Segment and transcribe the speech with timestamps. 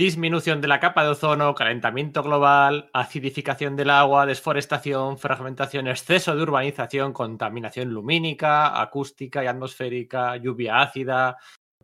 [0.00, 6.42] Disminución de la capa de ozono, calentamiento global, acidificación del agua, desforestación, fragmentación, exceso de
[6.42, 11.36] urbanización, contaminación lumínica, acústica y atmosférica, lluvia ácida,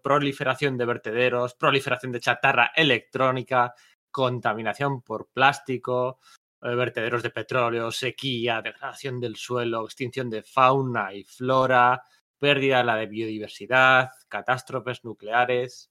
[0.02, 3.74] proliferación de vertederos, proliferación de chatarra electrónica,
[4.10, 6.18] contaminación por plástico,
[6.62, 12.02] eh, vertederos de petróleo, sequía, degradación del suelo, extinción de fauna y flora,
[12.38, 15.90] pérdida de la biodiversidad, catástrofes nucleares.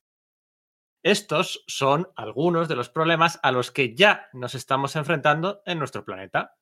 [1.06, 6.04] Estos son algunos de los problemas a los que ya nos estamos enfrentando en nuestro
[6.04, 6.56] planeta.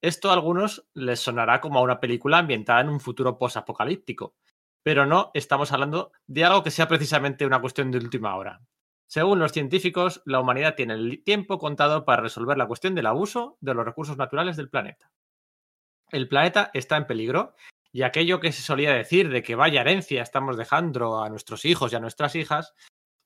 [0.00, 4.36] Esto a algunos les sonará como a una película ambientada en un futuro posapocalíptico,
[4.84, 8.60] pero no estamos hablando de algo que sea precisamente una cuestión de última hora.
[9.08, 13.58] Según los científicos, la humanidad tiene el tiempo contado para resolver la cuestión del abuso
[13.60, 15.10] de los recursos naturales del planeta.
[16.12, 17.56] El planeta está en peligro
[17.90, 21.92] y aquello que se solía decir de que vaya herencia estamos dejando a nuestros hijos
[21.92, 22.72] y a nuestras hijas,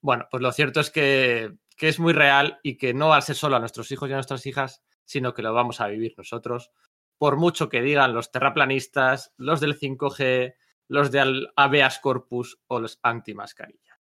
[0.05, 3.37] bueno, pues lo cierto es que, es muy real y que no va a ser
[3.37, 6.71] solo a nuestros hijos y a nuestras hijas, sino que lo vamos a vivir nosotros,
[7.17, 10.57] por mucho que digan los terraplanistas, los del 5G,
[10.89, 13.99] los del habeas corpus o los anti-mascarilla.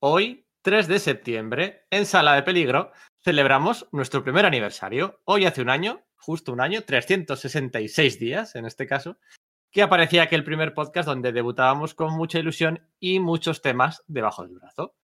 [0.00, 2.90] Hoy, 3 de septiembre, en Sala de Peligro,
[3.22, 5.20] celebramos nuestro primer aniversario.
[5.24, 9.18] Hoy hace un año, justo un año, 366 días en este caso,
[9.70, 14.54] que aparecía aquel primer podcast donde debutábamos con mucha ilusión y muchos temas debajo del
[14.56, 14.96] brazo.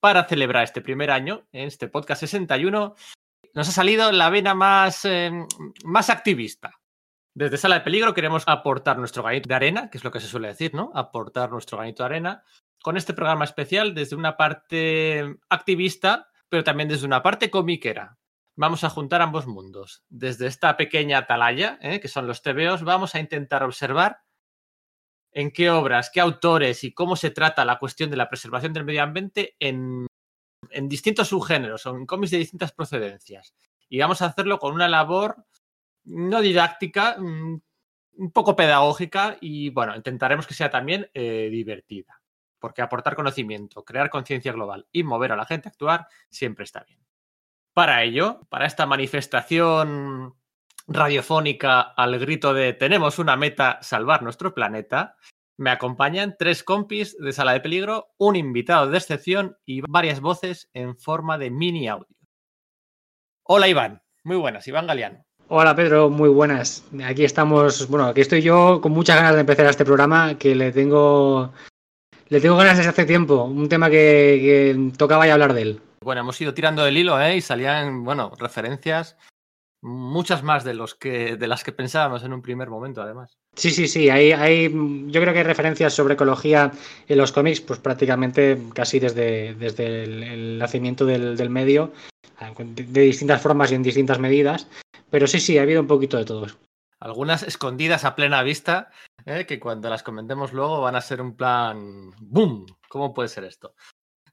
[0.00, 2.94] Para celebrar este primer año, en este podcast 61,
[3.54, 5.30] nos ha salido la vena más, eh,
[5.84, 6.80] más activista.
[7.34, 10.26] Desde Sala de Peligro queremos aportar nuestro granito de arena, que es lo que se
[10.26, 10.90] suele decir, ¿no?
[10.94, 12.44] Aportar nuestro granito de arena
[12.82, 18.18] con este programa especial desde una parte activista, pero también desde una parte comiquera
[18.58, 20.02] vamos a juntar ambos mundos.
[20.08, 22.00] Desde esta pequeña atalaya, ¿eh?
[22.00, 24.22] que son los TVOs, vamos a intentar observar
[25.30, 28.84] en qué obras, qué autores y cómo se trata la cuestión de la preservación del
[28.84, 30.08] medio ambiente en,
[30.70, 33.54] en distintos subgéneros o en cómics de distintas procedencias.
[33.88, 35.46] Y vamos a hacerlo con una labor
[36.04, 37.60] no didáctica, mm,
[38.16, 42.20] un poco pedagógica y, bueno, intentaremos que sea también eh, divertida.
[42.58, 46.82] Porque aportar conocimiento, crear conciencia global y mover a la gente a actuar siempre está
[46.82, 47.07] bien.
[47.78, 50.34] Para ello, para esta manifestación
[50.88, 55.14] radiofónica al grito de tenemos una meta, salvar nuestro planeta,
[55.56, 60.68] me acompañan tres compis de sala de peligro, un invitado de excepción y varias voces
[60.72, 62.16] en forma de mini audio.
[63.44, 65.24] Hola Iván, muy buenas, Iván Galeano.
[65.46, 66.84] Hola Pedro, muy buenas.
[67.04, 70.72] Aquí estamos, bueno, aquí estoy yo con muchas ganas de empezar este programa que le
[70.72, 71.52] tengo,
[72.28, 75.82] le tengo ganas desde hace tiempo, un tema que, que tocaba ya hablar de él.
[76.00, 77.36] Bueno, hemos ido tirando del hilo, ¿eh?
[77.36, 79.16] Y salían, bueno, referencias
[79.80, 83.38] muchas más de los que de las que pensábamos en un primer momento, además.
[83.54, 84.10] Sí, sí, sí.
[84.10, 84.70] Hay, hay,
[85.06, 86.72] yo creo que hay referencias sobre ecología
[87.06, 91.92] en los cómics, pues prácticamente casi desde, desde el, el nacimiento del, del, medio,
[92.56, 94.68] de distintas formas y en distintas medidas.
[95.10, 96.46] Pero sí, sí, ha habido un poquito de todo.
[97.00, 98.90] Algunas escondidas a plena vista,
[99.24, 99.46] ¿eh?
[99.46, 102.66] que cuando las comentemos luego van a ser un plan ¡boom!
[102.88, 103.74] ¿Cómo puede ser esto?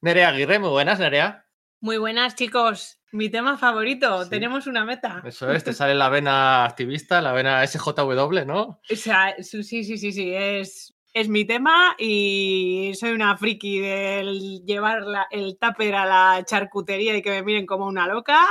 [0.02, 1.45] Nerea Aguirre, muy buenas, Nerea.
[1.82, 3.00] Muy buenas, chicos.
[3.12, 4.24] Mi tema favorito.
[4.24, 4.30] Sí.
[4.30, 5.22] Tenemos una meta.
[5.26, 8.82] Eso es, te sale la vena activista, la vena SJW, ¿no?
[8.92, 10.34] O sea, sí, sí, sí, sí.
[10.34, 16.44] Es, es mi tema y soy una friki del llevar la, el tupper a la
[16.44, 18.46] charcutería y que me miren como una loca.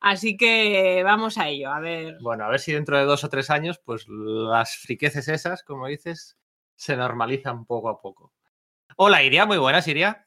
[0.00, 2.16] Así que vamos a ello, a ver.
[2.22, 5.88] Bueno, a ver si dentro de dos o tres años, pues las friqueces esas, como
[5.88, 6.38] dices,
[6.74, 8.32] se normalizan poco a poco.
[8.96, 10.26] Hola, Iria, muy buenas, Iria.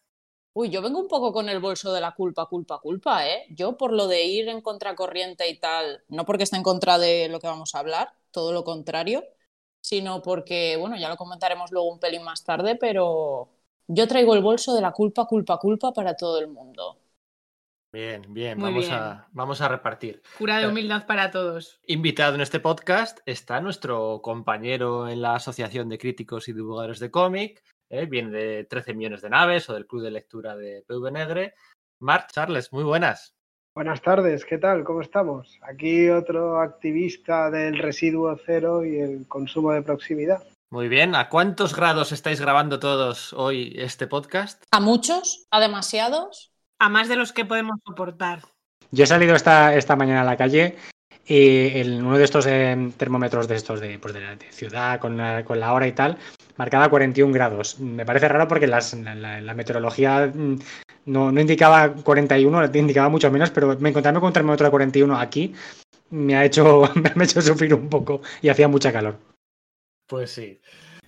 [0.56, 3.46] Uy, yo vengo un poco con el bolso de la culpa, culpa, culpa, ¿eh?
[3.50, 7.28] Yo por lo de ir en contracorriente y tal, no porque esté en contra de
[7.28, 9.24] lo que vamos a hablar, todo lo contrario,
[9.82, 13.50] sino porque, bueno, ya lo comentaremos luego un pelín más tarde, pero
[13.88, 17.00] yo traigo el bolso de la culpa, culpa, culpa para todo el mundo.
[17.92, 18.94] Bien, bien, vamos, bien.
[18.96, 20.22] A, vamos a repartir.
[20.38, 21.80] Cura de humildad para todos.
[21.86, 27.12] Invitado en este podcast está nuestro compañero en la Asociación de Críticos y Divulgadores de
[27.12, 28.06] Cómic, ¿eh?
[28.08, 31.54] viene de 13 millones de naves o del Club de Lectura de PV Negre.
[32.00, 33.36] Marc, Charles, muy buenas.
[33.76, 34.84] Buenas tardes, ¿qué tal?
[34.84, 35.60] ¿Cómo estamos?
[35.62, 40.44] Aquí otro activista del residuo cero y el consumo de proximidad.
[40.72, 44.64] Muy bien, ¿a cuántos grados estáis grabando todos hoy este podcast?
[44.72, 45.46] ¿A muchos?
[45.52, 46.52] ¿A demasiados?
[46.80, 48.42] A más de los que podemos soportar.
[48.92, 50.78] Yo he salido esta, esta mañana a la calle
[51.26, 55.18] y en uno de estos eh, termómetros de estos de, pues de, la, ciudad con
[55.18, 56.18] la, con la hora y tal,
[56.58, 57.80] marcaba 41 grados.
[57.80, 58.82] Me parece raro porque la,
[59.42, 60.32] la, meteorología
[61.06, 65.18] no, no, indicaba 41, indicaba mucho menos, pero me encontrarme con un termómetro de 41
[65.18, 65.54] aquí
[66.14, 69.18] me ha hecho, me ha hecho sufrir un poco y hacía mucha calor.
[70.08, 70.60] Pues sí.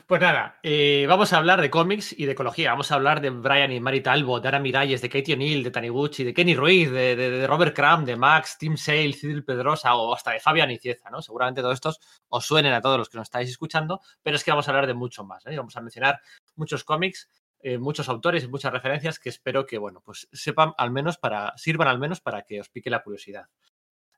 [0.08, 2.70] Pues nada, eh, vamos a hablar de cómics y de ecología.
[2.70, 5.72] Vamos a hablar de Brian y Mari Talbot, de Ana Miralles, de Katie O'Neill, de
[5.72, 10.30] Taniguchi, de Kenny Ruiz, de, Robert Crumb, de Max, Tim Sale, Cyril Pedrosa o hasta
[10.30, 11.24] de Fabián Icieza, ¿no?
[11.24, 12.00] Seguramente todos estos
[12.30, 14.86] os suenen a todos los que nos estáis escuchando, pero es que vamos a hablar
[14.86, 15.58] de mucho más, ¿eh?
[15.58, 16.22] Vamos a mencionar
[16.56, 17.28] muchos cómics,
[17.62, 21.54] eh, muchos autores y muchas referencias que espero que, bueno, pues sepan al menos para,
[21.58, 23.48] sirvan al menos para que os pique la curiosidad.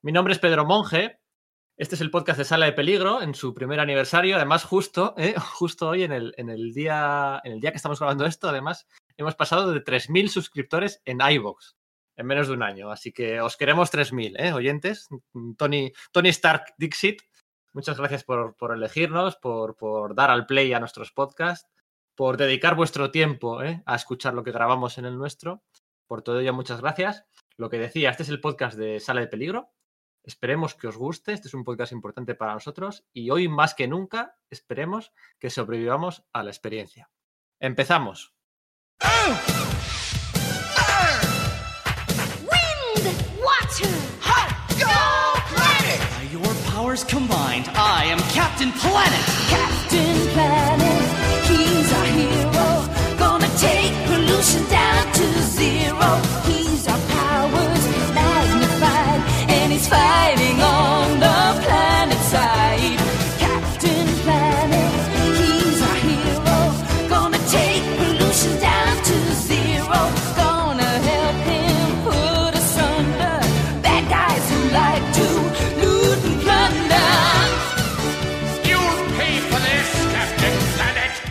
[0.02, 1.22] Mi nombre es Pedro Monge.
[1.78, 4.36] Este es el podcast de Sala de Peligro en su primer aniversario.
[4.36, 5.36] Además, justo, ¿eh?
[5.54, 6.34] justo hoy en el,
[6.74, 11.20] día, en el día que estamos grabando esto, además, hemos pasado de 3.000 suscriptores en
[11.22, 11.76] iVoox
[12.16, 12.90] en menos de un año.
[12.90, 14.54] Así que os queremos 3.000, ¿eh?
[14.54, 15.08] oyentes.
[15.56, 17.22] Tony, Tony Stark Dixit,
[17.74, 21.70] muchas gracias por, elegirnos, por, por, dar al play a nuestros podcasts,
[22.16, 23.84] por dedicar vuestro tiempo ¿eh?
[23.86, 25.62] a escuchar lo que grabamos en el nuestro.
[26.08, 27.28] Por todo ello, muchas gracias.
[27.56, 29.70] Lo que decía, este es el podcast de Sala de Peligro.
[30.28, 31.32] Esperemos que os guste.
[31.32, 36.26] Este es un podcast importante para nosotros y hoy más que nunca esperemos que sobrevivamos
[36.34, 37.10] a la experiencia.
[37.62, 38.34] Empezamos.
[42.42, 43.06] Wind,
[43.40, 44.98] water, hot, go
[45.56, 46.02] planet!
[46.20, 49.24] By your powers combined, I am Captain Planet.
[49.48, 51.04] Captain Planet,
[51.48, 52.68] he's our hero.
[53.18, 55.26] Gonna take pollution down to
[55.56, 56.47] zero.
[59.90, 60.87] Fighting on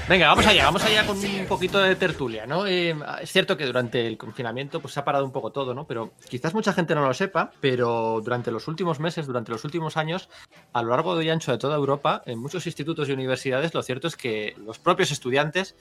[0.09, 2.65] Venga, vamos allá, vamos allá con un poquito de tertulia, ¿no?
[2.65, 5.85] Eh, es cierto que durante el confinamiento pues se ha parado un poco todo, ¿no?
[5.85, 9.97] Pero quizás mucha gente no lo sepa, pero durante los últimos meses, durante los últimos
[9.97, 10.29] años,
[10.73, 14.07] a lo largo y ancho de toda Europa, en muchos institutos y universidades, lo cierto
[14.07, 15.75] es que los propios estudiantes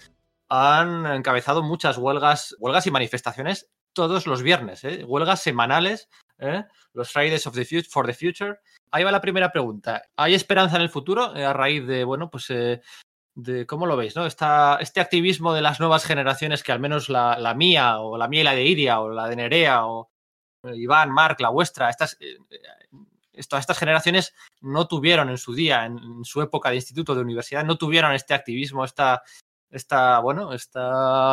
[0.50, 5.04] han encabezado muchas huelgas, huelgas y manifestaciones todos los viernes, ¿eh?
[5.06, 6.64] huelgas semanales, ¿eh?
[6.94, 8.58] los Fridays of the Future, for the Future.
[8.90, 10.02] Ahí va la primera pregunta.
[10.18, 12.50] ¿Hay esperanza en el futuro eh, a raíz de, bueno, pues
[13.36, 14.26] de cómo lo veis, ¿no?
[14.26, 18.28] Esta, este activismo de las nuevas generaciones que al menos la, la, mía, o la
[18.28, 20.10] mía y la de Iria, o la de Nerea, o
[20.64, 22.38] Iván, Marc, la vuestra, estas, eh,
[23.34, 27.22] estas, estas generaciones no tuvieron en su día, en, en, su época de instituto, de
[27.22, 29.22] universidad, no tuvieron este activismo, esta,
[29.70, 30.80] esta bueno, este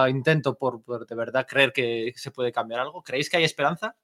[0.08, 3.02] intento por, por de verdad creer que se puede cambiar algo.
[3.02, 3.96] ¿Creéis que hay esperanza?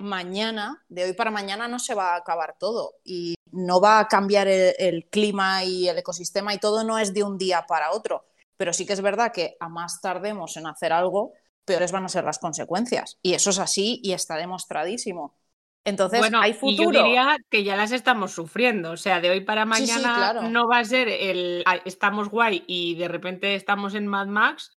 [0.00, 4.08] Mañana, de hoy para mañana, no se va a acabar todo y no va a
[4.08, 7.92] cambiar el, el, clima y el ecosistema y todo no es de un día para
[7.92, 8.26] otro.
[8.56, 11.32] Pero sí que es verdad que a más tardemos en hacer algo,
[11.64, 13.18] peores van a ser las consecuencias.
[13.22, 15.36] Y eso es así y está demostradísimo.
[15.84, 16.90] Entonces, bueno, hay futuro.
[16.90, 18.92] Y yo diría que ya las estamos sufriendo.
[18.92, 20.42] O sea, de hoy para mañana sí, sí, claro.
[20.48, 24.78] no va a ser el estamos guay y de repente estamos en Mad Max,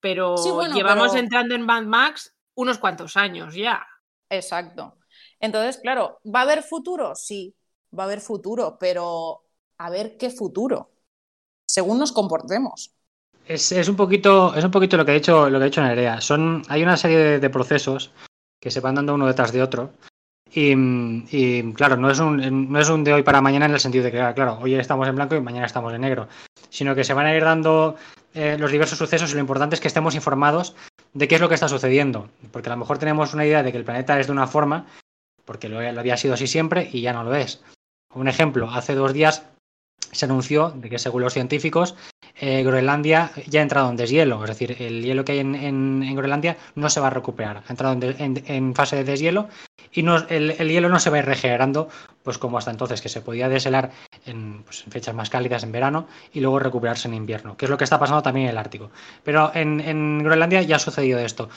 [0.00, 1.22] pero sí, bueno, llevamos pero...
[1.22, 3.86] entrando en Mad Max unos cuantos años ya.
[4.30, 4.98] Exacto.
[5.40, 7.14] Entonces, claro, ¿va a haber futuro?
[7.14, 7.54] Sí,
[7.96, 9.42] va a haber futuro, pero
[9.78, 10.90] a ver qué futuro,
[11.66, 12.92] según nos comportemos.
[13.46, 15.82] Es, es, un poquito, es un poquito lo que ha dicho, lo que ha dicho
[15.82, 16.20] Nerea.
[16.20, 18.10] Son, hay una serie de, procesos
[18.60, 19.92] que se van dando uno detrás de otro.
[20.52, 20.72] Y,
[21.30, 24.04] y, claro, no es, un, no es un de hoy para mañana en el sentido
[24.04, 26.28] de que, claro, hoy estamos en blanco y mañana estamos en negro,
[26.70, 27.96] sino que se van a ir dando
[28.34, 30.74] eh, los diversos sucesos y lo importante es que estemos informados
[31.16, 32.28] de qué es lo que está sucediendo.
[32.52, 34.86] Porque a lo mejor tenemos una idea de que el planeta es de una forma,
[35.44, 37.62] porque lo, lo había sido así siempre y ya no lo es.
[38.14, 39.44] Un ejemplo, hace dos días
[40.16, 41.94] se anunció de que según los científicos
[42.38, 46.02] eh, Groenlandia ya ha entrado en deshielo, es decir, el hielo que hay en, en,
[46.02, 49.48] en Groenlandia no se va a recuperar, ha entrado en, fase de deshielo
[49.92, 51.88] y el, el, hielo no se va a ir regenerando
[52.22, 53.92] pues como hasta entonces, que se podía deshelar
[54.26, 57.70] en, pues, en, fechas más cálidas en verano y luego recuperarse en invierno, que es
[57.70, 58.90] lo que está pasando también en el Ártico.
[59.22, 61.48] Pero en, Groenlandia ya ha sucedido esto.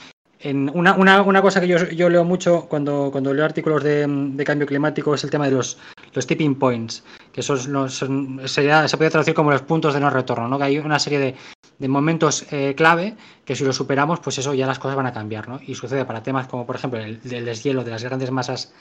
[0.42, 4.08] En una, una, una, cosa que yo, yo, leo mucho cuando, cuando leo artículos de,
[4.08, 5.78] de, cambio climático es el tema de los,
[6.14, 10.10] los tipping points, que son, son sería, se puede traducir como los puntos de no
[10.10, 10.58] retorno, ¿no?
[10.58, 11.36] que hay una serie de,
[11.78, 15.14] de momentos eh, clave que si los superamos, pues eso ya las cosas van a
[15.14, 15.48] cambiar.
[15.48, 15.60] ¿no?
[15.66, 18.74] Y sucede para temas como, por ejemplo, el, el deshielo de las grandes masas,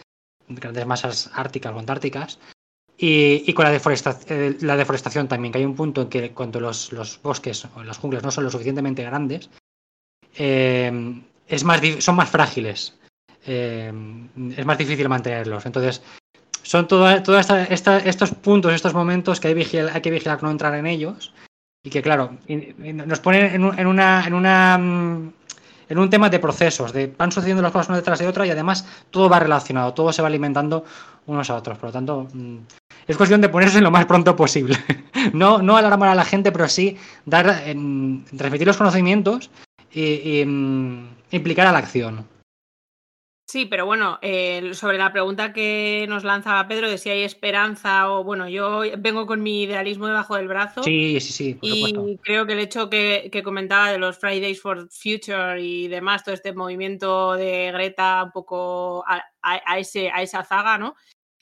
[0.48, 2.38] grandes masas árticas o antárticas,
[3.00, 6.32] y, y, con la deforestación, eh, la deforestación también, que hay un punto en que
[6.32, 9.50] cuando los, los bosques o las junglas no son lo suficientemente grandes,
[10.36, 12.98] eh, es más, son más frágiles.
[13.46, 13.92] Eh,
[14.56, 15.64] es más difícil mantenerlos.
[15.64, 16.02] Entonces,
[16.68, 17.46] son todos
[18.04, 21.32] estos puntos, estos momentos que hay, vigil, hay, que vigilar no entrar en ellos.
[21.82, 26.38] Y que, claro, nos ponen en, un, en, una, en, una, en un tema de
[26.38, 29.94] procesos, de van sucediendo las cosas una detrás de otra y además todo va relacionado,
[29.94, 30.84] todo se va alimentando
[31.24, 31.78] unos a otros.
[31.78, 32.28] Por lo tanto,
[33.06, 34.76] es cuestión de ponerse lo más pronto posible.
[35.32, 36.96] No, no alarmar a la gente, pero sí
[37.26, 39.50] dar, em, transmitir los conocimientos
[39.92, 42.24] y, y, em, implicar a la acción.
[43.50, 48.10] Sí, pero bueno, eh, sobre la pregunta que nos lanzaba Pedro de si hay esperanza
[48.12, 50.82] o bueno, yo vengo con mi idealismo debajo del brazo.
[50.82, 52.08] Sí, sí, sí, por supuesto.
[52.08, 56.24] Y creo que el hecho que, que comentaba de los Fridays for Future y demás,
[56.24, 60.94] todo este movimiento de Greta un poco a, a- a ese, a esa zaga, ¿no?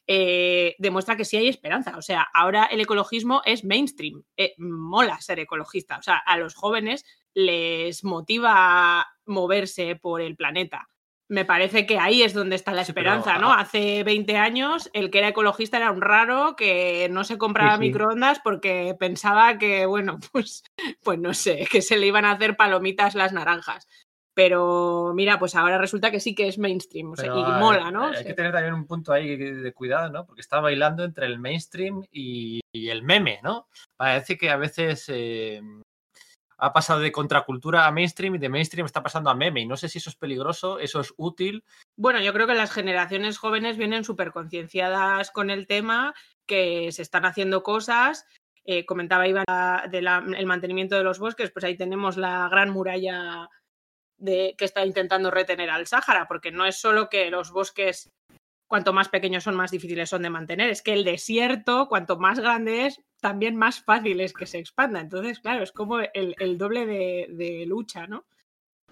[0.06, 1.96] Eh, demuestra que sí hay esperanza.
[1.98, 4.22] O sea, ahora el ecologismo es mainstream.
[4.36, 5.98] Eh, mola ser ecologista.
[5.98, 10.88] O sea, a los jóvenes les motiva moverse por el planeta.
[11.28, 13.50] Me parece que ahí es donde está la Sí, pero, esperanza, ¿no?
[13.52, 13.60] ah.
[13.60, 17.76] Hace 20 años el que era ecologista era un raro que no se compraba Sí,
[17.76, 17.80] sí.
[17.88, 20.62] microondas porque pensaba que, bueno, pues,
[21.02, 23.88] pues no sé, que se le iban a hacer palomitas las naranjas.
[24.34, 28.08] Pero mira, pues ahora resulta que sí que es mainstream o sea, y mola, ¿no?
[28.08, 30.26] Hay que tener también un punto ahí de cuidado, ¿no?
[30.26, 33.66] Porque está bailando entre el mainstream y, y el meme, ¿no?
[33.96, 35.62] Parece que a veces eh,
[36.58, 39.60] ha pasado de contracultura a mainstream y de mainstream está pasando a meme.
[39.60, 41.64] Y no sé si eso es peligroso, eso es útil.
[41.96, 46.14] Bueno, yo creo que las generaciones jóvenes vienen súper concienciadas con el tema,
[46.46, 48.26] que se están haciendo cosas.
[48.64, 49.44] Eh, comentaba Iván
[49.90, 53.48] del mantenimiento de los bosques, pues ahí tenemos la gran muralla
[54.18, 58.10] que está intentando retener al Sáhara, porque no es solo que los bosques,
[58.66, 62.38] cuanto más pequeños son, más difíciles son de mantener, es que el desierto, cuanto más
[62.40, 65.00] grande es, también más fácil es que se expanda.
[65.00, 68.26] Entonces, claro, es como el, el doble de, de lucha, ¿no?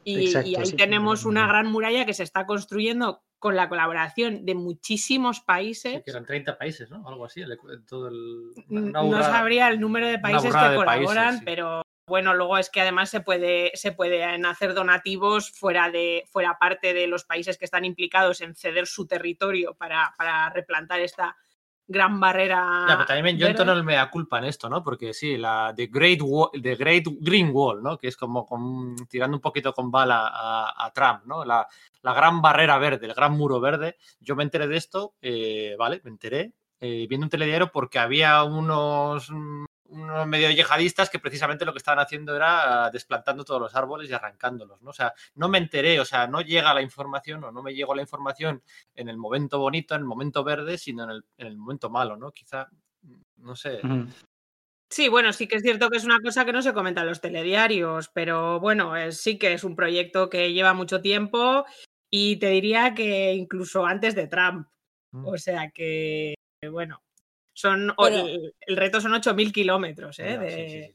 [0.04, 3.56] Y, Exacto, y ahí sí, tenemos sí, una gran muralla que se está construyendo con
[3.56, 6.02] la colaboración de muchísimos países.
[6.04, 7.06] Que eran 30 países, ¿no?
[7.08, 7.40] Algo así.
[7.42, 11.42] el- todo el- N- una no sabría el número de países que países, colaboran, sí.
[11.44, 16.58] pero bueno, luego es que además se puede se pueden hacer donativos fuera de fuera
[16.58, 21.36] parte de los países que están implicados en ceder su territorio para, para replantar esta
[21.86, 22.86] gran barrera.
[22.88, 24.82] Ya, pero también yo entono el mea culpa en esto, ¿no?
[24.82, 27.98] Porque sí, la The Great, Wall, The Great Green Wall, ¿no?
[27.98, 31.44] Que es como con- tirando un poquito con bala a, a Trump, ¿no?
[31.44, 31.66] La,
[32.00, 33.96] la gran barrera verde, el gran muro verde.
[34.20, 36.00] Yo me enteré de esto, eh, ¿vale?
[36.04, 39.30] Me enteré eh, viendo un telediario porque había unos,
[39.94, 44.10] unos medio yihadistas que precisamente lo que estaban haciendo era ah, desplantando todos los árboles
[44.10, 44.90] y arrancándolos, ¿no?
[44.90, 47.94] O sea, no me enteré, o sea, no llega la información o no me llegó
[47.94, 48.62] la información
[48.94, 52.16] en el momento bonito, en el momento verde, sino en el, en el momento malo,
[52.16, 52.32] ¿no?
[52.32, 52.68] Quizá,
[53.36, 53.80] no sé.
[54.90, 57.08] Sí, bueno, sí que es cierto que es una cosa que no se comenta en
[57.08, 61.64] los telediarios, pero bueno, es- sí que es un proyecto que lleva mucho tiempo
[62.10, 64.68] y te diría que incluso antes de Trump.
[65.12, 65.26] Mm.
[65.26, 66.34] O sea que,
[66.70, 67.02] bueno,
[67.54, 70.32] son Pero- el, el reto son 8.000 kilómetros ¿eh?
[70.32, 70.94] Ya, de, sí, sí, sí.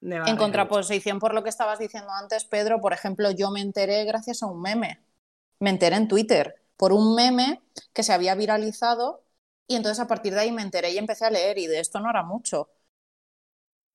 [0.00, 4.04] de En contraposición por lo que estabas diciendo antes, Pedro, por ejemplo, yo me enteré
[4.04, 5.00] gracias a un meme.
[5.60, 7.60] Me enteré en Twitter por un meme
[7.92, 9.24] que se había viralizado
[9.66, 12.00] y entonces a partir de ahí me enteré y empecé a leer y de esto
[12.00, 12.70] no era mucho.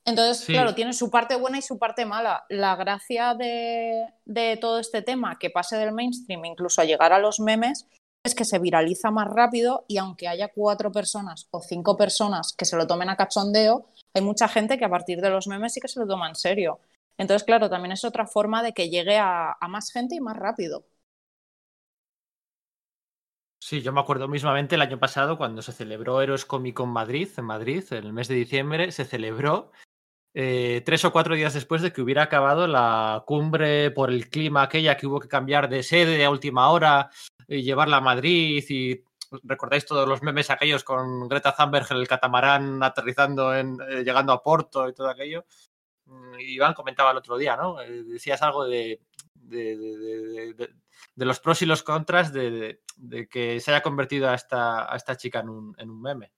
[0.08, 0.54] Entonces, Sí.
[0.54, 2.46] claro, tiene su parte buena y su parte mala.
[2.50, 7.18] La gracia de, de todo este tema, que pase del mainstream incluso a llegar a
[7.20, 7.88] los memes,
[8.26, 12.66] es que se viraliza más rápido y aunque haya cuatro personas o cinco personas que
[12.66, 15.80] se lo tomen a cachondeo, hay mucha gente que a partir de los memes sí
[15.80, 16.80] que se lo toma en serio.
[17.18, 20.86] Entonces, claro, también es otra forma de que llegue a, más gente y más rápido.
[23.60, 27.30] Sí, yo me acuerdo mismamente el año pasado cuando se celebró Heroes Comic Con Madrid,
[27.38, 29.72] en Madrid, en el mes de diciembre, se celebró
[30.38, 34.64] eh, tres o cuatro días después de que hubiera acabado la cumbre por el clima
[34.64, 37.10] aquella que hubo que cambiar de sede a última hora
[37.48, 39.02] y llevarla a Madrid y
[39.44, 44.34] recordáis todos los memes aquellos con Greta Thunberg en el catamarán aterrizando en eh, llegando
[44.34, 45.46] a Porto y todo aquello.
[46.06, 47.82] Mm, Iván comentaba el otro día, ¿no?
[47.82, 49.00] Eh, decías algo de,
[49.34, 52.82] de, de- los pros y los contras de
[53.30, 56.32] que se haya convertido a esta, a esta chica en un, en un meme.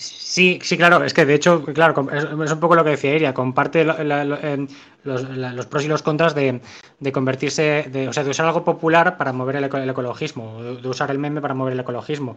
[0.00, 3.34] Sí, sí, claro, es que de hecho, claro, es, un poco lo que decía Iria,
[3.34, 4.38] comparte la- la- lo-
[5.02, 6.60] los, pros y los contras de,
[7.12, 10.88] convertirse, de, o sea, de usar algo popular para mover el, eco- el ecologismo, de,
[10.88, 12.36] usar el meme para mover el ecologismo.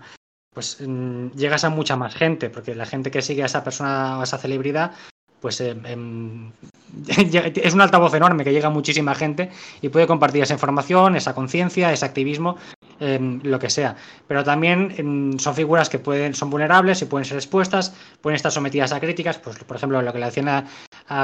[0.53, 4.17] Pues mm, llegas a mucha más gente, porque la gente que sigue a esa persona
[4.17, 4.91] o a esa celebridad,
[5.39, 6.51] pues em, em,
[7.07, 9.49] es un altavoz enorme que llega a muchísima gente
[9.81, 12.57] y puede compartir esa información, esa conciencia, ese activismo
[13.01, 13.95] em, lo que sea.
[14.27, 18.51] Pero también em, son figuras que pueden, son vulnerables y pueden ser expuestas, pueden estar
[18.51, 20.63] sometidas a críticas, pues por ejemplo lo que le decían a,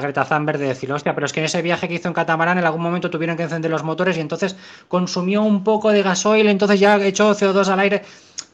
[0.02, 2.58] Greta Thunberg de decir, hostia, pero es que en ese viaje que hizo en catamarán
[2.58, 4.58] en algún momento tuvieron que encender los motores y entonces
[4.90, 8.02] consumió un poco de gasoil, entonces ya echó CO2 al aire.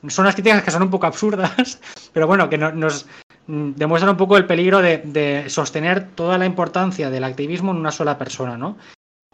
[0.09, 1.79] Son unas críticas que son un poco absurdas,
[2.13, 3.07] pero bueno, que no- nos
[3.47, 7.77] mm, demuestran un poco el peligro de, de sostener toda la importancia del activismo en
[7.77, 8.77] una sola persona, ¿no?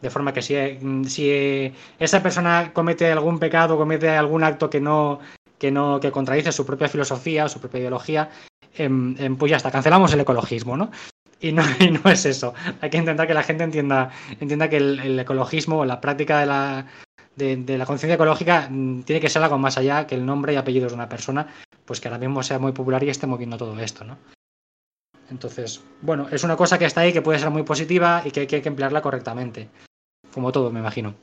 [0.01, 4.79] De forma que si, mm, si esa persona comete algún pecado, comete algún acto que
[4.79, 5.19] no,
[5.57, 8.29] que no que contradice su propia filosofía, su propia ideología,
[8.75, 10.89] em, pues ya está, cancelamos el ecologismo, ¿no?
[11.41, 12.53] Y no, y no es eso.
[12.81, 16.85] Hay que intentar que la gente entienda, entienda que el, ecologismo, la práctica de la,
[17.35, 20.53] de, de la conciencia ecológica mm, tiene que ser algo más allá que el nombre
[20.53, 21.47] y apellidos de una persona,
[21.85, 24.17] pues que ahora mismo sea muy popular y esté moviendo todo esto, ¿no?
[25.29, 28.41] Entonces, bueno, es una cosa que está ahí, que puede ser muy positiva y que
[28.41, 29.69] hay que emplearla correctamente.
[30.33, 31.15] Como todo, me imagino.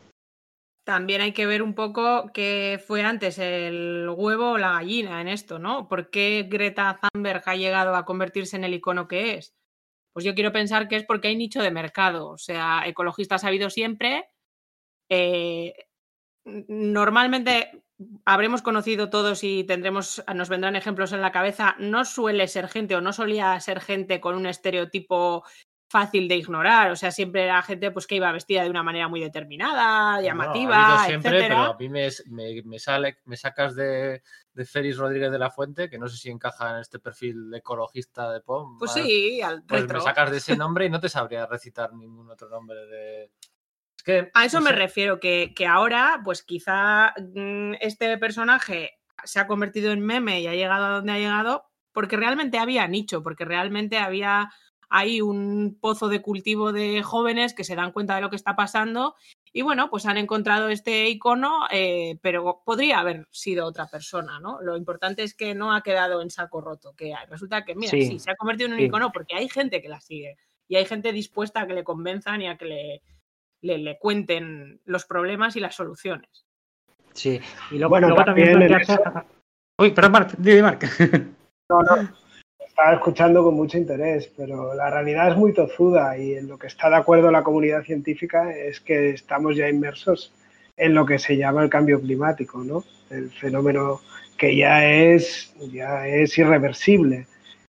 [0.84, 5.26] También hay que ver un poco qué fue antes el huevo o la gallina en
[5.26, 5.88] esto, ¿no?
[5.88, 9.56] ¿Por qué Greta Thunberg ha llegado a convertirse en el icono que es?
[10.12, 12.28] Pues yo quiero pensar que es porque hay nicho de mercado.
[12.28, 14.30] O sea, ecologistas ha habido siempre.
[15.08, 15.74] Eh,
[16.44, 17.84] normalmente
[18.24, 21.74] habremos conocido todos y tendremos, nos vendrán ejemplos en la cabeza.
[21.78, 25.44] No suele ser gente o no solía ser gente con un estereotipo
[25.88, 26.90] fácil de ignorar.
[26.90, 30.76] O sea, siempre era gente pues, que iba vestida de una manera muy determinada, llamativa,
[30.76, 31.56] No, ha habido siempre, etcétera.
[31.60, 35.50] pero a mí me, me- me sale, me sacas de, de Félix Rodríguez de la
[35.50, 38.78] Fuente, que no sé si encaja en este perfil de ecologista de POM.
[38.78, 39.06] Pues ¿vale?
[39.06, 39.98] sí, al Pues retro.
[39.98, 43.30] me sacas de ese nombre y no te sabría recitar ningún otro nombre de.
[44.04, 44.30] Que.
[44.34, 48.92] A eso no me refiero, que, que ahora, pues quizá mm, este personaje
[49.24, 52.86] se ha convertido en meme y ha llegado a donde ha llegado porque realmente había
[52.86, 54.52] nicho, porque realmente había
[54.88, 58.54] ahí un pozo de cultivo de jóvenes que se dan cuenta de lo que está
[58.56, 59.14] pasando
[59.52, 64.60] y bueno, pues han encontrado este icono, eh, pero podría haber sido otra persona, ¿no?
[64.60, 68.06] Lo importante es que no ha quedado en saco roto, que resulta que, mira, sí,
[68.06, 68.84] Sí, se ha convertido en un sí.
[68.84, 70.36] icono porque hay gente que la sigue
[70.68, 73.02] y hay gente dispuesta a que le convenzan y a que le,
[73.62, 76.44] le, le cuenten los problemas y las soluciones.
[77.14, 77.40] Sí.
[77.70, 79.22] Y luego, Bueno, luego también, también en
[79.78, 80.84] Uy, perdón, Marc, dime, Marc.
[81.70, 82.08] No, no,
[82.76, 86.66] estaba escuchando con mucho interés, pero la realidad es muy tozuda y en lo que
[86.66, 90.30] está de acuerdo la comunidad científica es que estamos ya inmersos
[90.76, 92.84] en lo que se llama el cambio climático, ¿no?
[93.08, 94.02] El fenómeno
[94.36, 97.26] que ya es, ya es irreversible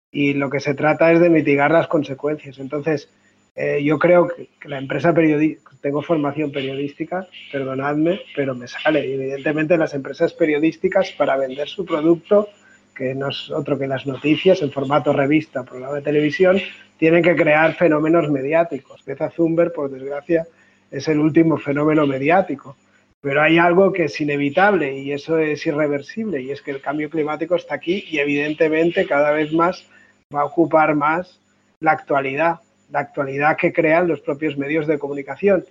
[0.09, 2.57] y lo que se trata es de mitigar las consecuencias.
[2.57, 3.09] Entonces,
[3.57, 9.13] eh, yo creo que, la empresa periodística, tengo formación periodística, perdonadme, pero me sale.
[9.13, 12.47] Evidentemente las empresas periodísticas para vender su producto
[12.95, 16.59] que no es otro que las noticias en formato revista, programa de televisión,
[16.97, 19.03] tienen que crear fenómenos mediáticos.
[19.05, 20.45] Greta Thunberg, por desgracia,
[20.91, 22.75] es el último fenómeno mediático.
[23.21, 27.09] Pero hay algo que es inevitable y eso es irreversible y es que el cambio
[27.09, 29.87] climático está aquí y evidentemente cada vez más
[30.35, 31.39] va a ocupar más
[31.79, 32.59] la actualidad,
[32.91, 35.63] la actualidad que crean los propios medios de comunicación.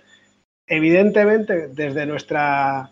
[0.67, 2.89] Evidentemente, desde nuestra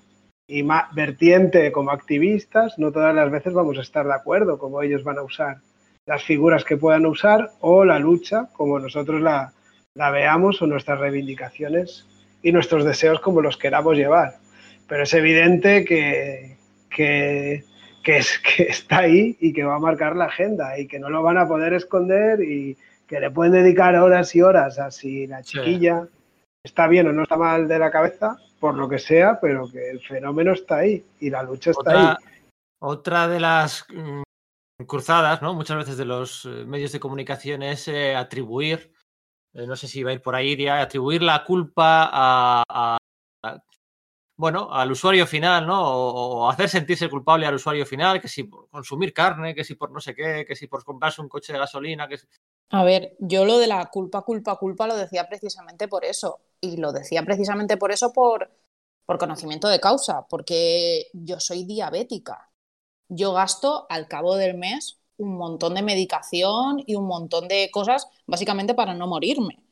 [0.51, 5.03] ima- vertiente como activistas, no todas las veces vamos a estar de acuerdo como ellos
[5.03, 5.57] van a usar
[6.05, 9.53] las figuras que puedan usar o la lucha como nosotros la,
[9.93, 12.07] la veamos o nuestras reivindicaciones
[12.43, 14.35] y nuestros deseos como los queramos llevar.
[14.87, 16.57] Pero es evidente que,
[16.89, 17.63] que,
[18.03, 21.09] que, es, que está ahí y que va a marcar la agenda y que no
[21.09, 25.27] lo van a poder esconder y que le pueden dedicar horas y horas a si
[25.27, 25.57] la Sí.
[25.59, 26.07] chiquilla
[26.63, 29.89] está bien o no está mal de la cabeza, por lo que sea, pero que
[29.89, 32.41] el fenómeno está ahí y la lucha está Otra, ahí.
[32.79, 34.21] otra de las mm,
[34.85, 35.55] cruzadas, ¿no?
[35.55, 38.93] Muchas veces de los eh, medios de comunicación es eh, atribuir,
[39.55, 42.97] eh, no sé si va a ir por ahí, Iria, atribuir la culpa a, a-
[43.43, 43.63] a-
[44.37, 45.81] bueno, al usuario final, ¿no?
[45.83, 49.73] O, o hacer sentirse culpable al usuario final, que si por consumir carne, que si
[49.73, 52.27] por no sé qué, que si por comprarse un coche de gasolina, que si...
[52.71, 56.39] A ver, yo lo de la culpa, culpa, culpa lo decía precisamente por eso.
[56.61, 58.51] Y lo decía precisamente por eso, por,
[59.05, 62.49] por conocimiento de causa, porque yo soy diabética.
[63.09, 68.07] Yo gasto al cabo del mes un montón de medicación y un montón de cosas,
[68.27, 69.63] básicamente para no morirme.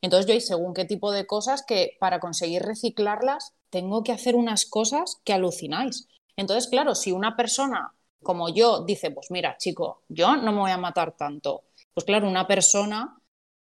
[0.00, 4.36] Entonces yo hay según qué tipo de cosas que para conseguir reciclarlas tengo que hacer
[4.36, 6.08] unas cosas que alucináis.
[6.36, 10.70] Entonces, claro, si una persona como yo dice, pues mira, chico, yo no me voy
[10.72, 11.64] a matar tanto,
[11.96, 13.16] pues claro, una persona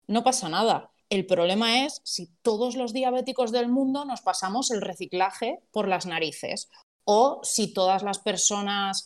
[0.07, 0.89] no pasa nada.
[1.09, 6.05] El problema es si todos los diabéticos del mundo nos pasamos el reciclaje por las
[6.05, 6.69] narices
[7.03, 9.05] o si todas las personas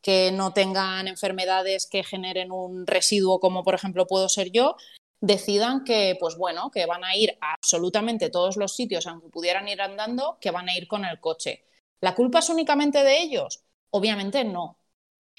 [0.00, 4.76] que no tengan enfermedades que generen un residuo como por ejemplo puedo ser yo,
[5.20, 9.68] decidan que pues bueno, que van a ir a absolutamente todos los sitios aunque pudieran
[9.68, 11.66] ir andando, que van a ir con el coche.
[12.00, 13.62] ¿La culpa es únicamente de ellos?
[13.90, 14.78] Obviamente no.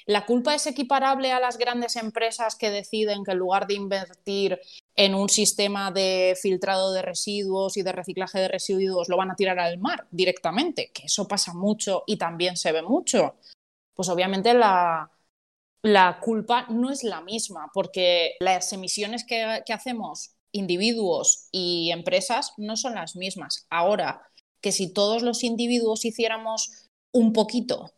[0.06, 4.60] ¿La culpa es equiparable a las grandes empresas que deciden que en lugar de invertir
[4.96, 9.36] en un sistema de filtrado de residuos y de reciclaje de residuos lo van a
[9.36, 10.90] tirar al mar directamente?
[10.92, 13.36] Que eso pasa mucho y también se ve mucho.
[13.94, 15.10] Pues obviamente la,
[15.82, 22.52] la culpa no es la misma, porque las emisiones que, que hacemos individuos y empresas
[22.58, 23.66] no son las mismas.
[23.70, 24.22] Ahora,
[24.60, 27.92] que si todos los individuos hiciéramos un poquito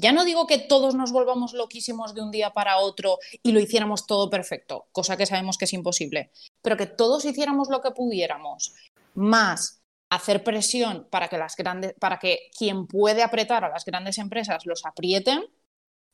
[0.00, 3.60] Ya no digo que todos nos volvamos loquísimos de un día para otro y lo
[3.60, 6.30] hiciéramos todo perfecto, cosa que sabemos que es imposible,
[6.62, 8.74] pero que todos hiciéramos lo que pudiéramos,
[9.14, 14.16] más hacer presión para que las grandes, para que quien puede apretar a las grandes
[14.16, 15.44] empresas los aprieten,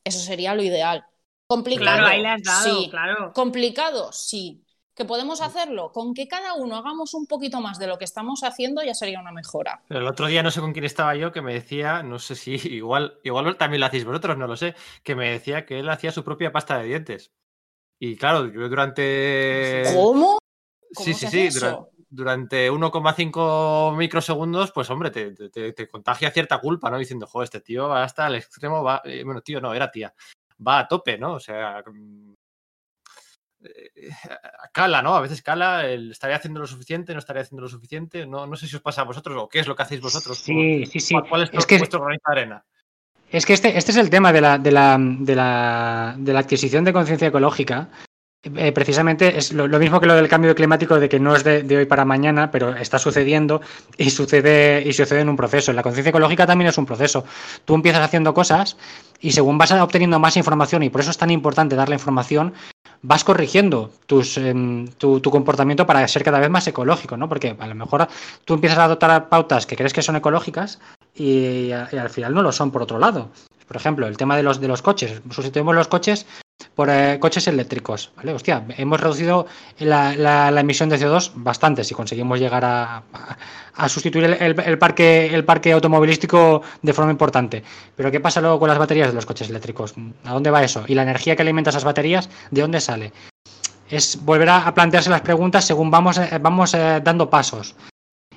[0.03, 1.05] eso sería lo ideal.
[1.47, 1.99] Complicado.
[1.99, 2.89] Claro, ahí le has dado, sí.
[2.89, 3.31] claro.
[3.33, 4.65] Complicado, sí.
[4.97, 5.91] ¿Que podemos hacerlo?
[5.91, 9.19] Con que cada uno hagamos un poquito más de lo que estamos haciendo ya sería
[9.21, 9.83] una mejora.
[9.87, 12.33] Pero el otro día no sé con quién estaba yo que me decía, no sé
[12.33, 15.89] si igual, igual también lo hacéis vosotros, no lo sé, que me decía que él
[15.89, 17.31] hacía su propia pasta de dientes.
[17.99, 19.83] Y claro, yo durante.
[19.95, 20.39] ¿Cómo?
[20.91, 21.39] Sí, ¿Cómo sí, sí.
[21.41, 21.91] eso?
[22.09, 25.31] durante 1,5 microsegundos, pues hombre, te,
[25.73, 26.97] te- contagia cierta culpa, ¿no?
[26.97, 29.01] Diciendo, joder, este tío va hasta el extremo, va.
[29.03, 30.11] eh, bueno, tío, no, era tía.
[30.65, 31.33] Va a tope, ¿no?
[31.33, 31.83] O sea.
[33.59, 34.09] Mm, eh,
[34.71, 35.15] Cala, ¿no?
[35.15, 38.25] A veces cala, el, estaría haciendo lo suficiente, no estaría haciendo lo suficiente.
[38.27, 40.37] No, no sé si os pasa a vosotros o qué es lo que hacéis vosotros.
[40.37, 41.13] Sí, sí, sí.
[41.13, 42.63] ¿Cuál, cuál es, Es tu- que- vuestro granito de arena?
[43.31, 46.39] Es que este, este es el tema de la, de la, de la, de la
[46.39, 47.89] adquisición de conciencia ecológica.
[48.43, 51.43] Eh, precisamente es lo, lo mismo que lo del cambio climático, de que no es
[51.43, 53.59] de, de hoy para mañana, pero está sucediendo
[53.97, 55.73] y sucede, y sucede en un proceso.
[55.73, 57.25] La conciencia ecológica también es un proceso.
[57.65, 58.77] Tú empiezas haciendo cosas
[59.19, 62.53] y según vas obteniendo más información, y por eso es tan importante dar la información,
[63.01, 67.29] vas corrigiendo tus, em, tu, tu comportamiento para ser cada vez más ecológico, ¿no?
[67.29, 68.07] Porque a lo mejor
[68.45, 70.79] tú empiezas a adoptar pautas que crees que son ecológicas
[71.15, 73.29] y, y al final no lo son por otro lado.
[73.67, 75.21] Por ejemplo, el tema de los, de los coches.
[75.29, 76.25] Sustituimos los coches
[76.77, 78.11] por eh, coches eléctricos.
[78.15, 78.33] ¿vale?
[78.33, 79.47] Hostia, hemos reducido
[79.79, 83.03] la, emisión de CO2 bastante si conseguimos llegar a,
[83.87, 87.63] sustituir el, parque, automovilístico de forma importante.
[87.95, 89.95] Pero ¿qué pasa luego con las baterías de los coches eléctricos?
[90.23, 90.83] ¿A dónde va eso?
[90.87, 93.11] ¿Y la energía que alimenta esas baterías, de dónde sale?
[93.89, 97.75] Es volver a, plantearse las preguntas según vamos, eh, eh, dando pasos.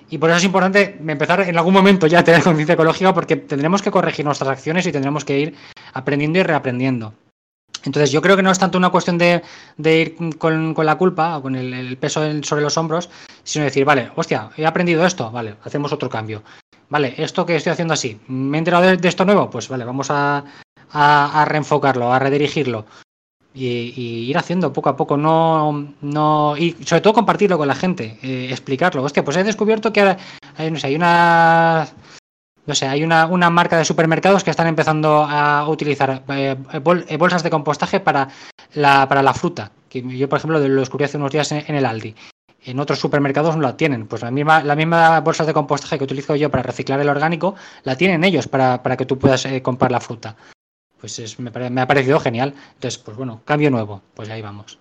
[0.08, 3.36] Y por eso es importante empezar en algún momento ya a tener conciencia ecológica porque
[3.36, 5.54] tendremos que corregir nuestras acciones y tendremos que ir
[5.92, 7.12] aprendiendo y reaprendiendo.
[7.84, 9.42] Entonces yo creo que no es tanto una cuestión de,
[9.78, 13.08] ir con, la culpa o con el, peso sobre los hombros,
[13.42, 16.42] sino decir, vale, hostia, he aprendido esto, vale, hacemos otro cambio.
[16.88, 19.48] Vale, esto que estoy haciendo así, ¿me he enterado de, esto nuevo?
[19.48, 20.44] Pues vale, vamos a,
[21.46, 22.84] reenfocarlo, a redirigirlo.
[23.52, 28.18] Y, ir haciendo poco a poco, no, no y sobre todo compartirlo con la gente,
[28.22, 29.02] eh, explicarlo.
[29.02, 30.16] Hostia, pues he descubierto que
[30.56, 31.88] hay una
[32.70, 37.16] no sé, hay una, una marca de supermercados que están empezando a utilizar eh, eh,
[37.16, 38.28] bolsas de compostaje para
[38.74, 39.72] la, para la fruta.
[39.88, 42.14] Que yo, por ejemplo, lo descubrí hace unos días en, el Aldi.
[42.62, 44.06] En otros supermercados no la tienen.
[44.06, 47.56] Pues la misma, la misma bolsa de compostaje que utilizo yo para reciclar el orgánico,
[47.82, 50.36] la tienen ellos para, para que tú puedas eh, comprar la fruta.
[51.00, 52.54] Pues es- me, ha parecido genial.
[52.74, 54.00] Entonces, pues bueno, cambio nuevo.
[54.14, 54.78] Pues ahí vamos.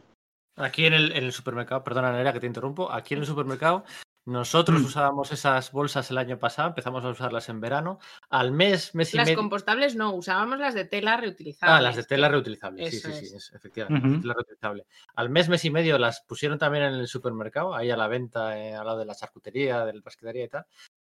[0.58, 3.84] Aquí en el, en el supermercado, perdona Nerea que te interrumpo, aquí en el supermercado
[4.30, 4.86] nosotros Mm.
[4.86, 8.00] usábamos esas bolsas el año pasado, empezamos a usarlas en verano.
[8.30, 9.38] Al mes, mes y Las medio.
[9.38, 11.78] compostables no, usábamos las de tela reutilizables.
[11.78, 13.52] Ah, las de tela reutilizables, sí, sí, sí, es.
[13.54, 14.22] efectivamente, Ujú.
[14.22, 14.86] tela reutilizable.
[15.16, 18.58] Al mes, mes y medio las pusieron también en el supermercado, ahí a la venta,
[18.60, 20.66] eh, al lado de la charcutería, de la pasquetería y tal.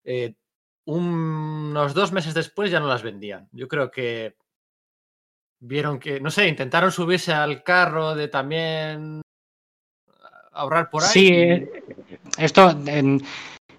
[0.05, 0.35] Eh,
[0.85, 3.49] un- unos dos meses después ya no las vendían.
[3.53, 4.37] Yo creo que
[5.59, 9.21] vieron que, no sé, intentaron subirse al carro de también
[10.57, 11.09] ahorrar por ahí.
[11.11, 11.71] Sí, y- eh,
[12.39, 12.75] esto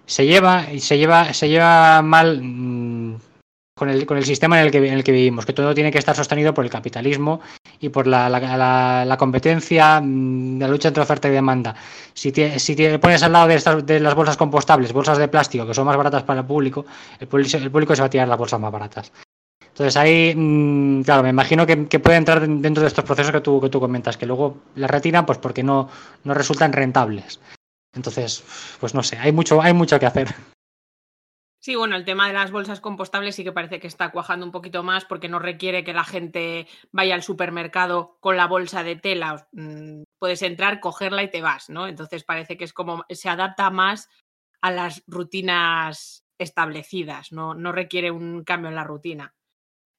[0.06, 3.16] se lleva y se lleva se lleva mal mm,
[3.76, 5.92] con el, con el sistema en el que en el que vivimos, que todo tiene
[5.92, 7.40] que estar sostenido por el capitalismo
[7.80, 11.76] y por la, la- la- la competencia, mm, la lucha entre oferta y demanda.
[12.14, 15.28] Si te, si te pones al lado de estas de las bolsas compostables, bolsas de
[15.28, 16.86] plástico que son más baratas para el público,
[17.20, 19.12] el público, el público se va a tirar las bolsas más baratas.
[19.78, 23.40] Entonces ahí, mm, claro, me imagino que, puede entrar den- dentro de estos procesos que
[23.40, 25.88] tú, que tú comentas, que luego las retiran pues porque no,
[26.24, 27.40] no resultan rentables.
[27.94, 28.42] Entonces,
[28.80, 30.34] pues no sé, hay mucho, hay mucho que hacer.
[31.62, 34.50] Sí, bueno, el tema de las bolsas compostables sí que parece que está cuajando un
[34.50, 38.96] poquito más porque no requiere que la gente vaya al supermercado con la bolsa de
[38.96, 39.46] tela.
[39.52, 41.86] Mm, Puedes entrar, cogerla y te vas, ¿no?
[41.86, 44.08] Entonces parece que es como se adapta más
[44.60, 49.34] a las rutinas establecidas, no, no requiere un cambio en la rutina.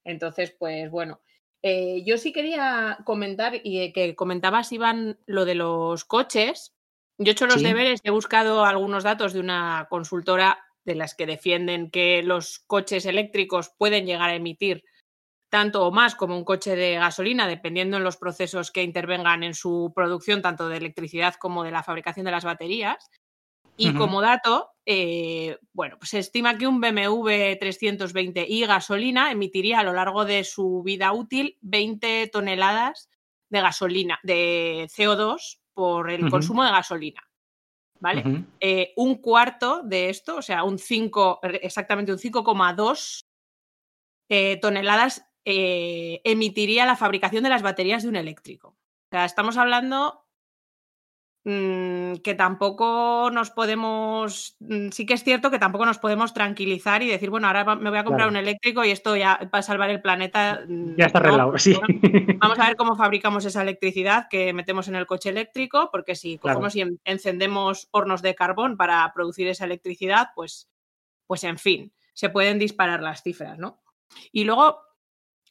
[0.04, 1.20] Entonces, pues bueno,
[1.62, 6.74] eh, yo sí quería comentar y eh, que comentabas, Iván, lo de los coches.
[7.18, 7.64] Yo he hecho los Sí.
[7.64, 13.04] deberes, he buscado algunos datos de una consultora de las que defienden que los coches
[13.04, 14.82] eléctricos pueden llegar a emitir
[15.50, 19.54] tanto o más como un coche de gasolina, dependiendo en los procesos que intervengan en
[19.54, 23.10] su producción, tanto de electricidad como de la fabricación de las baterías.
[23.80, 29.84] Y como dato, eh, bueno, pues se estima que un BMW 320i gasolina emitiría a
[29.84, 33.08] lo largo de su vida útil 20 toneladas
[33.48, 37.22] de gasolina, de CO2 por el consumo de gasolina.
[38.00, 38.44] ¿Vale?
[38.60, 43.24] Eh, un cuarto de esto, o sea, un 5, exactamente un 5,2
[44.28, 48.68] eh, toneladas emitiría la fabricación de las baterías de un eléctrico.
[48.68, 50.26] O sea, estamos hablando
[51.42, 57.08] que tampoco nos podemos, mm, sí que es cierto que tampoco nos podemos tranquilizar y
[57.08, 58.30] decir, bueno, ahora me voy a comprar Claro.
[58.30, 60.60] un eléctrico y esto ya va a salvar el planeta.
[60.68, 61.74] mm, Ya está no, arreglado, sí.
[61.74, 66.14] bueno, Vamos a ver cómo fabricamos esa electricidad que metemos en el coche eléctrico, porque
[66.14, 66.56] si Claro.
[66.58, 70.68] cogemos y en- encendemos hornos de carbón para producir esa electricidad, pues,
[71.26, 73.80] pues en fin, se pueden disparar las cifras, ¿no?
[74.32, 74.80] Y luego,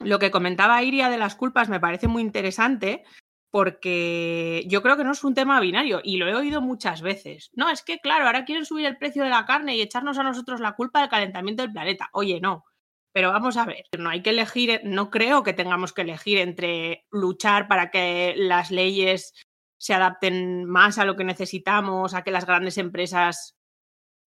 [0.02, 3.04] lo que comentaba Iria de las culpas me parece muy interesante
[3.51, 7.49] porque yo creo que no es un tema binario y lo he oído muchas veces.
[7.53, 10.23] No, es que claro, ahora quieren subir el precio de la carne y echarnos a
[10.23, 12.09] nosotros la culpa del calentamiento del planeta.
[12.13, 12.65] Oye, no.
[13.12, 17.07] Pero vamos a ver, no hay que elegir, no creo que tengamos que elegir entre
[17.12, 19.33] luchar para que las leyes
[19.79, 23.57] se adapten más a lo que necesitamos, a que las grandes empresas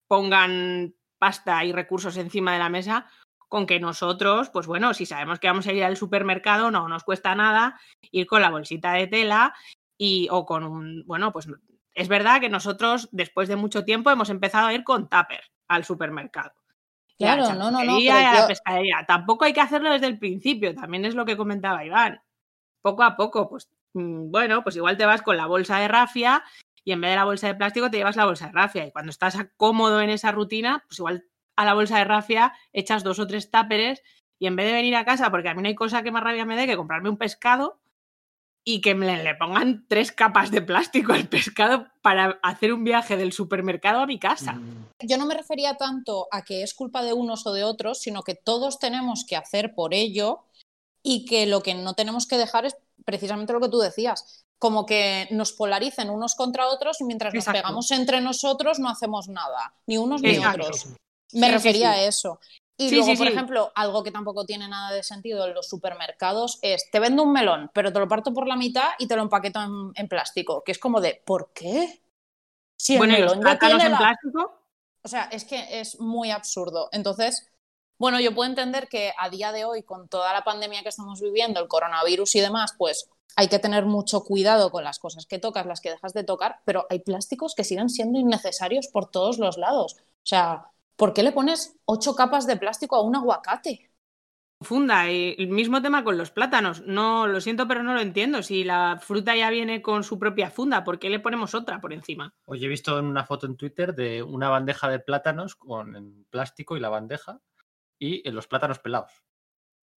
[0.07, 3.11] pongan pasta y recursos encima de la mesa,
[3.49, 7.05] con que nosotros, pues bueno, si sabemos que vamos a ir al supermercado, no nos
[7.05, 7.81] cuesta nada
[8.11, 9.55] ir con la bolsita de tela
[9.97, 11.49] y o con un, bueno, pues
[11.95, 15.85] es verdad que nosotros después de mucho tiempo hemos empezado a ir con tupper al
[15.85, 16.53] supermercado.
[17.17, 19.05] Y a la Claro, no, no, no, pero y a la yo- pescadería.
[19.07, 22.21] Tampoco hay que hacerlo desde el principio, también es lo que comentaba Iván.
[22.81, 26.45] Poco a poco, pues mm, bueno, pues igual te vas con la bolsa de rafia
[26.85, 28.87] y en vez de la bolsa de plástico te llevas la bolsa de rafia.
[28.87, 31.25] Y cuando estás cómodo en esa rutina, pues igual
[31.59, 34.01] a la bolsa de rafia echas dos o tres táperes
[34.39, 36.23] y en vez de venir a casa, porque a mí no hay cosa que más
[36.23, 37.81] rabia me dé que comprarme un pescado
[38.65, 43.17] y que me le pongan tres capas de plástico al pescado para hacer un viaje
[43.17, 44.53] del supermercado a mi casa.
[44.53, 47.99] Mm, Yo no me refería tanto a que es culpa de unos o de otros,
[47.99, 50.45] sino que todos tenemos que hacer por ello
[51.03, 54.87] y que lo que no tenemos que dejar es precisamente lo que tú decías, como
[54.87, 59.75] que nos polaricen unos contra otros y mientras nos pegamos entre nosotros no hacemos nada,
[59.87, 60.95] ni unos ni otros.
[61.33, 61.93] Me Sí, refería sí.
[61.93, 62.41] a eso.
[62.77, 66.91] Y luego, por ejemplo, algo que tampoco tiene nada de sentido en los supermercados es,
[66.91, 69.61] te vendo un melón, pero te lo parto por la mitad y te lo empaqueto
[69.61, 72.01] en, en plástico, que es como de, ¿por qué?
[72.77, 74.63] Si el bueno, melón ya tiene en la- plástico,
[75.03, 76.89] o sea, es que es muy absurdo.
[76.93, 77.49] Entonces,
[77.99, 81.21] bueno, yo puedo entender que a día de hoy, con toda la pandemia que estamos
[81.21, 85.39] viviendo, el coronavirus y demás, pues hay que tener mucho cuidado con las cosas que
[85.39, 89.39] tocas, las que dejas de tocar, pero hay plásticos que siguen siendo innecesarios por todos
[89.39, 89.97] los lados.
[89.99, 93.89] O sea, ¿por qué le pones ocho capas de plástico a un aguacate?
[94.61, 95.11] funda.
[95.11, 96.83] Y el mismo tema con los plátanos.
[96.83, 98.43] No, lo siento, pero no lo entiendo.
[98.43, 101.93] Si la fruta ya viene con su propia funda, ¿por qué le ponemos otra por
[101.93, 102.35] encima?
[102.47, 106.77] Oye, he visto en una foto en Twitter de una bandeja de plátanos con plástico
[106.77, 107.41] y la bandeja
[107.99, 109.23] y en los plátanos pelados.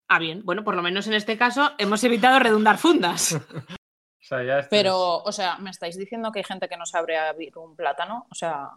[0.08, 0.44] Ah, bien.
[0.44, 3.40] Bueno, por lo menos en este caso hemos evitado redundar fundas.
[4.22, 6.86] O sea, ya esto Pero, o sea, ¿me estáis diciendo que hay gente que no
[6.86, 8.28] sabe abrir un plátano?
[8.30, 8.70] O sea,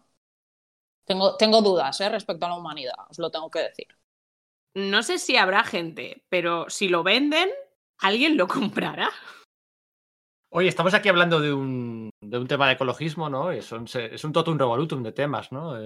[1.05, 2.09] tengo, tengo dudas ¿eh?
[2.09, 3.89] respecto a la humanidad, os lo tengo que decir.
[4.75, 7.49] No sé si habrá gente, pero si lo venden,
[7.99, 9.11] alguien lo comprará.
[10.57, 13.51] Oye, estamos aquí hablando de un, de un tema de ecologismo, ¿no?
[13.51, 15.77] Es un, es un totum revolutum de temas, ¿no?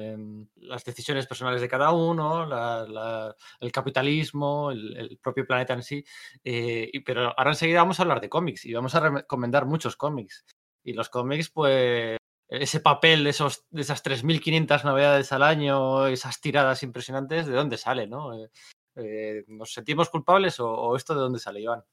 [0.57, 5.83] Las decisiones personales de cada uno, la- la- el capitalismo, el, el propio planeta en
[5.83, 6.05] sí.
[6.45, 9.97] eh, y- pero ahora enseguida vamos a hablar de cómics y vamos a recomendar muchos
[9.97, 10.45] cómics.
[10.85, 12.18] Y los cómics, pues,
[12.49, 17.77] ese papel de, esos, de esas 3.500 novedades al año, esas tiradas impresionantes, ¿de dónde
[17.77, 18.35] sale, no?
[18.35, 18.51] Eh,
[18.97, 21.85] eh, ¿Nos sentimos culpables o, esto de dónde sale, Iván?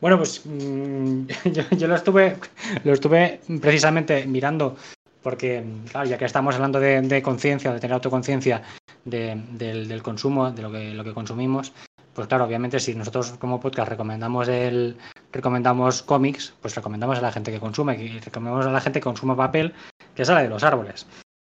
[0.00, 1.26] Bueno, pues mm,
[1.78, 2.36] yo, lo estuve
[2.84, 4.76] lo estuve precisamente mirando
[5.22, 8.62] porque, claro, ya que estamos hablando de, de conciencia, de tener autoconciencia
[9.04, 11.72] de- del, del consumo, de lo que, lo que consumimos,
[12.14, 14.96] pues claro, obviamente si nosotros como podcast recomendamos el
[15.32, 19.04] recomendamos cómics, pues recomendamos a la gente que consume y recomendamos a la gente que
[19.04, 19.72] consuma papel
[20.20, 21.06] que sale de los árboles.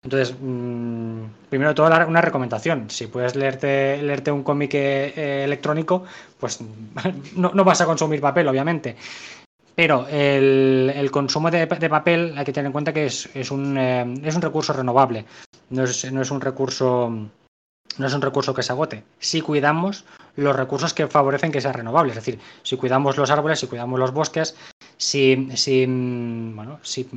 [0.03, 2.89] Entonces, mm, primero de todo, la- una recomendación.
[2.89, 6.03] Si puedes leerte, leerte un cómic eh, eh, electrónico,
[6.39, 6.59] pues
[7.35, 8.95] no, no vas a consumir papel, obviamente.
[9.75, 13.51] Pero el, el consumo de, de papel hay que tener en cuenta que es, es
[13.51, 15.25] un, eh, es un recurso renovable.
[15.69, 17.11] No es, no es un recurso
[17.97, 19.03] no es un recurso que se agote.
[19.19, 20.05] Si cuidamos
[20.37, 23.99] los recursos que favorecen que sea renovable, es decir, si cuidamos los árboles, si cuidamos
[23.99, 24.55] los bosques,
[24.97, 27.07] si, si, mm, bueno, si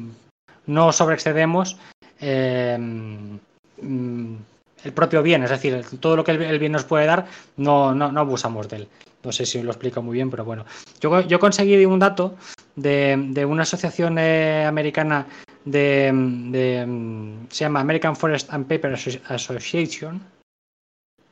[0.68, 1.76] no sobreexcedemos
[2.20, 4.34] eh, mm,
[4.84, 7.26] el propio bien, es decir, todo lo que el, bien nos puede dar,
[7.56, 8.88] no, no, no abusamos de él.
[9.24, 10.64] No sé si lo explico muy bien, pero bueno.
[11.00, 12.36] Yo, yo conseguí un dato
[12.76, 15.26] de, de una asociación eh, americana
[15.64, 20.22] de, mm, se llama American Forest and Paper Asso- Association,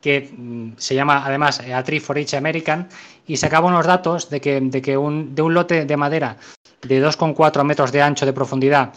[0.01, 2.89] que mm, se llama además eh, A Tree for Each American,
[3.25, 6.37] y sacaba unos datos de que, de, que un, de un lote de madera
[6.81, 8.93] de 2,4 metros de ancho de profundidad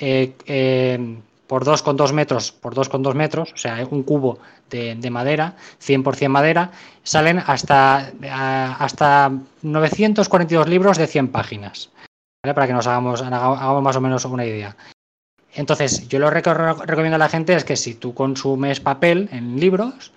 [0.00, 4.38] eh, eh, por 2,2 metros por 2,2 metros, o sea, un cubo
[4.70, 6.70] de, de madera, 100% madera,
[7.02, 9.30] salen hasta, a- hasta
[9.62, 11.90] 942 libros de 100 páginas.
[12.42, 14.76] Para que nos hagamos, haga- hagamos más o menos una idea.
[15.54, 20.12] Entonces, yo lo recomiendo a la gente es que si tú consumes papel en libros,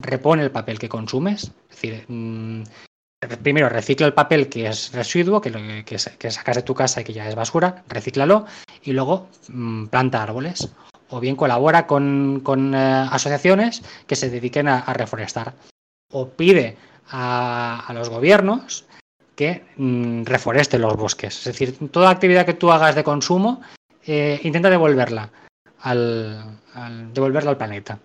[0.00, 1.44] repone el papel que consumes.
[1.70, 2.62] Es decir, mm,
[3.42, 7.04] primero recicla el papel que es residuo, que, lo, que, sacas de tu casa y
[7.04, 8.46] que ya es basura, recíclalo
[8.82, 10.68] y luego mm, planta árboles.
[11.10, 12.42] O bien colabora con,
[12.74, 15.52] eh, asociaciones que se dediquen a, reforestar.
[16.10, 16.76] O pide
[17.10, 18.86] a, los gobiernos
[19.36, 21.38] que mm, reforesten los bosques.
[21.38, 23.60] Es decir, toda actividad que tú hagas de consumo,
[24.06, 25.30] eh, intenta devolverla
[25.80, 26.58] al-
[27.12, 27.98] devolverla al planeta.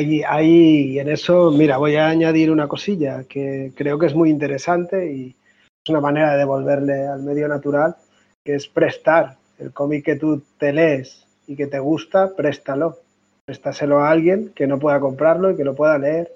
[0.00, 4.30] Ahí, ahí, en eso, mira, voy a añadir una cosilla que creo que es muy
[4.30, 5.36] interesante y
[5.84, 7.96] es una manera de devolverle al medio natural,
[8.42, 9.36] que es prestar.
[9.58, 12.96] El cómic que tú te lees y que te gusta, préstalo.
[13.44, 16.32] Préstaselo a alguien que no pueda comprarlo y que lo pueda leer.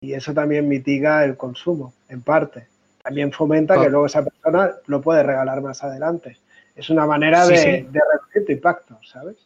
[0.00, 2.68] Y eso también mitiga el consumo, en parte.
[3.02, 3.90] También fomenta que Claro.
[3.90, 6.38] luego esa persona lo puede regalar más adelante.
[6.74, 7.68] Es una manera Sí, de, sí.
[7.68, 9.36] de reducir tu impacto, ¿sabes?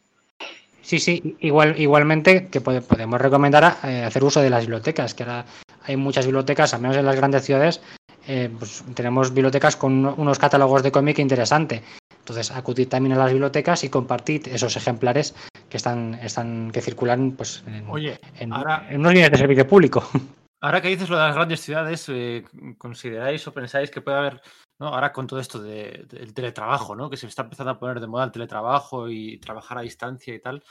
[0.89, 5.21] Sí, sí, igual, igualmente que pode- podemos recomendar eh, hacer uso de las bibliotecas, que
[5.21, 5.45] ahora
[5.83, 7.79] hay muchas bibliotecas, al menos en las grandes ciudades,
[8.27, 11.83] eh, pues tenemos bibliotecas con uno- unos catálogos de cómic interesante.
[12.17, 15.35] Entonces, acudid también a las bibliotecas y compartid esos ejemplares
[15.69, 19.67] que están, están que circulan pues, en, Oye, en- ahora- en unos bienes de servicio
[19.67, 20.09] público.
[20.61, 22.43] Ahora que dices lo de las grandes ciudades, eh,
[22.79, 24.41] ¿consideráis o pensáis que puede haber,
[24.79, 24.87] ¿no?
[24.87, 27.09] ahora con todo esto de- del teletrabajo, ¿no?
[27.09, 30.39] que se está empezando a poner de moda el teletrabajo y trabajar a distancia y
[30.39, 30.63] tal?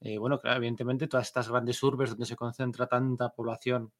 [0.00, 3.92] eh, bueno, claro, evidentemente todas estas grandes urbes donde se concentra tanta población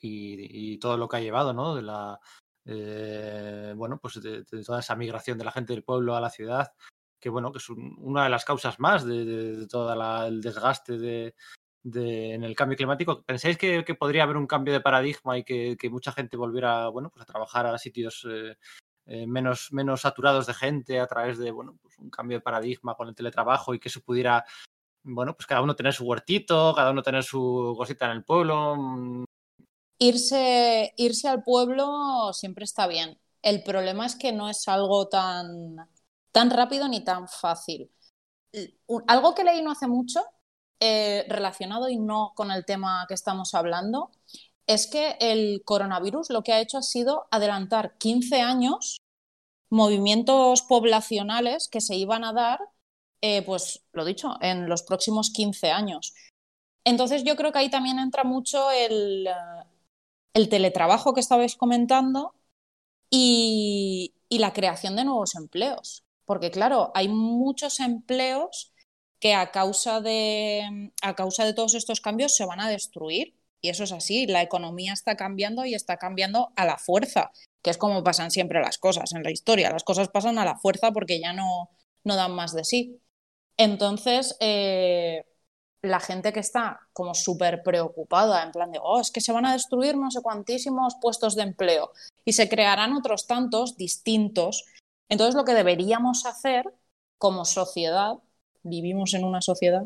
[0.00, 1.74] y, todo lo que ha llevado, ¿no?
[1.74, 2.20] De la,
[2.66, 6.30] eh, bueno, pues de, de toda esa migración de la gente del pueblo a la
[6.30, 6.72] ciudad,
[7.20, 10.98] que bueno, que es un- una de las causas más de- de todo el desgaste
[10.98, 11.34] de,
[11.84, 13.22] en el cambio climático.
[13.22, 17.22] ¿Pensáis que, podría haber un cambio de paradigma y que, mucha gente volviera bueno, pues
[17.22, 18.56] a trabajar a sitios eh,
[19.06, 22.94] eh, menos, menos saturados de gente a través de bueno, pues un cambio de paradigma
[22.94, 24.44] con el teletrabajo y que se pudiera,
[25.02, 28.76] bueno, pues cada uno tener su huertito, cada uno tener su cosita en el pueblo?
[28.76, 29.24] mm,
[29.98, 33.18] Irse, irse al pueblo siempre está bien.
[33.42, 35.76] El problema es que no es algo tan,
[36.32, 37.90] tan rápido ni tan fácil.
[39.06, 40.24] Algo que leí no hace mucho,
[40.86, 44.10] eh, relacionado y no con el tema que estamos hablando,
[44.66, 48.98] es que el coronavirus lo que ha hecho ha sido adelantar 15 años
[49.70, 52.60] movimientos poblacionales que se iban a dar,
[53.22, 56.12] eh, pues lo dicho, en los próximos 15 años.
[56.84, 59.64] Entonces yo creo que ahí también entra mucho el, eh,
[60.34, 62.34] el teletrabajo que estabais comentando
[63.08, 66.04] y la creación de nuevos empleos.
[66.26, 68.73] Porque claro, hay muchos empleos
[69.24, 73.34] que a causa de, a causa de todos estos cambios se van a destruir.
[73.62, 77.32] Y eso es así, la economía está cambiando y está cambiando a la fuerza,
[77.62, 79.70] que es como pasan siempre las cosas en la historia.
[79.70, 81.70] Las cosas pasan a la fuerza porque ya no,
[82.04, 83.00] no dan más de sí.
[83.56, 85.24] Entonces, eh,
[85.80, 89.46] la gente que está como súper preocupada, en plan de, oh, es que se van
[89.46, 91.92] a destruir no sé cuantísimos puestos de empleo
[92.26, 94.66] y se crearán otros tantos distintos.
[95.08, 96.74] Entonces, lo que deberíamos hacer
[97.16, 98.18] como sociedad,
[98.64, 99.84] vivimos en una sociedad,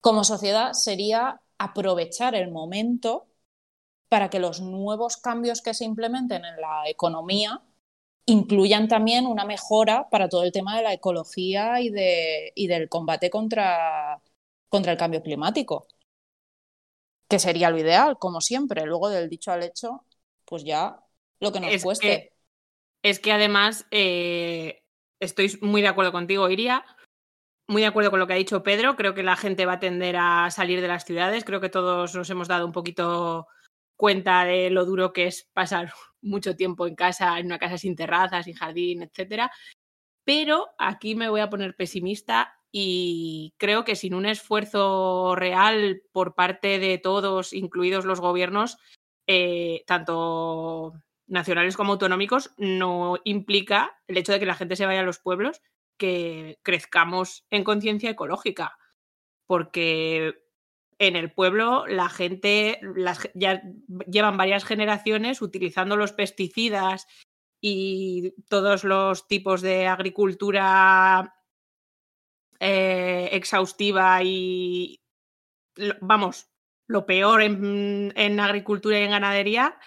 [0.00, 3.26] como sociedad sería aprovechar el momento
[4.08, 7.62] para que los nuevos cambios que se implementen en la economía
[8.26, 12.88] incluyan también una mejora para todo el tema de la ecología y, de, y del
[12.88, 14.20] combate contra,
[14.68, 15.86] contra el cambio climático,
[17.28, 18.86] que sería lo ideal, como siempre.
[18.86, 20.04] Luego del dicho al hecho,
[20.44, 21.00] pues ya
[21.40, 22.24] lo que nos Es cueste.
[22.24, 22.32] que,
[23.02, 24.82] es que además eh,
[25.20, 26.84] estoy muy de acuerdo contigo, Iria.
[27.68, 28.94] Muy de acuerdo con lo que ha dicho Pedro.
[28.96, 31.44] Creo que la gente va a tender a salir de las ciudades.
[31.44, 33.48] Creo que todos nos hemos dado un poquito
[33.96, 37.96] cuenta de lo duro que es pasar mucho tiempo en casa, en una casa sin
[37.96, 39.50] terraza, sin jardín, etcétera.
[40.24, 46.34] Pero aquí me voy a poner pesimista y creo que sin un esfuerzo real por
[46.34, 48.76] parte de todos, incluidos los gobiernos,
[49.26, 50.94] eh, tanto
[51.26, 55.18] nacionales como autonómicos, no implica el hecho de que la gente se vaya a los
[55.18, 55.62] pueblos
[55.96, 58.78] que crezcamos en conciencia ecológica.
[59.46, 60.34] Porque
[60.98, 62.80] en el pueblo la gente
[63.34, 63.62] ya
[64.08, 67.06] llevan varias generaciones utilizando los pesticidas
[67.60, 71.34] y todos los tipos de agricultura
[72.60, 75.02] eh, exhaustiva y
[76.00, 76.48] vamos,
[76.86, 79.78] lo peor en, en agricultura y en ganadería,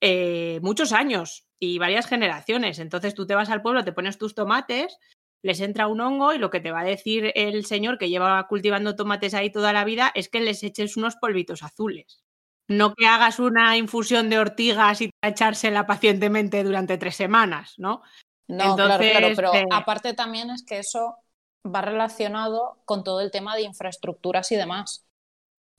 [0.00, 2.78] eh, muchos años y varias generaciones.
[2.78, 4.98] Entonces tú te vas al pueblo, te pones tus tomates
[5.42, 8.46] les entra un hongo y lo que te va a decir el señor que lleva
[8.46, 12.22] cultivando tomates ahí toda la vida es que les eches unos polvitos azules.
[12.68, 18.02] No que hagas una infusión de ortigas y echársela pacientemente durante tres semanas, ¿no?
[18.46, 21.16] No, claro, claro, Entonces, pero eh, aparte también es que eso
[21.64, 25.04] va relacionado con todo el tema de infraestructuras y demás.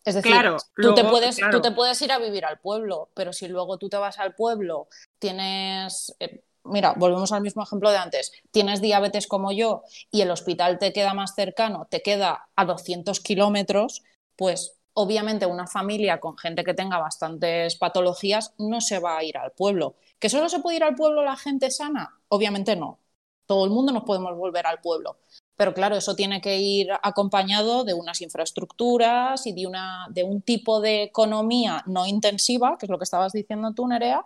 [0.03, 1.51] Es decir, Claro, tú, te luego, puedes, claro.
[1.51, 4.33] tú te puedes ir a vivir al pueblo, pero si luego tú te vas al
[4.35, 4.87] pueblo,
[5.19, 10.31] tienes, eh, mira, volvemos al mismo ejemplo de antes, tienes diabetes como yo y el
[10.31, 14.03] hospital te queda más cercano, te queda a 200 kilómetros,
[14.35, 19.37] pues obviamente una familia con gente que tenga bastantes patologías no se va a ir
[19.37, 19.95] al pueblo.
[20.19, 22.19] ¿Que solo se puede ir al pueblo la gente sana?
[22.27, 22.99] Obviamente no.
[23.45, 25.17] Todo el mundo nos podemos volver al pueblo.
[25.55, 30.41] Pero claro, eso tiene que ir acompañado de unas infraestructuras y de, una, de un
[30.41, 34.25] tipo de economía no intensiva, que es lo que estabas diciendo tú, Nerea,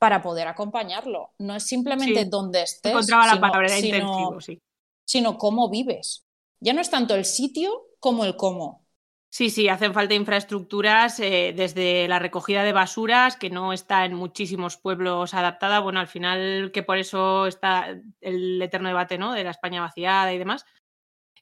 [0.00, 1.30] para poder acompañarlo.
[1.38, 4.58] No es simplemente Sí, donde estés, encontraba la sino- palabra sino- intensivo, sí.
[5.06, 6.24] sino cómo vives.
[6.60, 7.70] Ya no es tanto el sitio
[8.00, 8.86] como el cómo.
[9.32, 14.14] Sí, sí, hacen falta infraestructuras eh, desde la recogida de basuras, que no está en
[14.14, 15.78] muchísimos pueblos adaptada.
[15.80, 19.32] Bueno, al final, que por eso está el eterno debate ¿no?
[19.32, 20.64] de la España vaciada y demás.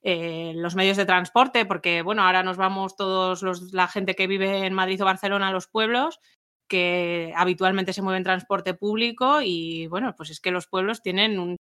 [0.03, 4.27] Eh, los medios de transporte, porque bueno, ahora nos vamos todos los, la gente que
[4.27, 6.21] vive en Madrid o Barcelona a los pueblos,
[6.69, 11.39] que habitualmente se mueve en transporte público y bueno, pues es que los pueblos tienen
[11.39, 11.57] un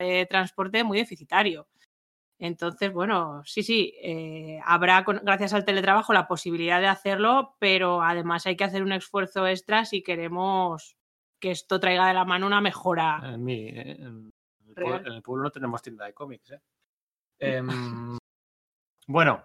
[0.00, 1.68] eh, transporte muy deficitario.
[2.38, 8.02] Entonces, bueno, sí, sí, eh, habrá, con- gracias al teletrabajo, la posibilidad de hacerlo, pero
[8.02, 10.96] además hay que hacer un esfuerzo extra si queremos
[11.38, 13.20] que esto traiga de la mano una mejora.
[13.24, 14.32] En, en
[14.68, 16.50] el, pueblo, en el pueblo no tenemos tienda de cómics.
[16.50, 16.60] ¿eh?
[17.42, 18.18] Em,
[19.06, 19.42] bueno,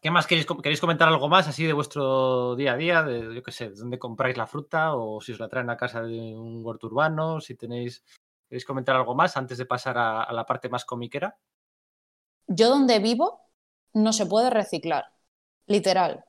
[0.00, 3.02] ¿qué más queréis, queréis comentar algo más así de vuestro día a día?
[3.02, 6.02] De, yo qué sé, dónde compráis la fruta o si os la traen a casa
[6.02, 8.04] de un huerto urbano, si tenéis...
[8.48, 11.36] ¿Queréis comentar algo más antes de pasar a, a la parte más comiquera?
[12.46, 13.42] Yo donde vivo
[13.92, 15.04] no se puede reciclar,
[15.66, 16.24] literal.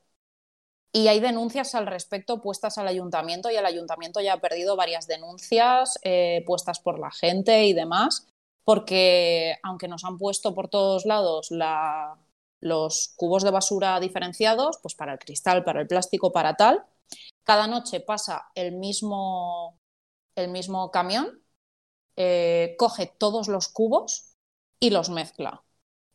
[0.92, 5.06] Y hay denuncias al respecto puestas al ayuntamiento y el ayuntamiento ya ha perdido varias
[5.06, 8.28] denuncias eh, puestas por la gente y demás,
[8.64, 12.18] porque aunque nos han puesto por todos lados la-
[12.60, 16.84] los cubos de basura diferenciados, pues para el cristal, para el plástico, para tal,
[17.44, 19.78] cada noche pasa el mismo,
[20.36, 21.42] el mismo camión,
[22.16, 24.34] eh, coge todos los cubos
[24.78, 25.64] y los mezcla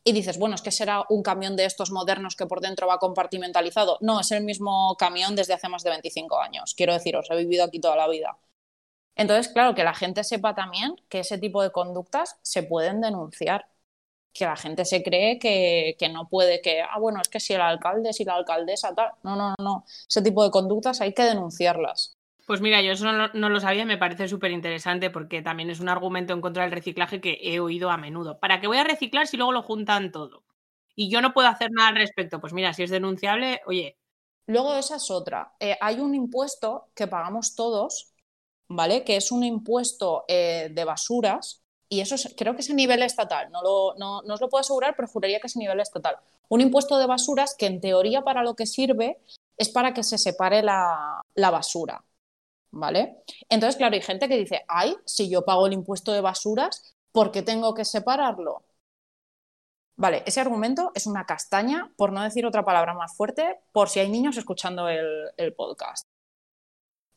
[0.06, 3.00] y dices, bueno, es que será un camión de estos modernos que por dentro va
[3.00, 3.98] compartimentalizado.
[4.00, 6.74] No, es el mismo camión desde hace más de 25 años.
[6.76, 8.38] Quiero deciros, he vivido aquí toda la vida.
[9.16, 13.66] Entonces, claro, que la gente sepa también que ese tipo de conductas se pueden denunciar.
[14.36, 17.54] Que la gente se cree que, que no puede, que, ah, bueno, es que si
[17.54, 19.12] el alcalde, si la alcaldesa, tal.
[19.22, 19.84] No, no, no.
[20.08, 22.16] Ese tipo de conductas hay que denunciarlas.
[22.46, 25.42] Pues mira, yo eso no, lo- no lo sabía y me parece súper interesante porque
[25.42, 28.38] también es un argumento en contra del reciclaje que he oído a menudo.
[28.38, 30.44] ¿Para qué voy a reciclar si luego lo juntan todo?
[30.94, 32.40] Y yo no puedo hacer nada al respecto.
[32.40, 33.98] Pues mira, si es denunciable, oye,
[34.46, 35.54] Luego esa es otra.
[35.60, 38.12] Eh, hay un impuesto que pagamos todos,
[38.68, 39.04] ¿vale?
[39.04, 43.02] Que es un impuesto eh, de basuras y eso es- creo que es a nivel
[43.02, 43.50] estatal.
[43.50, 43.62] No,
[43.96, 46.16] no, no os lo puedo asegurar, pero juraría que es a nivel estatal.
[46.48, 49.18] Un impuesto de basuras que en teoría para lo que sirve
[49.56, 52.04] es para que se separe la, la basura,
[52.72, 53.22] ¿vale?
[53.48, 57.32] Entonces, claro, hay gente que dice, ay, si yo pago el impuesto de basuras, ¿por
[57.32, 58.64] qué tengo que separarlo?
[59.96, 64.00] Vale, ese argumento es una castaña, por no decir otra palabra más fuerte, por si
[64.00, 66.06] hay niños escuchando el podcast.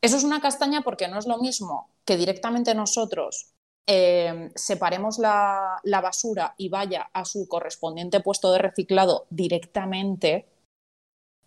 [0.01, 3.53] Eso es una castaña porque no es lo mismo que directamente nosotros
[3.91, 10.47] eh, separemos la, la basura y vaya a su correspondiente puesto de reciclado directamente,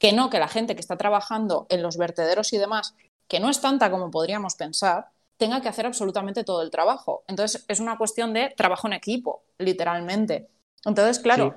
[0.01, 2.97] que no que la gente que está trabajando en los vertederos y demás,
[3.29, 7.23] que no es tanta como podríamos pensar, tenga que hacer absolutamente todo el trabajo.
[7.29, 10.51] Entonces es una cuestión de trabajo en equipo, literalmente.
[10.85, 11.55] Entonces, claro,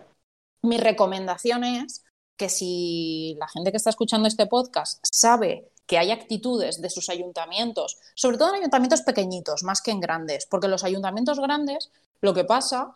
[0.62, 2.06] mi recomendación es
[2.38, 7.10] que si la gente que está escuchando este podcast sabe que hay actitudes de sus
[7.10, 12.34] ayuntamientos, sobre todo en ayuntamientos pequeñitos, más que en grandes, porque los ayuntamientos grandes lo
[12.34, 12.94] que pasa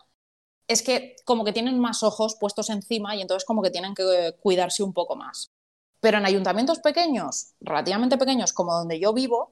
[0.66, 4.36] es que como que tienen más ojos puestos encima y entonces como que tienen que
[4.40, 5.50] cuidarse un poco más.
[6.00, 9.50] Pero en ayuntamientos pequeños, relativamente pequeños, como donde yo vivo,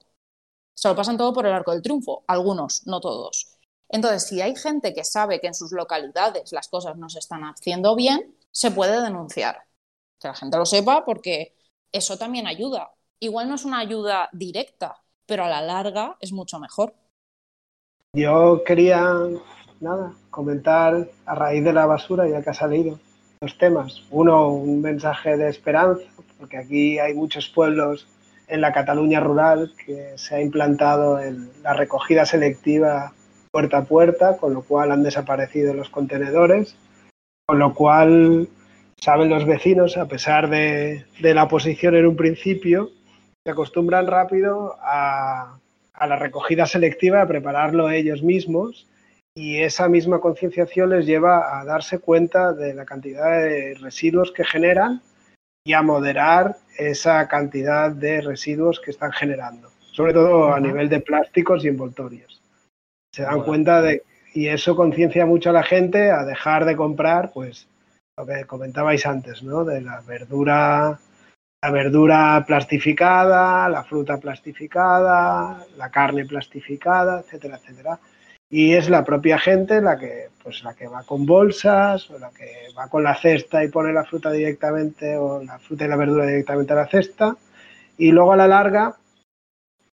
[0.74, 3.58] se lo pasan todo por el arco del triunfo, algunos, no todos.
[3.88, 7.42] Entonces, si hay gente que sabe que en sus localidades las cosas no se están
[7.42, 9.66] haciendo bien, se puede denunciar.
[10.20, 11.56] Que la gente lo sepa porque
[11.92, 12.92] eso también ayuda.
[13.20, 14.96] Igual no es una ayuda directa,
[15.26, 16.94] pero a la larga es mucho mejor.
[18.14, 19.12] Yo quería,
[19.80, 22.98] nada, comentar a raíz de la basura, ya que ha salido,
[23.40, 24.02] dos temas.
[24.10, 26.04] Uno, un mensaje de esperanza,
[26.38, 28.06] porque aquí hay muchos pueblos
[28.46, 33.12] en la Cataluña rural que se ha implantado el- la recogida selectiva
[33.50, 36.76] puerta a puerta, con lo cual han desaparecido los contenedores,
[37.46, 38.48] con lo cual
[39.00, 42.90] saben los vecinos, a pesar de, de la oposición en un principio,
[43.44, 45.58] se acostumbran rápido a,
[45.92, 48.88] a la recogida selectiva, a prepararlo ellos mismos
[49.34, 54.44] y esa misma concienciación les lleva a darse cuenta de la cantidad de residuos que
[54.44, 55.00] generan
[55.64, 61.00] y a moderar esa cantidad de residuos que están generando, sobre todo a nivel de
[61.00, 62.40] plásticos y envoltorios.
[63.12, 64.02] Se dan cuenta de,
[64.34, 67.68] y eso conciencia mucho a la gente a dejar de comprar, pues,
[68.16, 69.64] lo que comentabais antes, ¿no?
[69.64, 70.98] De la verdura,
[71.62, 77.98] la verdura plastificada, la fruta plastificada, la carne plastificada, etcétera, etcétera.
[78.50, 82.30] Y es la propia gente la que, pues, la que va con bolsas, o la
[82.30, 85.96] que va con la cesta y pone la fruta directamente, o la fruta y la
[85.96, 87.36] verdura directamente a la cesta.
[87.98, 88.96] Y luego a la larga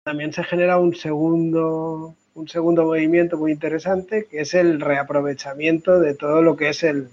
[0.03, 6.15] también se genera un segundo, un segundo movimiento muy interesante, que es el reaprovechamiento de
[6.15, 7.09] todo lo que es el,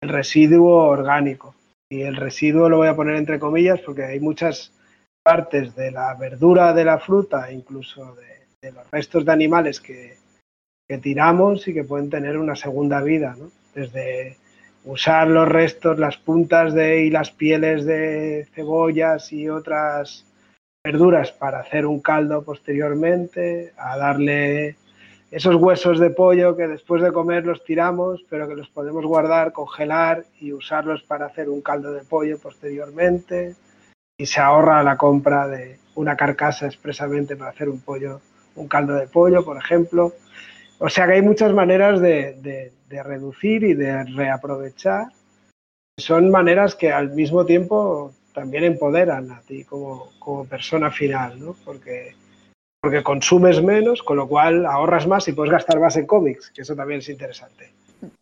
[0.00, 1.54] el residuo orgánico.
[1.92, 4.72] Y el residuo lo voy a poner entre comillas porque hay muchas
[5.24, 10.18] partes de la verdura, de la fruta, incluso de, los restos de animales que,
[11.02, 13.36] tiramos y que pueden tener una segunda vida.
[13.74, 14.36] Desde
[14.84, 20.26] usar los restos, las puntas de, y las pieles de cebollas y otras
[20.84, 24.76] verduras para hacer un caldo posteriormente, a darle
[25.30, 29.52] esos huesos de pollo que después de comer los tiramos, pero que los podemos guardar,
[29.52, 33.54] congelar y usarlos para hacer un caldo de pollo posteriormente.
[34.18, 38.20] Y se ahorra la compra de una carcasa expresamente para hacer un pollo,
[38.56, 40.12] un caldo de pollo, por ejemplo.
[40.78, 42.72] O sea que hay muchas maneras de, de-
[43.02, 45.06] reducir y de reaprovechar.
[45.96, 51.54] Son maneras que al mismo tiempo también empoderan a ti como, como persona final, ¿no?
[51.64, 52.16] Porque,
[52.80, 56.62] porque consumes menos, con lo cual ahorras más y puedes gastar más en cómics, que
[56.62, 57.72] eso también es interesante.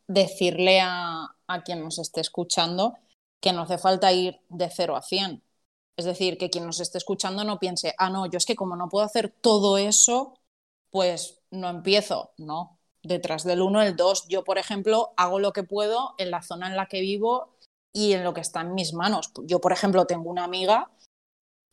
[0.07, 1.35] decirle a,
[1.65, 2.95] quien nos esté escuchando
[3.41, 5.43] que no hace falta ir de 0 a 100.
[5.97, 8.77] Es decir, que quien nos esté escuchando no piense, ah, no, yo es que como
[8.77, 10.35] no puedo hacer todo eso,
[10.91, 12.33] pues no empiezo.
[12.37, 14.29] No, detrás del 1, el 2.
[14.29, 17.57] Yo, por ejemplo, hago lo que puedo en la zona en la que vivo
[17.93, 19.33] y en lo que está en mis manos.
[19.45, 20.91] Yo, por ejemplo, tengo una amiga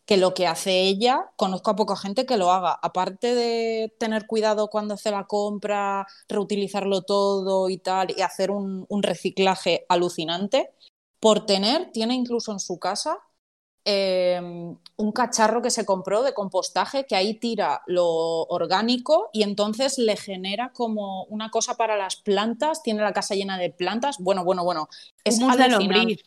[0.06, 2.78] que lo que hace ella, conozco a poca gente que lo haga.
[2.82, 8.86] Aparte de tener cuidado cuando hace la compra, reutilizarlo todo y tal, y hacer un,
[8.90, 10.72] un reciclaje alucinante,
[11.20, 13.20] por tener, tiene incluso en su casa
[13.88, 14.42] eh,
[14.98, 18.08] un cacharro que se compró de compostaje que ahí tira lo
[18.46, 23.60] orgánico y entonces le genera como una cosa para las plantas, tiene la casa llena
[23.60, 24.18] de plantas.
[24.18, 24.90] Bueno, bueno, bueno.
[25.24, 26.24] Es alucinante.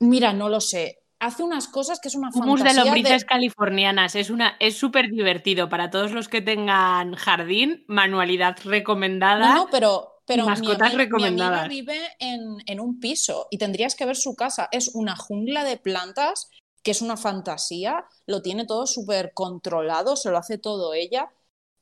[0.00, 1.01] Mira, no lo sé.
[1.22, 4.16] Hace unas cosas que es una Humus de fantasía lombrices californianas.
[4.16, 7.84] Es una, es súper divertido para todos los que tengan jardín.
[7.86, 9.54] Manualidad recomendada.
[9.54, 11.66] No, no, pero, pero mi, mascotas mi recomendadas.
[11.66, 14.68] amiga vive en, en un piso y tendrías que ver su casa.
[14.72, 16.50] Es una jungla de plantas
[16.82, 21.30] que es una fantasía, lo tiene todo súper controlado, se lo hace todo ella.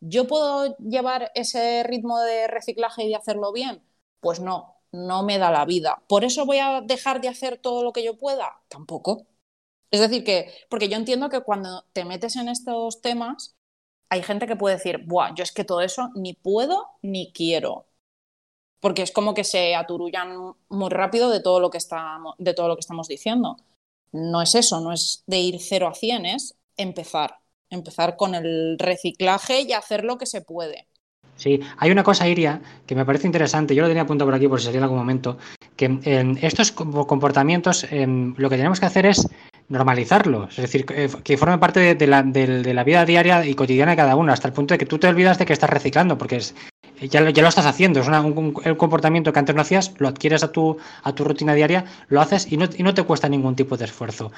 [0.00, 3.82] ¿Yo puedo llevar ese ritmo de reciclaje y de hacerlo bien?
[4.20, 6.02] Pues no, no me da la vida.
[6.08, 8.60] ¿Por eso voy a dejar de hacer todo lo que yo pueda?
[8.68, 9.26] Tampoco.
[9.90, 13.56] Es decir, que, porque yo entiendo que cuando te metes en estos temas,
[14.08, 17.86] hay gente que puede decir, Buah, yo es que todo eso ni puedo ni quiero.
[18.80, 22.68] Porque es como que se aturullan muy rápido de todo lo que, estamos, de todo
[22.68, 23.56] lo que estamos diciendo.
[24.12, 27.38] No es eso, no es de ir 0 a 100, es empezar.
[27.68, 30.88] Empezar con el reciclaje y hacer lo que se puede.
[31.36, 33.74] Sí, hay una cosa, Iria, que me parece interesante.
[33.74, 35.38] Yo lo tenía apuntado por aquí por si salía en algún momento.
[35.80, 38.06] Que eh, estos com- comportamientos, eh,
[38.36, 39.26] lo que tenemos que hacer es
[39.70, 40.50] normalizarlos.
[40.58, 43.96] Es decir, que, que formen parte de, la, de- la vida diaria y cotidiana de
[43.96, 46.36] cada uno, hasta el punto de que tú te olvidas de que estás reciclando, porque
[46.36, 46.54] es,
[47.00, 48.00] ya, lo- ya lo estás haciendo.
[48.00, 51.86] Es un, comportamiento que antes no hacías, lo adquieres a tu, a tu rutina diaria,
[52.08, 54.32] lo haces y no, y no te cuesta ningún tipo de esfuerzo.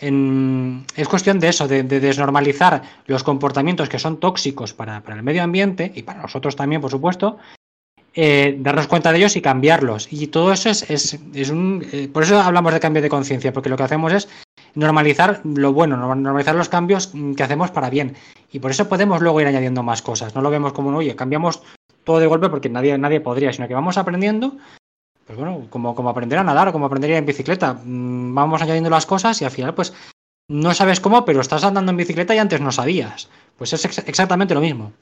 [0.00, 5.44] Es cuestión de eso, de desnormalizar los comportamientos que son tóxicos para, para el medio
[5.44, 7.38] ambiente y para nosotros también, por supuesto,
[8.14, 10.08] eh, darnos cuenta de ellos y cambiarlos.
[10.12, 11.84] Y todo eso es, es, es un...
[11.92, 14.28] eh, por eso hablamos de cambio de conciencia, porque lo que hacemos es
[14.74, 18.14] normalizar lo bueno, norm- normalizar los cambios mm, que hacemos para bien.
[18.52, 20.34] Y por eso podemos luego ir añadiendo más cosas.
[20.34, 21.62] No lo vemos como, oye, cambiamos
[22.04, 24.56] todo de golpe porque nadie, nadie podría, sino que vamos aprendiendo
[25.26, 27.74] pues bueno, como, como aprender a nadar o como aprender a ir en bicicleta.
[27.84, 29.92] Mm, Vamos añadiendo las cosas y al final, pues,
[30.48, 33.28] no sabes cómo, pero estás andando en bicicleta y antes no sabías.
[33.56, 34.92] Pues es ex- exactamente lo mismo.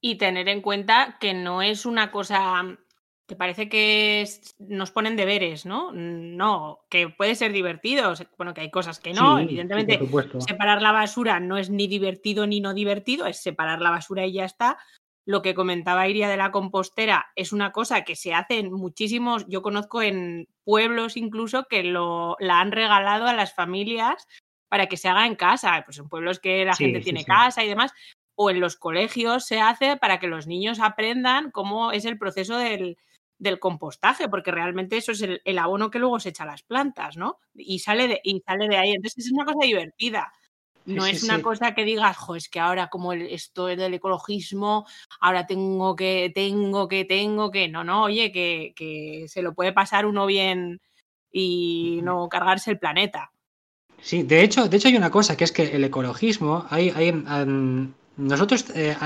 [0.00, 2.78] Y tener en cuenta que no es una cosa
[3.26, 5.92] que parece que es- nos ponen deberes, ¿no?
[5.92, 8.14] No, que puede ser divertido.
[8.38, 9.36] Bueno, que hay cosas que no.
[9.38, 10.06] Sí, Evidentemente, sí,
[10.38, 14.32] separar la basura no es ni divertido ni no divertido, es separar la basura y
[14.34, 14.78] ya está.
[15.26, 19.44] lo que comentaba Iria de la compostera es una cosa que se hace en muchísimos,
[19.46, 24.26] yo conozco en pueblos incluso que lo, la han regalado a las familias
[24.70, 27.62] para que se haga en casa, pues en pueblos que la Sí, gente tiene casa
[27.62, 27.92] y demás,
[28.40, 32.56] o en los colegios se hace para que los niños aprendan cómo es el proceso
[32.56, 32.96] del,
[33.38, 36.62] del compostaje, porque realmente eso es el, el abono que luego se echa a las
[36.62, 37.38] plantas, ¿no?
[37.54, 38.92] Y sale de, y sale de ahí.
[38.92, 40.32] Entonces es una cosa divertida.
[40.84, 41.42] No Sí, es sí, una sí.
[41.42, 44.86] cosa que digas, jo, es que ahora como el- esto es del ecologismo,
[45.20, 47.68] ahora tengo que, tengo que, tengo que.
[47.68, 50.80] No, no, oye, que, que se lo puede pasar uno bien
[51.32, 53.32] y no cargarse el planeta.
[54.00, 57.08] Sí, de hecho, de hecho hay una cosa, que es que el ecologismo, hay, hay,
[57.26, 58.96] am, nosotros, eh,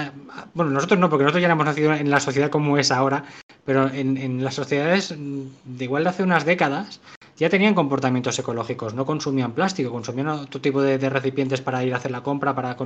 [0.54, 3.24] bueno, nosotros no, porque nosotros ya hemos nacido en la sociedad como es ahora,
[3.64, 7.00] pero en, en las sociedades mm, de igual de hace unas décadas
[7.36, 11.92] ya tenían comportamientos ecológicos, no consumían plástico, consumían otro tipo de, de recipientes para ir
[11.92, 12.76] a hacer la compra, para,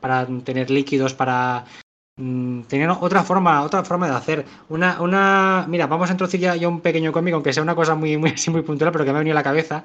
[0.00, 1.64] para tener líquidos, para
[2.16, 4.44] mm, tenían otra forma, otra forma de hacer.
[4.68, 8.16] Una, una, mira, vamos a introducir ya, un pequeño cómic, aunque sea una cosa muy,
[8.18, 9.84] muy, muy puntual, pero que me ha venido a la cabeza.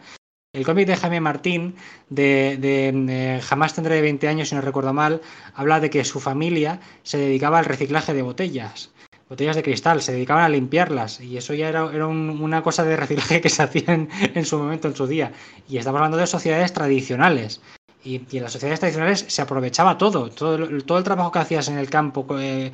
[0.54, 1.76] El cómic de Jaime Martín,
[2.10, 5.22] de, Jamás tendré 20 años, si no recuerdo mal,
[5.54, 8.91] habla de que su familia se dedicaba al reciclaje de botellas,
[9.30, 12.84] botellas de cristal, se dedicaban a limpiarlas, y eso ya era, era un- una cosa
[12.86, 13.93] de reciclaje que se hacía
[14.34, 15.34] en, su momento, en su día.
[15.68, 17.62] Y estamos hablando de sociedades tradicionales.
[18.04, 21.89] Y, en las sociedades tradicionales se aprovechaba todo, todo, el- trabajo que hacías en el
[21.89, 22.72] campo, eh,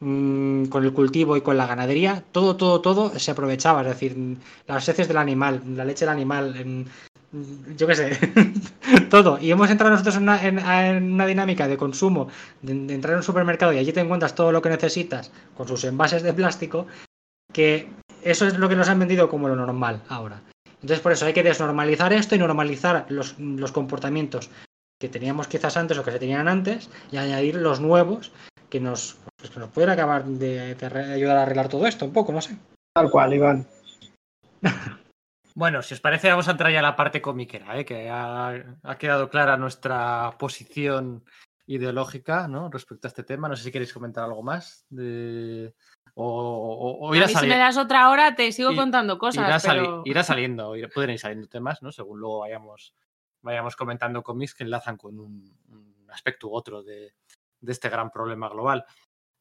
[0.00, 3.82] mm, con el cultivo y con la ganadería, todo, todo, todo se aprovechaba.
[3.82, 4.16] Es decir,
[4.68, 6.86] las heces del animal, la leche del animal,
[7.76, 8.18] yo qué sé,
[9.10, 9.38] todo.
[9.40, 12.28] Y hemos entrado nosotros en una, en- en una dinámica de consumo,
[12.62, 15.66] de, de entrar en un supermercado y allí te encuentras todo lo que necesitas con
[15.68, 16.86] sus envases de plástico,
[17.52, 17.88] que
[18.22, 20.42] eso es lo que nos han vendido como lo normal ahora.
[20.74, 24.50] Entonces, por eso hay que desnormalizar esto y normalizar los, los comportamientos
[25.00, 28.32] que teníamos quizás antes o que se tenían antes y añadir los nuevos
[28.70, 30.76] que nos, pues, que nos pueden acabar de,
[31.12, 32.56] ayudar a arreglar todo esto un poco, no sé.
[32.94, 33.66] Tal cual, Iván.
[35.56, 37.84] Bueno, si os parece, vamos a entrar ya a la parte comiquera, ¿eh?
[37.86, 38.50] que ha,
[38.82, 41.24] ha quedado clara nuestra posición
[41.66, 42.68] ideológica ¿no?
[42.70, 43.48] respecto a este tema.
[43.48, 44.84] No sé si queréis comentar algo más.
[44.90, 45.74] De...
[46.14, 49.46] O, o- o A mí si me das otra hora te sigo Y- contando cosas,
[49.48, 50.02] irá, sali- pero...
[50.04, 51.90] irá saliendo, pueden ir saliendo temas, ¿no?
[51.90, 52.94] según luego vayamos,
[53.42, 57.14] vayamos comentando cómics que enlazan con un, un aspecto u otro de,
[57.60, 58.84] de este gran problema global.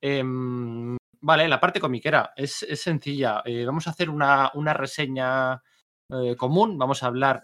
[0.01, 3.41] Em, vale, la parte comiquera es, es sencilla.
[3.45, 5.61] Eh, vamos a hacer una, una reseña
[6.10, 6.78] eh, común.
[6.78, 7.43] Vamos a hablar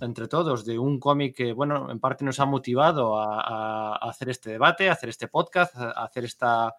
[0.00, 4.50] entre todos de un cómic que, bueno, en parte nos ha motivado a, hacer este
[4.50, 6.74] debate, a hacer este podcast, a hacer esta,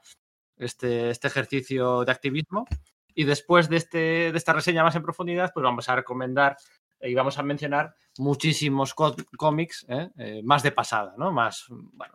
[0.58, 2.66] este, este ejercicio de activismo.
[3.14, 6.56] Y después de, este, de esta reseña más en profundidad, pues vamos a recomendar
[7.02, 10.10] y vamos a mencionar muchísimos có- cómics, ¿eh?
[10.18, 11.32] Eh, más de pasada, ¿no?
[11.32, 11.66] Más,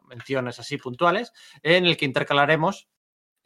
[0.08, 1.32] menciones así puntuales,
[1.62, 2.88] en el que intercalaremos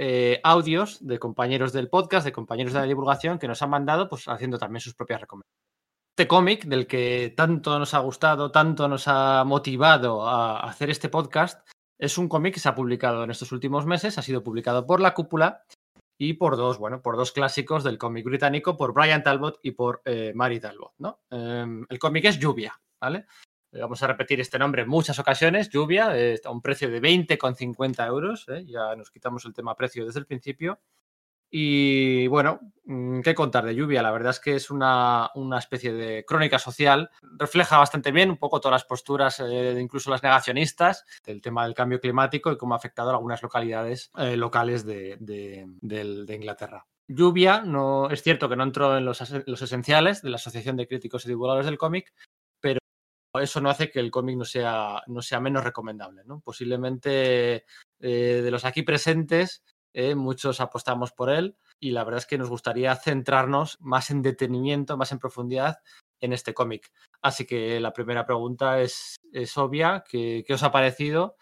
[0.03, 4.09] eh, audios de compañeros del podcast, de compañeros de la divulgación que nos han mandado,
[4.09, 5.61] pues haciendo también sus propias recomendaciones.
[6.17, 11.11] Este cómic del que tanto nos ha gustado, tanto nos ha motivado a hacer este
[11.11, 14.87] podcast, es un cómic que se ha publicado en estos últimos meses, ha sido publicado
[14.87, 15.65] por La Cúpula
[16.19, 20.01] y por dos, bueno, por dos clásicos del cómic británico, por Brian Talbot y por
[20.07, 21.21] eh, Mary Talbot, ¿no?
[21.29, 23.27] Em, el cómic es Lluvia, ¿vale?
[23.73, 27.01] Eh, Vamos a repetir este nombre en muchas ocasiones, Lluvia, eh, a un precio de
[27.01, 28.65] 20,50 euros, ¿eh?
[28.67, 30.81] ya nos quitamos el tema precio desde el principio.
[31.53, 34.03] Y bueno, mm, ¿qué contar de lluvia?
[34.03, 37.11] La verdad es que es una, una especie de crónica social.
[37.23, 41.75] Refleja bastante bien un poco todas las posturas, eh, incluso las negacionistas, del tema del
[41.75, 46.87] cambio climático y cómo ha afectado a algunas localidades locales de, de- Inglaterra.
[47.09, 50.87] Lluvia, no, es cierto que no entró en los, los esenciales de la Asociación de
[50.87, 52.13] Críticos y Divulgadores del Cómic,
[53.39, 56.23] eso no hace que el cómic no sea, no sea menos recomendable.
[56.25, 56.41] ¿no?
[56.41, 57.65] Posiblemente
[58.01, 59.63] eh, de los aquí presentes,
[59.93, 64.23] eh, muchos apostamos por él y la verdad es que nos gustaría centrarnos más en
[64.23, 65.79] detenimiento, más en profundidad
[66.21, 66.91] en este cómic.
[67.23, 71.37] Así que la primera pregunta es, es obvia, ¿qué, qué os ha parecido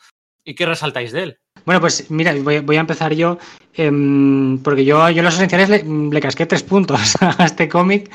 [0.44, 1.40] y qué resaltáis de él?
[1.64, 3.38] Bueno, pues mira, voy, a empezar yo,
[3.74, 8.10] em, porque yo, yo en los esenciales le, le casqué tres puntos a este cómic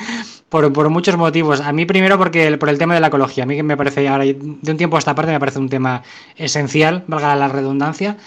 [0.53, 1.61] por, muchos motivos.
[1.61, 4.07] A mí primero porque por el tema de la ecología, a mí que me parece
[4.07, 6.03] ahora, de un tiempo a esta parte, me parece un tema
[6.35, 8.17] esencial, valga la redundancia.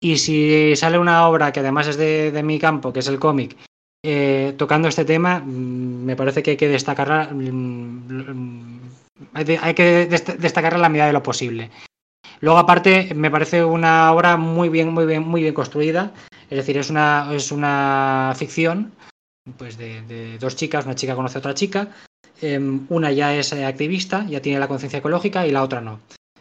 [0.00, 3.56] Y si sale una obra que además es de, mi campo, que es el cómic,
[4.04, 8.78] eh, tocando este tema, mm, me parece que hay que destacarla, mm,
[9.34, 11.70] hay que dest- destacarla en la medida de lo posible.
[12.40, 16.12] Luego, aparte, me parece una obra muy bien, muy bien, muy bien construida.
[16.48, 18.92] Es decir, es una, es una ficción
[19.56, 21.88] pues de, de dos chicas, una chica conoce a otra chica.
[22.40, 26.00] Em, una ya es eh, activista, ya tiene la conciencia ecológica y la otra no.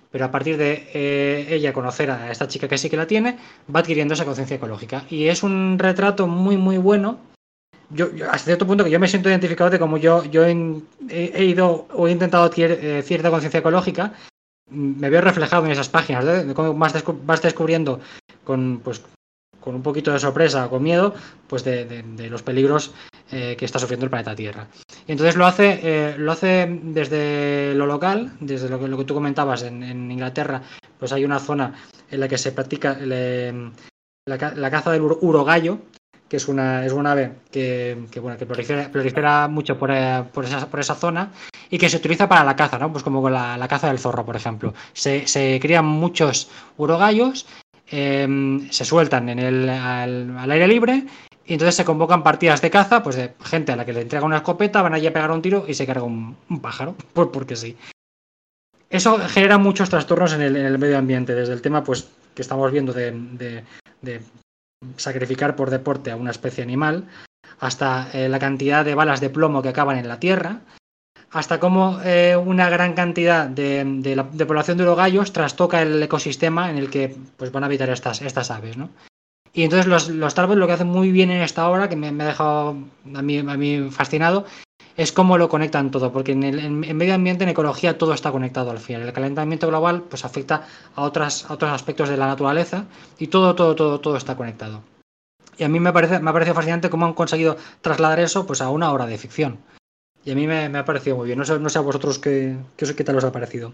[0.10, 3.38] pero a partir de eh, ella conocer a esta chica que sí que la tiene,
[3.74, 5.06] va adquiriendo esa conciencia ecológica.
[5.10, 7.20] Y es un retrato muy, muy bueno.
[7.90, 11.46] Yo, yo, hasta cierto punto que yo me siento identificado de como yo, yo he,
[11.46, 14.14] ido o he intentado adquirir eh, cierta conciencia ecológica,
[14.70, 18.00] mm, me veo reflejado en esas páginas, de cómo vas descubriendo
[18.44, 19.02] con, pues,
[19.62, 21.14] con un poquito de sorpresa, con miedo,
[21.48, 22.92] pues de, de- los peligros
[23.32, 24.68] eh, que está sufriendo el planeta Tierra.
[25.08, 29.06] Y entonces lo hace, eh, lo hace desde lo local, desde lo que, lo que
[29.06, 30.62] tú comentabas en, en Inglaterra,
[31.00, 31.74] pues hay una zona
[32.10, 32.98] en la que se practica
[34.26, 35.80] la, la caza del uro- urogallo,
[36.28, 40.46] que es una, es ave que, que, bueno, que prolifera, prolifera mucho por, eh, por,
[40.46, 41.32] esa, por esa zona
[41.70, 42.92] y que se utiliza para la caza, ¿no?
[42.92, 44.74] Pues como la, la caza del zorro, por ejemplo.
[44.94, 47.48] Se, se crían muchos urogallos,
[47.92, 48.28] eh,
[48.70, 51.04] se sueltan en el, al, al aire libre
[51.46, 54.26] y entonces se convocan partidas de caza, pues de gente a la que le entrega
[54.26, 57.56] una escopeta, van allí a pegar un tiro y se carga un, pájaro, pues porque
[57.56, 57.76] sí.
[58.90, 62.42] Eso genera muchos trastornos en el, en el medio ambiente, desde el tema pues que
[62.42, 63.64] estamos viendo de, de-
[64.02, 64.22] de
[64.98, 67.06] sacrificar por deporte a una especie animal,
[67.60, 70.62] hasta eh, la cantidad de balas de plomo que acaban en la tierra,
[71.32, 76.02] hasta cómo eh, una gran cantidad de, de la de población de urogallos trastoca el
[76.04, 78.90] ecosistema en el que pues, van a habitar estas, estas aves, ¿no?
[79.54, 82.12] Y entonces los, los Talbot lo que hacen muy bien en esta obra, que me,
[82.12, 82.78] me ha dejado
[83.14, 84.46] a mí, a mí fascinado,
[84.96, 88.32] es cómo lo conectan todo, porque en el en medio ambiente, en ecología, todo está
[88.32, 89.02] conectado al final.
[89.02, 92.86] El calentamiento global pues afecta a, otras, a otros aspectos de la naturaleza
[93.20, 94.84] y todo, todo, todo, todo está conectado.
[95.58, 98.62] Y a mí me parece, me ha parecido fascinante cómo han conseguido trasladar eso pues,
[98.62, 99.60] a una obra de ficción.
[100.24, 101.40] Y a mí me, me ha parecido muy bien.
[101.40, 103.74] No sé, no sé a vosotros qué, qué, tal os ha parecido.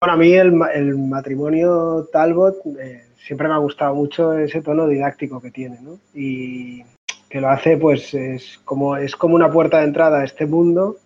[0.00, 4.86] Bueno, a mí el, el matrimonio Talbot eh, siempre me ha gustado mucho ese tono
[4.86, 5.98] didáctico que tiene, ¿no?
[6.14, 6.84] Y
[7.28, 10.98] que lo hace, pues, es como, es como una puerta de entrada a este mundo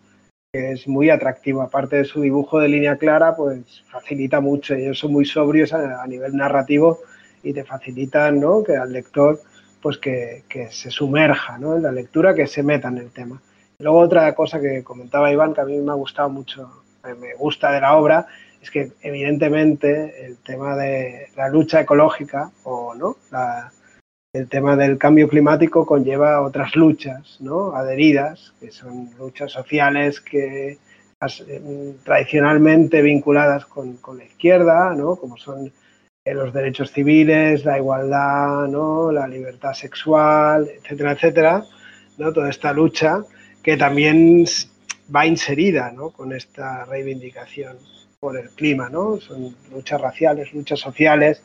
[0.52, 1.62] que es muy atractivo.
[1.62, 4.74] Aparte de su dibujo de línea clara, pues facilita mucho.
[4.74, 7.00] Ellos son muy sobrios a, a nivel narrativo
[7.42, 8.62] y te facilitan, ¿no?
[8.62, 9.40] Que al lector,
[9.80, 11.76] pues, que, que se sumerja, ¿no?
[11.76, 13.40] En la lectura, que se meta en el tema.
[13.78, 16.70] Luego otra cosa que comentaba Iván, que a mí me ha gustado mucho,
[17.20, 18.26] me gusta de la obra,
[18.60, 23.70] es que evidentemente el tema de la lucha ecológica o no La-
[24.32, 30.78] el tema del cambio climático conlleva otras luchas no adheridas que son luchas sociales que
[31.48, 35.72] eh, tradicionalmente vinculadas con, con la izquierda no como son
[36.24, 41.64] eh, los derechos civiles la igualdad no la libertad sexual etcétera etcétera
[42.18, 43.22] no toda esta lucha
[43.66, 44.44] que también
[45.14, 46.10] va inserida ¿no?
[46.10, 47.76] con esta reivindicación
[48.20, 49.16] por el clima, ¿no?
[49.16, 51.42] Son luchas raciales, luchas sociales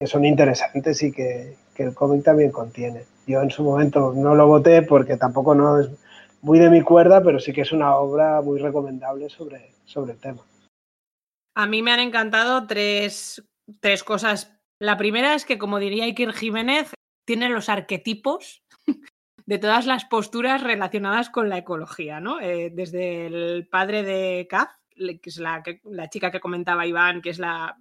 [0.00, 3.04] que son interesantes y que, que el cómic también contiene.
[3.24, 5.88] Yo en su momento no lo voté porque tampoco no es
[6.42, 10.18] muy de mi cuerda, pero sí que es una obra muy recomendable sobre, sobre el
[10.18, 10.42] tema.
[11.54, 13.44] A mí me han encantado tres,
[13.78, 14.58] tres cosas.
[14.80, 16.92] La primera es que, como diría Iker Jiménez,
[17.24, 18.64] tiene los arquetipos
[19.50, 22.40] de todas las posturas relacionadas con la ecología, ¿no?
[22.40, 27.30] Eh, desde el padre de Kaz, que es la, la chica que comentaba Iván, que
[27.30, 27.76] es la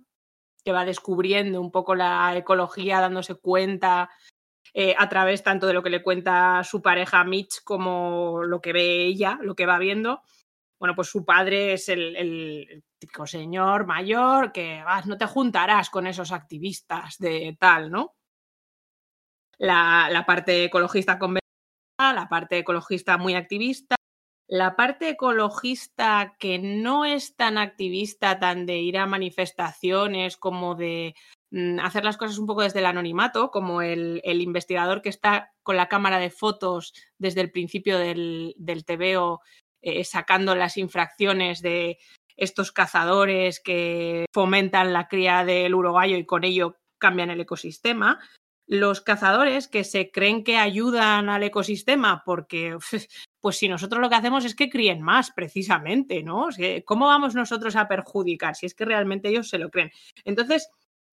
[0.66, 4.10] que va descubriendo un poco la ecología, dándose cuenta
[4.74, 8.74] eh, a través tanto de lo que le cuenta su pareja Mitch como lo que
[8.74, 10.22] ve ella, lo que va viendo.
[10.80, 15.90] Bueno, pues su padre es el, el- típico señor mayor que vas, no te juntarás
[15.90, 18.16] con esos activistas de tal, ¿no?
[19.58, 21.39] La, la parte ecologista convencida,
[22.00, 23.96] la parte ecologista muy activista,
[24.48, 31.14] la parte ecologista que no es tan activista, tan de ir a manifestaciones como de
[31.52, 35.76] mm, hacer las cosas un poco desde el anonimato, como el, investigador que está con
[35.78, 39.42] la cámara de fotos desde el principio del, del TVO
[39.82, 42.00] eh, sacando las infracciones de
[42.36, 48.20] estos cazadores que fomentan la cría del urogallo y con ello cambian el ecosistema.
[48.72, 52.78] Los cazadores que se creen que ayudan al ecosistema porque,
[53.42, 56.46] pues si nosotros lo que hacemos es que críen más, precisamente, ¿no?
[56.46, 59.92] O sea, ¿Cómo vamos nosotros a perjudicar si es que realmente ellos se lo creen?
[60.24, 60.70] Entonces,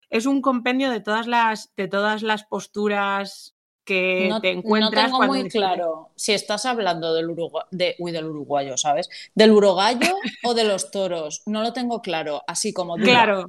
[0.10, 5.06] es un compendio de todas las, de todas las posturas que No, te no encuentras
[5.06, 9.10] tengo cuando muy claro si estás hablando del, urugua- de, uy, del uruguayo, ¿sabes?
[9.34, 11.42] ¿Del urogallo o de los toros?
[11.46, 13.06] No lo tengo claro, así como duda.
[13.06, 13.48] Claro,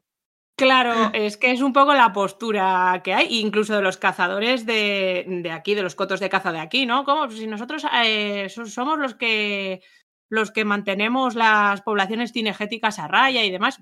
[0.57, 5.25] claro, es que es un poco la postura que hay, incluso de los cazadores de,
[5.43, 7.05] de aquí, de los cotos de caza de aquí, ¿no?
[7.05, 9.83] Como si nosotros eh, so- somos los que
[10.29, 13.81] los que mantenemos las poblaciones cinegéticas a raya y demás,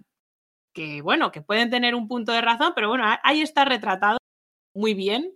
[0.75, 4.18] que bueno, que pueden tener un punto de razón, pero bueno, ahí está retratado
[4.75, 5.33] muy bien,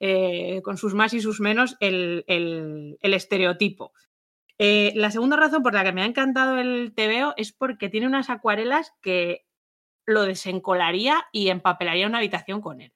[0.00, 3.92] eh, con sus más y sus menos, el, el- el estereotipo.
[4.58, 8.06] Eh, la segunda razón por la que me ha encantado el TVO es porque tiene
[8.08, 9.44] unas acuarelas que
[10.06, 12.92] lo desencolaría y empapelaría una habitación con él.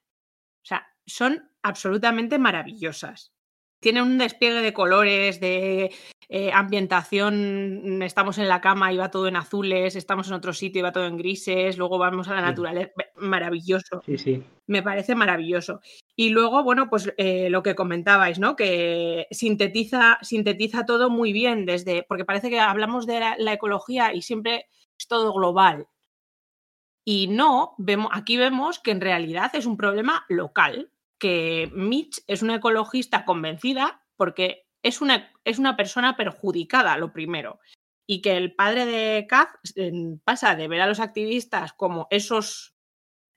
[0.63, 3.33] O sea, son absolutamente maravillosas.
[3.81, 5.93] Tienen un despliegue de colores, de
[6.29, 8.01] eh, ambientación.
[8.01, 10.91] Estamos en la cama y va todo en azules, estamos en otro sitio y va
[10.91, 12.45] todo en grises, luego vamos a la Sí.
[12.45, 12.91] naturaleza.
[13.17, 14.43] Maravilloso Sí, sí.
[14.67, 15.79] me parece maravilloso.
[16.15, 18.55] Y luego, bueno, pues eh, lo que comentabais, ¿no?
[18.55, 24.13] Que sintetiza, sintetiza todo muy bien desde, porque parece que hablamos de la, la ecología
[24.13, 24.65] y siempre
[24.99, 25.87] es todo global.
[27.09, 32.41] Y no, vemos, aquí vemos que en realidad es un problema local, que Mitch es
[32.41, 37.59] una ecologista convencida porque es una, es una persona perjudicada, lo primero.
[38.05, 39.47] Y que el padre de Kaz
[40.25, 42.75] pasa de ver a los activistas como esos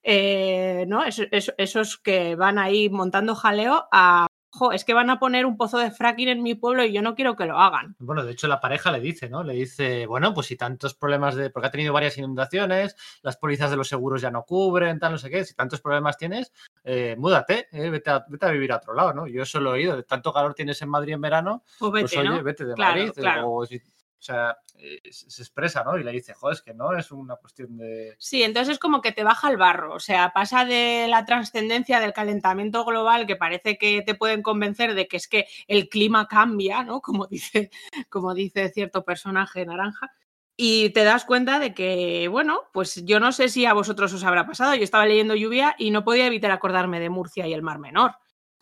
[0.03, 1.05] eh, ¿no?
[1.05, 5.57] Eso- esos que van ahí montando jaleo a, "Jo, es que van a poner un
[5.57, 7.95] pozo de fracking en mi pueblo y yo no quiero que lo hagan.
[7.99, 9.43] Bueno, de hecho la pareja le dice, ¿no?
[9.45, 13.71] Le dice, bueno, pues si tantos problemas de, porque ha tenido varias inundaciones, las pólizas
[13.71, 16.53] de los seguros ya no cubren, tal, no sé qué, si tantos problemas tienes,
[16.85, 19.27] eh, múdate, eh, vete, a, vete a vivir a otro lado, ¿no?
[19.27, 22.17] Yo eso lo he oído, de tanto calor tienes en Madrid en verano, vete, pues
[22.17, 22.43] oye, ¿no?
[22.43, 23.13] vete de Claro, Madrid.
[23.15, 23.51] claro.
[23.51, 23.81] O, si-
[24.21, 25.97] o sea, eh, se expresa, ¿no?
[25.97, 28.15] Y le dice, joder, es que no es una cuestión de...
[28.19, 32.01] Sí, entonces es como que te baja el barro, o sea, pasa de la trascendencia
[32.01, 36.29] del calentamiento global que parece que te pueden convencer de que es que el clima
[36.29, 37.01] cambia, ¿no?
[37.11, 37.71] Como dice,
[38.09, 40.13] como dice cierto personaje naranja.
[40.57, 44.25] Y te das cuenta de que, bueno, pues yo no sé si a vosotros os
[44.25, 44.75] habrá pasado.
[44.75, 48.13] Yo estaba leyendo lluvia y no podía evitar acordarme de Murcia y el Mar Menor.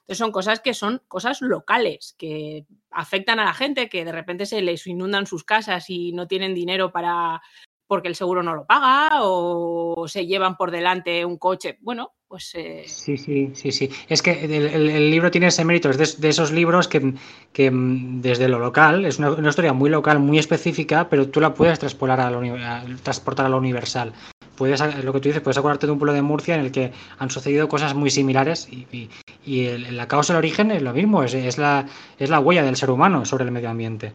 [0.09, 4.63] Son cosas que son cosas locales, que afectan a la gente, que de repente se
[4.63, 7.43] les inundan sus casas y no tienen dinero para
[7.89, 11.79] porque el seguro no lo paga o se llevan por delante un coche.
[11.81, 13.91] Bueno, pues eh, Sí, sí, sí, sí.
[14.09, 17.15] Es que el, libro tiene ese mérito, es de, esos libros que,
[17.53, 21.55] que, mm, desde lo local, es una, historia muy local, muy específica, pero tú la
[21.55, 24.13] puedes a a- transportar a lo universal.
[24.59, 26.93] Puedes, lo que tú dices, puedes acordarte de un pueblo de Murcia en el que
[27.19, 29.09] han sucedido cosas muy similares y,
[29.47, 31.87] y- el- la causa el origen es lo mismo, es, es la,
[32.19, 34.13] es la huella del ser humano sobre el medio ambiente.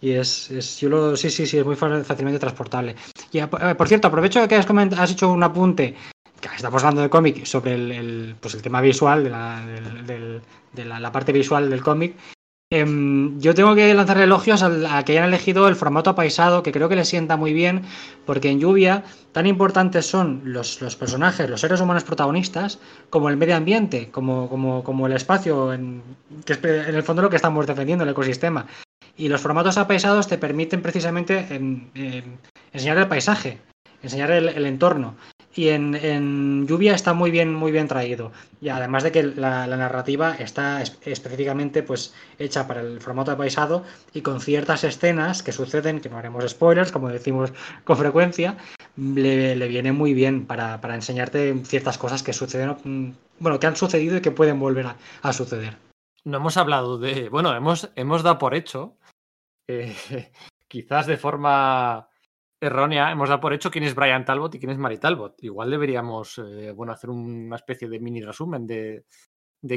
[0.00, 2.96] Y es, es yo lo, sí, sí, sí, es muy fácilmente transportable.
[3.32, 5.94] Y, eh, por cierto, aprovecho que has, has hecho un apunte
[6.40, 9.64] que estamos hablando de cómic sobre el, el, pues el tema visual, de la,
[10.04, 12.14] del- de la parte visual del cómic.
[12.68, 16.72] Em, yo tengo que lanzar elogios al- a, que hayan elegido el formato apaisado, que
[16.72, 17.82] creo que les sienta muy bien,
[18.24, 23.54] porque en lluvia tan importantes son los, personajes, los seres humanos protagonistas, como el medio
[23.54, 26.02] ambiente, como, el espacio, en,
[26.44, 28.66] que es en el fondo lo que estamos defendiendo, el ecosistema.
[29.16, 31.46] Y los formatos apaisados te permiten precisamente
[32.72, 33.60] enseñar el paisaje,
[34.02, 35.14] enseñar el entorno.
[35.56, 38.30] Y en, en lluvia está muy bien, muy bien traído.
[38.60, 43.82] Y además de que la, narrativa está es- específicamente pues, hecha para el formato apaisado
[44.12, 47.54] y con ciertas escenas que suceden, que no haremos spoilers, como decimos
[47.84, 48.58] con frecuencia,
[48.96, 53.76] le, le viene muy bien para, para enseñarte ciertas cosas que suceden, bueno, que han
[53.76, 54.88] sucedido y que pueden volver
[55.22, 55.78] a, suceder.
[56.24, 57.30] No hemos hablado de.
[57.30, 58.98] Bueno, hemos, hemos dado por hecho,
[60.68, 62.08] quizás de forma
[62.66, 65.42] errónea, hemos dado por hecho quién es Brian Talbot y quién es Mary Talbot.
[65.42, 69.04] Igual deberíamos eh, bueno, hacer una especie de mini resumen de,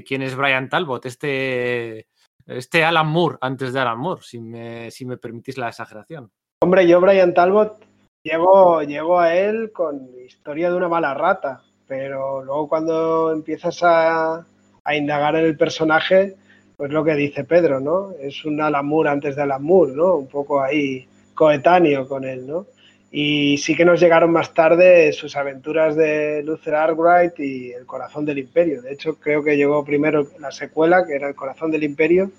[0.05, 2.07] quién es Brian Talbot, este,
[2.45, 6.31] este Alan Moore antes de Alan Moore, si me, si me permitís la exageración.
[6.61, 7.85] Hombre, yo Brian Talbot
[8.23, 14.45] llego, llego a él con historia de una mala rata, pero luego cuando empiezas a,
[14.83, 16.35] a indagar en el personaje,
[16.75, 18.11] pues lo que dice Pedro, ¿no?
[18.19, 20.15] Es un Alan Moore antes de Alan Moore, ¿no?
[20.15, 21.07] Un poco ahí
[21.39, 22.65] coetáneo con él, ¿no?
[23.11, 28.23] Y sí que nos llegaron más tarde sus aventuras de Luther Arkwright y El corazón
[28.25, 28.81] del imperio.
[28.83, 32.29] De hecho, creo que llegó primero la secuela, que era El corazón del imperio,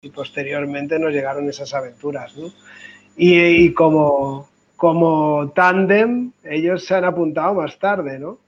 [0.00, 2.50] y posteriormente nos llegaron esas aventuras, ¿no?
[3.16, 8.38] Y, y como, como tándem, ellos se han apuntado más tarde, ¿no?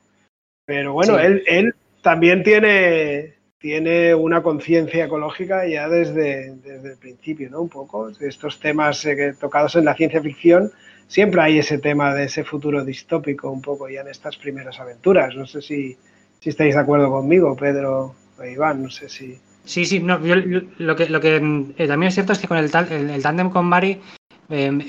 [0.64, 1.24] Pero bueno, Sí.
[1.24, 7.61] él, él también tiene, tiene una conciencia ecológica ya desde, desde el principio, ¿no?
[7.62, 8.11] Un poco.
[8.20, 10.72] Estos temas eh, tocados en la ciencia ficción,
[11.09, 15.34] siempre hay ese tema de ese futuro distópico, un poco ya en estas primeras aventuras.
[15.34, 15.96] No sé si,
[16.40, 19.38] si estáis de acuerdo conmigo, Pedro o Iván, no sé si.
[19.64, 21.36] Sí, sí, no, lo que, lo que
[21.76, 24.00] eh, también es cierto es que con el, el, el tándem con Mari,
[24.48, 24.80] eh, en,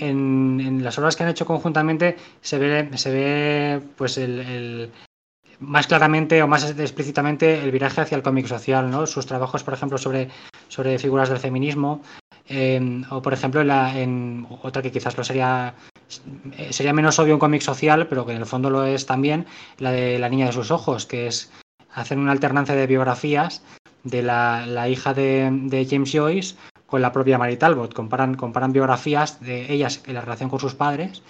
[0.61, 4.91] en las obras que han hecho conjuntamente, se ve, se ve pues el, el-
[5.59, 9.07] más claramente o más explícitamente el viraje hacia el cómic social, ¿no?
[9.07, 10.29] Sus trabajos, por ejemplo, sobre,
[10.67, 12.03] sobre figuras del feminismo,
[13.09, 15.73] o por ejemplo, en, la, en otra que quizás lo sería
[16.57, 19.45] eh, sería menos obvio un cómic social, pero que en el fondo lo es también,
[19.77, 21.51] la de La niña de sus ojos, que es
[21.93, 23.63] hacer una alternancia de biografías
[24.03, 27.93] de la, la hija de, de James Joyce con la propia Mary Talbot.
[27.93, 31.21] Comparan, comparan biografías de ellas en la relación con sus padres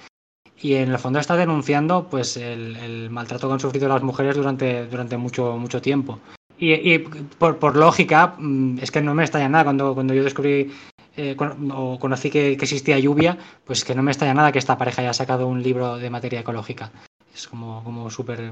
[0.60, 4.86] y en el fondo está denunciando pues el, maltrato que han sufrido las mujeres durante,
[4.88, 6.20] durante mucho, mucho tiempo.
[6.60, 10.72] Y, por, por lógica, mm, es que no me estalla nada cuando, cuando yo descubrí
[11.18, 14.60] eh, con- o conocí que, que existía lluvia, pues que no me estalla nada que
[14.60, 16.92] esta pareja haya sacado un libro de materia ecológica.
[17.34, 18.52] Es como, como súper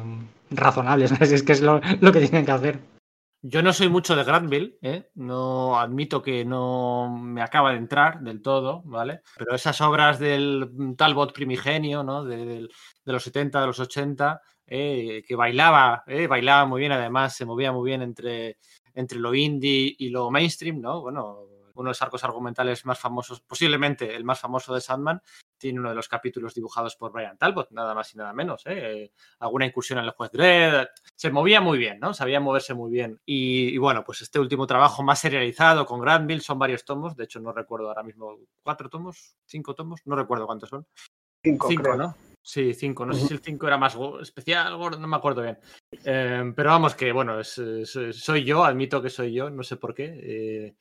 [0.51, 1.31] razonable, ¿sabes?
[1.31, 2.79] es que es lo, lo que tienen que hacer.
[3.47, 5.09] Yo no soy mucho de Granville, ¿eh?
[5.15, 9.21] no admito que no me acaba de entrar del todo, ¿vale?
[9.37, 12.23] Pero esas obras del Talbot primigenio, ¿no?
[12.23, 12.71] De, del-
[13.05, 17.45] de los 70, de los 80, eh, que bailaba, eh, bailaba muy bien, además se
[17.45, 18.57] movía muy bien entre,
[18.95, 21.01] entre lo indie y lo mainstream, ¿no?
[21.01, 21.41] Bueno,
[21.75, 25.21] uno de los arcos argumentales más famosos, posiblemente el más famoso de Sandman,
[25.57, 29.11] tiene uno de los capítulos dibujados por Brian Talbot, nada más y nada menos, ¿eh?
[29.39, 32.13] Alguna incursión en el juez Dredd, se movía muy bien, ¿no?
[32.13, 33.19] Sabía moverse muy bien.
[33.25, 37.15] Y, y bueno, pues este último trabajo más serializado con Granville son varios tomos.
[37.15, 40.85] De hecho, no recuerdo ahora mismo cuatro tomos, cinco tomos, no recuerdo cuántos son.
[41.43, 41.97] Cinco, Cinco, creo.
[41.97, 42.15] ¿no?
[42.41, 43.05] Sí, cinco.
[43.05, 45.57] No sé si el cinco era más go- especial, no me acuerdo bien.
[46.03, 49.77] Eh, pero vamos, que bueno, es- es- soy yo, admito que soy yo, no sé
[49.77, 50.05] por qué.
[50.21, 50.75] eh,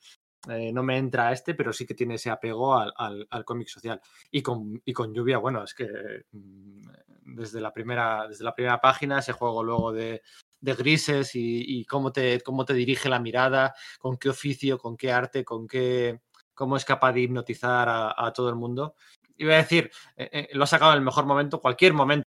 [0.49, 2.93] eh, no me entra este, pero sí que tiene ese apego al,
[3.29, 4.01] al- cómic social.
[4.31, 5.87] Y con, y con lluvia, bueno, es que
[6.31, 6.87] mm,
[7.35, 10.21] desde la primera, desde la primera página, ese juego luego de,
[10.59, 15.11] de grises y, cómo, te, cómo te dirige la mirada, con qué oficio, con qué
[15.11, 16.21] arte, con qué
[16.53, 18.95] cómo es capaz de hipnotizar a, todo el mundo.
[19.37, 22.25] Iba a decir, eh, eh, lo ha sacado en el mejor momento, cualquier momento,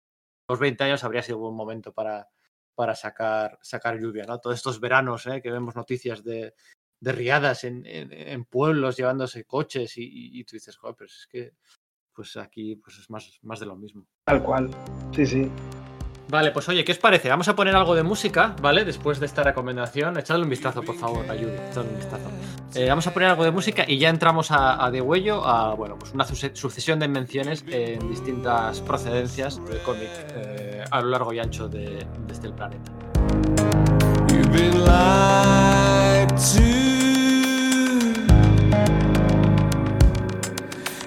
[0.49, 2.27] los 20 años habría sido un buen momento para,
[2.73, 4.39] para sacar, sacar lluvia, ¿no?
[4.39, 6.55] Todos estos veranos que vemos noticias de,
[6.99, 11.07] de riadas en, en- en pueblos llevándose coches y, y- y tú dices, joder, pero
[11.07, 11.51] es que
[12.13, 14.05] pues aquí pues es más, más de lo mismo.
[14.25, 14.69] Tal cual.
[15.13, 15.51] Sí, sí.
[16.27, 17.29] Vale, pues oye, ¿qué os parece?
[17.29, 18.83] Vamos a poner algo de música, ¿vale?
[18.83, 20.17] Después de esta recomendación.
[20.17, 21.53] Echadle un vistazo, por favor, a Yuri.
[21.69, 22.31] Echadle un vistazo.
[22.73, 25.75] Eh, vamos a poner algo de música y ya entramos a, a de huello a,
[25.75, 31.09] bueno, pues una suce- sucesión de menciones en distintas procedencias de cómic eh, a lo
[31.09, 31.85] largo y ancho de,
[32.25, 32.91] de este planeta.
[34.29, 36.84] You've been lied to.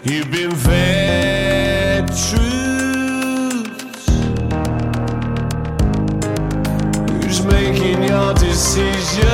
[0.09, 4.07] You've been fed truths.
[7.21, 9.27] Just making your decisions.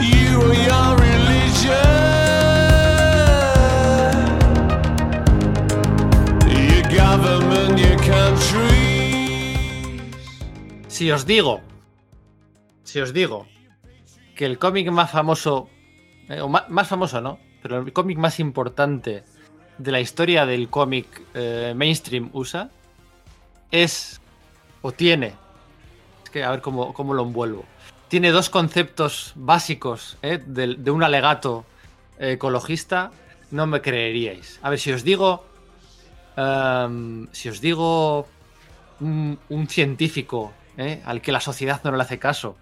[0.00, 1.84] You or your religion.
[6.48, 8.80] Your government, your country.
[10.88, 11.60] Si os digo,
[12.84, 13.46] si os digo
[14.34, 15.68] que el cómic más famoso,
[16.28, 19.24] eh, o más, famoso no, pero el cómic más importante
[19.78, 22.70] de la historia del cómic eh, mainstream USA
[23.70, 24.20] es,
[24.82, 25.34] o tiene,
[26.24, 27.64] es que a ver cómo, cómo lo envuelvo,
[28.08, 31.64] tiene dos conceptos básicos eh, de, un alegato
[32.18, 33.10] eh, ecologista,
[33.50, 34.60] no me creeríais.
[34.62, 35.44] A ver, si os digo,
[36.36, 38.28] em, si os digo
[39.00, 40.52] un, un científico
[41.04, 42.56] al que la sociedad no le hace caso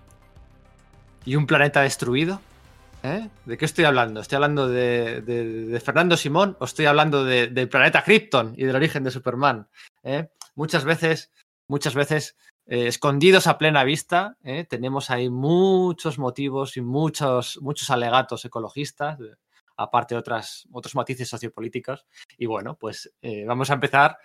[1.25, 2.41] y un planeta destruido.
[3.03, 3.29] ¿Eh?
[3.45, 4.21] ¿De qué estoy hablando?
[4.21, 8.77] ¿Estoy hablando de, de- Fernando Simón o estoy hablando de- del planeta Krypton y del
[8.77, 9.69] origen de Superman?
[10.03, 10.29] ¿eh?
[10.55, 11.31] Muchas veces,
[11.69, 12.37] muchas veces,
[12.67, 14.65] eh, escondidos a plena vista, ¿eh?
[14.69, 19.35] tenemos ahí muchos motivos y muchos, muchos alegatos ecologistas, eh,
[19.77, 22.07] aparte de otras, otros matices sociopolíticos.
[22.39, 23.13] Y bueno, pues
[23.47, 24.19] vamos a empezar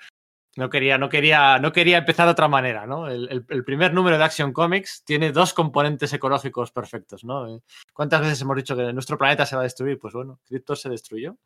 [0.58, 3.08] no quería, no quería, no quería empezar de otra manera, ¿no?
[3.08, 7.48] El, el- primer número de Action Comics tiene dos componentes ecológicos perfectos, ¿no?
[7.48, 7.62] Eh,
[7.94, 10.00] ¿Cuántas veces hemos dicho que nuestro planeta se va a destruir?
[10.00, 11.38] Pues bueno, Krypton se destruyó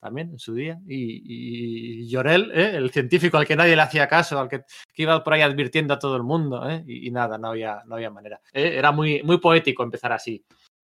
[0.00, 0.78] también en su día.
[0.86, 2.72] Y, y Llorel, ¿eh?
[2.76, 4.62] el científico al que nadie le hacía caso, al que,
[4.96, 6.84] iba por ahí advirtiendo a todo el mundo, ¿eh?
[6.86, 8.40] y, y nada, no había, no había manera.
[8.52, 8.74] ¿eh?
[8.76, 10.44] Era muy, muy poético empezar así.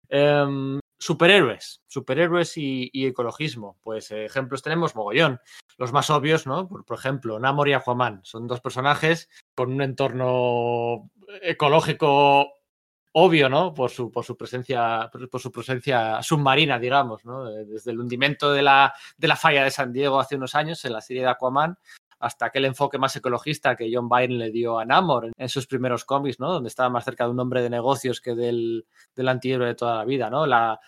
[0.10, 3.78] Em, superhéroes, superhéroes y, y ecologismo.
[3.84, 5.40] Pues eh, ejemplos tenemos mogollón.
[5.78, 6.68] Los más obvios, ¿no?
[6.68, 8.22] Por, ejemplo, Namor y Aquaman.
[8.24, 11.12] Son dos personajes con un entorno
[11.44, 12.54] ecológico
[13.12, 13.72] obvio, ¿no?
[13.72, 17.46] Por su, por su presencia, por, por su presencia submarina, digamos, ¿no?
[17.52, 20.94] Desde el hundimiento de la, de la falla de San Diego hace unos años en
[20.94, 21.78] la serie de Aquaman
[22.20, 26.06] hasta aquel enfoque más ecologista que John Byrne le dio a Namor en, sus primeros
[26.06, 26.52] cómics, ¿no?
[26.52, 28.86] Donde estaba más cerca de un hombre de negocios que del,
[29.16, 30.46] del antihéroe de toda la vida, ¿no?
[30.46, 30.80] La,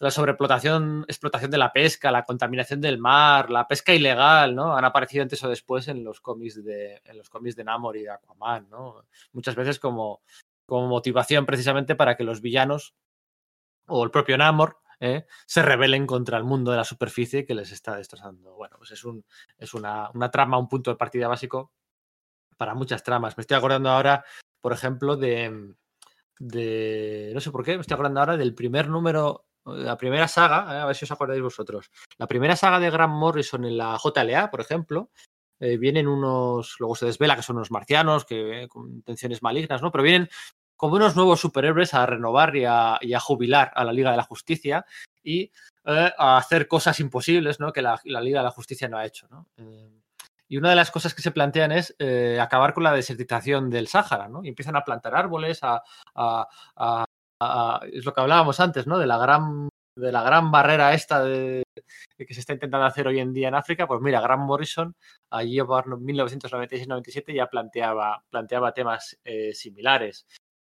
[0.00, 4.76] la explotación de la pesca, la contaminación del mar, la pesca ilegal, ¿no?
[4.76, 8.10] Han aparecido antes o después en los cómics de, en los de Namor y de
[8.10, 9.04] Aquaman, ¿no?
[9.32, 10.22] Muchas veces como,
[10.66, 12.94] como motivación precisamente para que los villanos
[13.86, 15.26] o el propio Namor ¿eh?
[15.46, 18.54] se rebelen contra el mundo de la superficie que les está destrozando.
[18.54, 19.24] Bueno, pues es, un,
[19.56, 21.72] es una, una trama, un punto de partida básico
[22.56, 23.36] para muchas tramas.
[23.36, 24.24] Me estoy acordando ahora,
[24.60, 25.74] por ejemplo, de,
[26.38, 30.82] de no sé por qué, me estoy acordando ahora del primer número La primera saga,
[30.82, 31.90] a ver si os acordáis vosotros.
[32.16, 35.10] La primera saga de Grant Morrison en la JLA, por ejemplo,
[35.60, 39.82] eh, vienen unos, luego se desvela que son unos marcianos, que eh, con intenciones malignas,
[39.82, 39.90] ¿no?
[39.90, 40.28] Pero vienen
[40.78, 44.86] como unos nuevos superhéroes a renovar y a, jubilar a la Liga de la Justicia
[45.24, 45.50] y
[45.84, 47.72] eh, a hacer cosas imposibles, ¿no?
[47.72, 49.48] Que la, Liga de la Justicia no ha hecho, ¿no?
[49.56, 49.90] Eh,
[50.46, 53.88] y una de las cosas que se plantean es eh, acabar con la desertización del
[53.88, 54.44] Sáhara, ¿no?
[54.44, 55.62] Y empiezan a plantar árboles, es
[58.04, 58.98] lo que hablábamos antes, ¿no?
[58.98, 63.32] De la gran, de la gran barrera esta que se está intentando hacer hoy en
[63.32, 63.88] día en África.
[63.88, 64.94] Pues mira, Grant Morrison
[65.28, 69.18] allí por 1996-97 ya planteaba, planteaba temas
[69.52, 70.24] similares.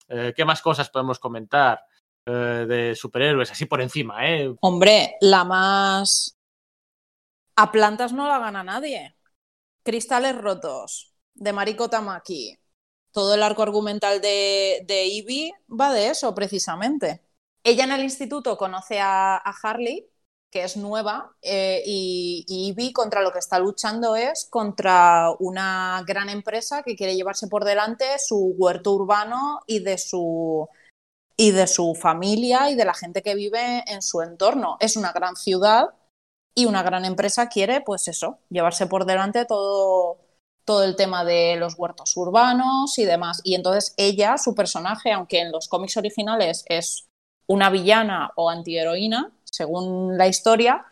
[0.09, 1.84] Eh, ¿Qué más cosas podemos comentar
[2.26, 3.50] eh, de superhéroes?
[3.50, 4.55] Así por encima, ¿eh?
[4.61, 6.36] Hombre, la más...
[7.57, 9.16] A plantas no la gana nadie.
[9.84, 12.59] Cristales rotos, de Mariko Tamaki.
[13.12, 17.22] Todo el arco argumental de, de Ivy va de eso, precisamente.
[17.62, 20.11] Ella en el instituto conoce a, a Harley,
[20.55, 26.28] que es nueva, eh, y, y contra lo que está luchando es contra una gran
[26.28, 30.68] empresa que quiere llevarse por delante su huerto urbano y de su,
[31.36, 34.76] y de su familia y de la gente que vive en su entorno.
[34.78, 35.86] Es una gran ciudad
[36.55, 40.18] y una gran empresa quiere, pues eso, llevarse por delante todo,
[40.64, 43.40] todo el tema de los huertos urbanos y demás.
[43.42, 47.09] Y entonces ella, su personaje, aunque en los cómics originales es
[47.48, 50.84] una villana o antiheroína, según la historia,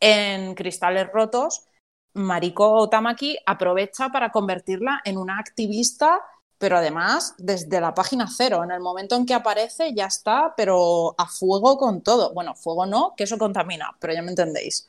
[0.00, 1.66] en Cristales Rotos,
[2.14, 6.20] Mariko Tamaki aprovecha para convertirla en una activista,
[6.58, 8.64] pero además desde la página cero.
[8.64, 12.34] En el momento en que aparece ya está, pero a fuego con todo.
[12.34, 14.88] Bueno, fuego no, que eso contamina, pero ya me entendéis.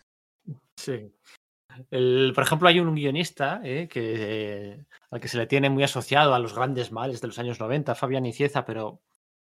[0.75, 1.11] Sí.
[1.89, 6.33] Por ejemplo, hay un guionista eh, que, eh, al que se le tiene muy asociado
[6.33, 8.99] a los grandes males de los años 90, Fabián Icieza, pero,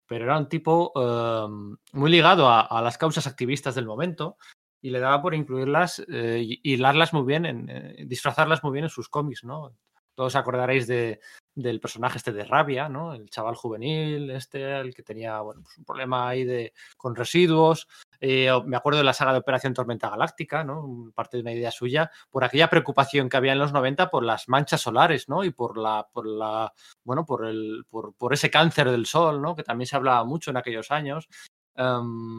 [0.07, 4.37] pero era un tipo eh, muy ligado a, las causas activistas del momento
[4.83, 6.77] y le daba por incluirlas, eh, y
[7.13, 9.75] muy bien, en, eh, disfrazarlas muy bien en sus cómics, ¿no?
[10.15, 11.21] Todos acordaréis de,
[11.55, 13.15] del personaje este de Rabia, ¿no?
[13.15, 17.89] El chaval juvenil, este, el que tenía bueno, pues un problema ahí de, con residuos.
[18.27, 20.67] Eh, me acuerdo de la saga de Operación Tormenta Galáctica.
[21.15, 24.49] Parte de una idea suya, por aquella preocupación que había en los 90 por las
[24.49, 25.45] manchas solares, ¿no?
[25.45, 26.73] Y por la, por la,
[27.05, 29.55] bueno, por el, por, por ese cáncer del sol, ¿no?
[29.55, 31.29] Que también se hablaba mucho en aquellos años.
[31.77, 32.39] Em,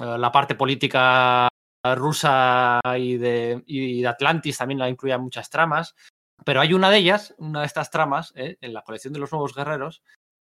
[0.00, 1.48] eh, la parte política
[1.96, 5.96] rusa y de, Atlantis también la incluía en muchas tramas.
[6.44, 8.58] Pero hay una de ellas, una de estas tramas, ¿eh?
[8.60, 10.04] en la colección de los nuevos guerreros,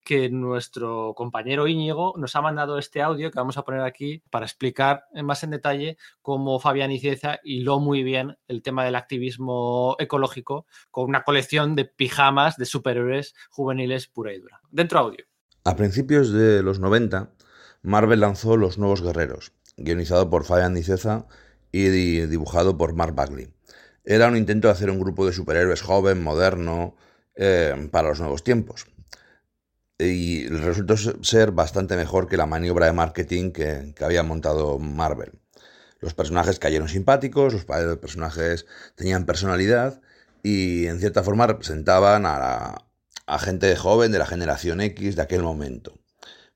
[0.09, 4.47] que nuestro compañero Íñigo nos ha mandado este audio que vamos a poner aquí para
[4.47, 10.65] explicar más en detalle cómo Fabián Icieza hiló muy bien el tema del activismo ecológico
[10.91, 14.63] con una colección de pijamas de superhéroes juveniles pura y dura.
[14.71, 15.27] Dentro audio.
[15.65, 17.35] A principios de los 90,
[17.83, 21.27] Marvel lanzó Los Nuevos Guerreros, guionizado por Fabián Niceza
[21.71, 23.49] y di- dibujado por Mark Bagley.
[24.05, 26.97] Era un intento de hacer un grupo de superhéroes joven, moderno,
[27.35, 28.87] eh, para los nuevos tiempos.
[29.99, 35.33] Y resultó ser bastante mejor que la maniobra de marketing que, que había montado Marvel.
[36.01, 40.01] Los personajes cayeron simpáticos, los personajes tenían personalidad
[40.43, 42.77] y en cierta forma representaban a,
[43.27, 45.93] a gente joven de la generación X de aquel momento.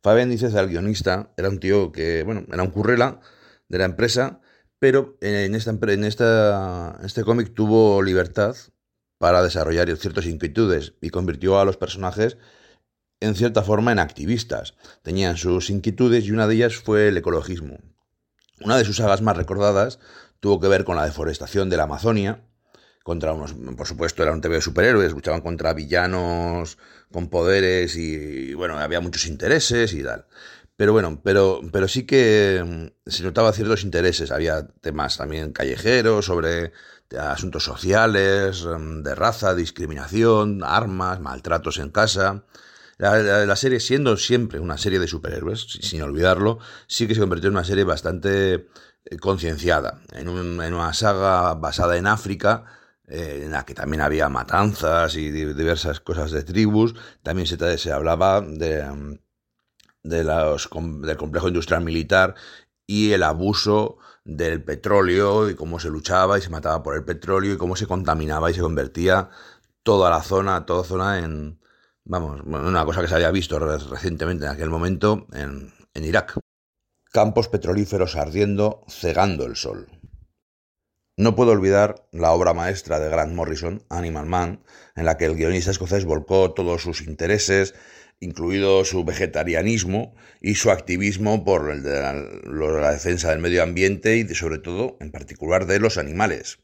[0.03, 3.20] Fabián Díaz, el guionista, era un tío que, bueno, era un currela
[3.68, 4.40] de la empresa,
[4.78, 8.57] pero en, esta, en esta, este cómic tuvo libertad
[9.18, 12.36] para desarrollar ciertas inquietudes y convirtió a los personajes
[13.22, 14.74] en cierta forma en activistas.
[15.02, 17.78] Tenían sus inquietudes y una de ellas fue el ecologismo.
[18.60, 19.98] Una de sus sagas más recordadas
[20.40, 22.42] tuvo que ver con la deforestación de la Amazonia,
[23.02, 26.78] contra unos, por supuesto, era un TV de superhéroes, luchaban contra villanos
[27.11, 30.26] con poderes y, bueno, había muchos intereses y tal.
[30.76, 34.30] Pero bueno, pero, pero sí que mm, se notaba ciertos intereses.
[34.30, 36.72] Había temas también callejeros sobre
[37.18, 42.44] asuntos sociales, mm, de raza, discriminación, armas, maltratos en casa.
[43.11, 47.49] La, serie, siendo siempre una serie de superhéroes, si- sin olvidarlo, sí que se convirtió
[47.49, 48.68] en una serie bastante
[49.04, 52.64] eh, concienciada, en, un- en una saga basada en África,
[53.08, 56.95] eh, en la que también había matanzas y di- diversas cosas de tribus.
[57.24, 58.84] También se, hablaba de,
[60.03, 62.34] de del complejo industrial militar
[62.87, 67.54] y el abuso del petróleo y cómo se luchaba y se mataba por el petróleo
[67.54, 69.30] y cómo se contaminaba y se convertía
[69.83, 71.58] toda la zona, toda zona en,
[72.04, 76.38] vamos, una cosa que se había visto re- recientemente en aquel momento en, en Irak.
[77.12, 79.88] Campos petrolíferos ardiendo, cegando el sol.
[81.18, 84.64] No puedo olvidar la obra maestra de Grant Morrison, Animal Man,
[84.96, 87.74] en la que el guionista escocés volcó todos sus intereses
[88.22, 94.34] incluido su vegetarianismo y su activismo por el de la, defensa del medio ambiente y
[94.34, 96.61] sobre todo, en particular, de los animales.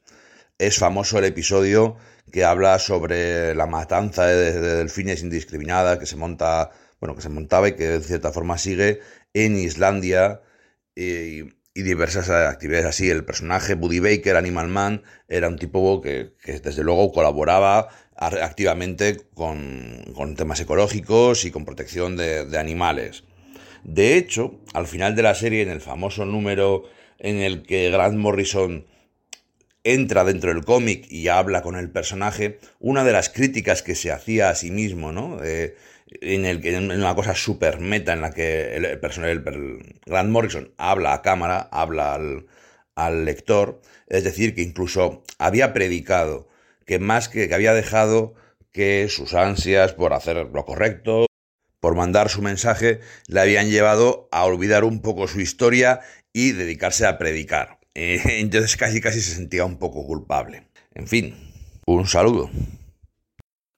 [0.59, 1.97] Es famoso el episodio
[2.31, 7.29] que habla sobre la matanza de, de delfines indiscriminada que se monta, bueno, que se
[7.29, 9.01] montaba y que de cierta forma sigue
[9.35, 10.43] en Islandia
[10.95, 13.09] y, diversas actividades así.
[13.09, 19.17] El personaje Buddy Baker, Animal Man, era un tipo que, que desde luego colaboraba activamente
[19.35, 23.23] con, temas ecológicos y con protección de animales.
[23.85, 26.85] De hecho, al final de la serie, en el famoso número
[27.19, 28.87] en el que Grant Morrison
[29.95, 34.11] entra dentro del cómic y habla con el personaje, una de las críticas que se
[34.11, 35.43] hacía a sí mismo, ¿no?
[35.43, 35.77] Eh,
[36.21, 40.01] en, el, en una cosa super meta en la que el, el personaje, el, el
[40.07, 42.47] Grant Morrison habla a cámara, habla al,
[42.95, 46.49] al lector, es decir, que incluso había predicado
[46.87, 48.35] que más que, que había dejado
[48.73, 51.27] que sus ansias por hacer lo correcto,
[51.81, 56.01] por mandar su mensaje, le habían llevado a olvidar un poco su historia
[56.33, 57.78] y dedicarse a predicar.
[58.01, 60.69] Eh, entonces casi casi se sentía un poco culpable.
[60.95, 61.35] En fin,
[61.87, 62.49] un saludo.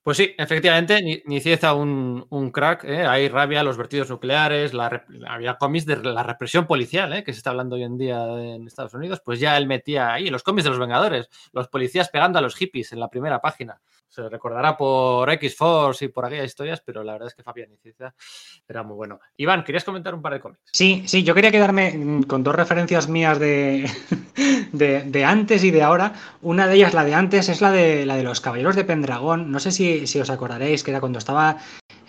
[0.03, 3.05] Pues sí, efectivamente, Ni- Nicieza un, un crack, ¿eh?
[3.05, 4.71] hay rabia, los vertidos nucleares,
[5.27, 7.23] había cómics de la represión policial, ¿eh?
[7.23, 10.29] que se está hablando hoy en día en Estados Unidos, pues ya él metía ahí
[10.31, 13.79] los cómics de los Vengadores, los policías pegando a los hippies en la primera página.
[14.11, 18.13] Se recordará por X-Force y por aquellas historias, pero la verdad es que Fabián Nicieza
[18.67, 19.21] era muy bueno.
[19.37, 20.59] Iván, ¿querías comentar un par de cómics?
[20.73, 23.89] Sí, sí, yo quería quedarme mm, con dos referencias mías de,
[24.73, 26.11] de, de antes y de ahora.
[26.41, 29.49] Una de ellas, la de antes, es la de la de los Caballeros de Pendragón.
[29.49, 31.57] No sé si, si os acordaréis, que era cuando estaba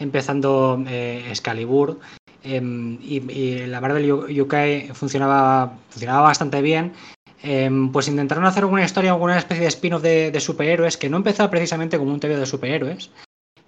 [0.01, 2.01] empezando eh, Excalibur.
[2.43, 6.93] em, y, y la Marvel UK funcionaba, funcionaba bastante bien.
[7.43, 11.51] Em, pues intentaron hacer alguna historia, alguna especie de spin-off de, superhéroes que no empezaba
[11.51, 13.11] precisamente como un TV de superhéroes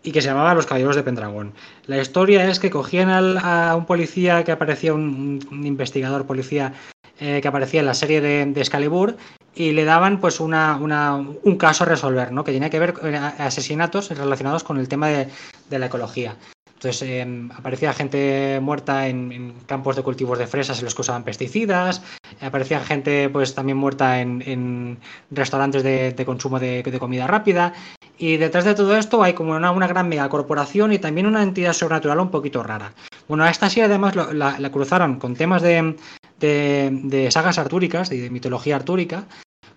[0.03, 1.55] y que se llamaba Los Caballeros de Pendragón.
[1.87, 6.75] La historia es que cogían al- a un policía que aparecía, un, investigador policía
[7.21, 9.17] eh, que aparecía en la serie de, de Excalibur
[9.55, 12.45] y le daban pues una, un caso a resolver, ¿no?
[12.45, 15.29] Que tenía que ver con eh, asesinatos relacionados con el tema de
[15.71, 16.37] la ecología.
[16.85, 21.25] Entonces eh, aparecía gente muerta en, campos de cultivos de fresas en los que usaban
[21.25, 22.03] pesticidas,
[22.43, 24.99] aparecía gente pues también muerta en,
[25.31, 27.73] restaurantes de, consumo de, comida rápida.
[28.19, 31.73] Y detrás de todo esto hay como una, una gran megacorporación y también una entidad
[31.73, 32.93] sobrenatural un poquito rara.
[33.29, 35.97] Bueno, a esta sí además la, cruzaron con temas de,
[36.39, 39.25] de, sagas artúricas, de, de mitología artúrica,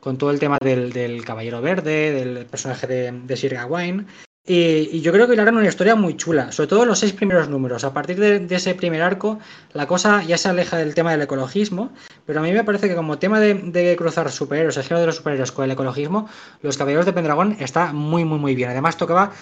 [0.02, 4.08] con todo el tema del, del Caballero Verde, del personaje de, de Sir Gawain.
[4.50, 7.12] Y, y yo creo que le harán una historia muy chula, sobre todo los seis
[7.12, 7.84] primeros números.
[7.84, 9.40] A partir de, ese primer arco,
[9.74, 11.92] la cosa ya se aleja del tema del ecologismo,
[12.26, 15.18] pero a mí me parece que como tema de, cruzar superhéroes, el género de los
[15.18, 16.30] superhéroes con el ecologismo,
[16.62, 18.70] Los Caballeros de Pendragón está muy, muy, muy bien.
[18.70, 19.34] Además tocaba,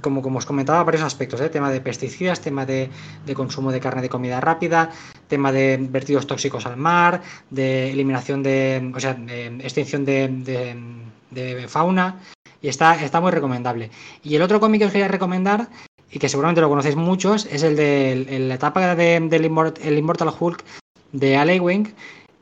[0.00, 1.48] como, como os comentaba, varios aspectos, ¿eh?
[1.48, 2.88] tema de pesticidas, tema de,
[3.34, 4.90] consumo de carne de comida rápida,
[5.26, 7.20] tema de vertidos tóxicos al mar,
[7.50, 10.28] de eliminación de, o sea, de extinción de-
[11.32, 12.20] de fauna,
[12.62, 13.90] y está, está muy recomendable.
[14.22, 15.68] Y el otro cómic que os quería recomendar,
[16.10, 19.98] y que seguramente lo conocéis muchos, es el de la etapa de- del Immort- el
[19.98, 20.62] Immortal Hulk
[21.12, 21.92] de Al Ewing,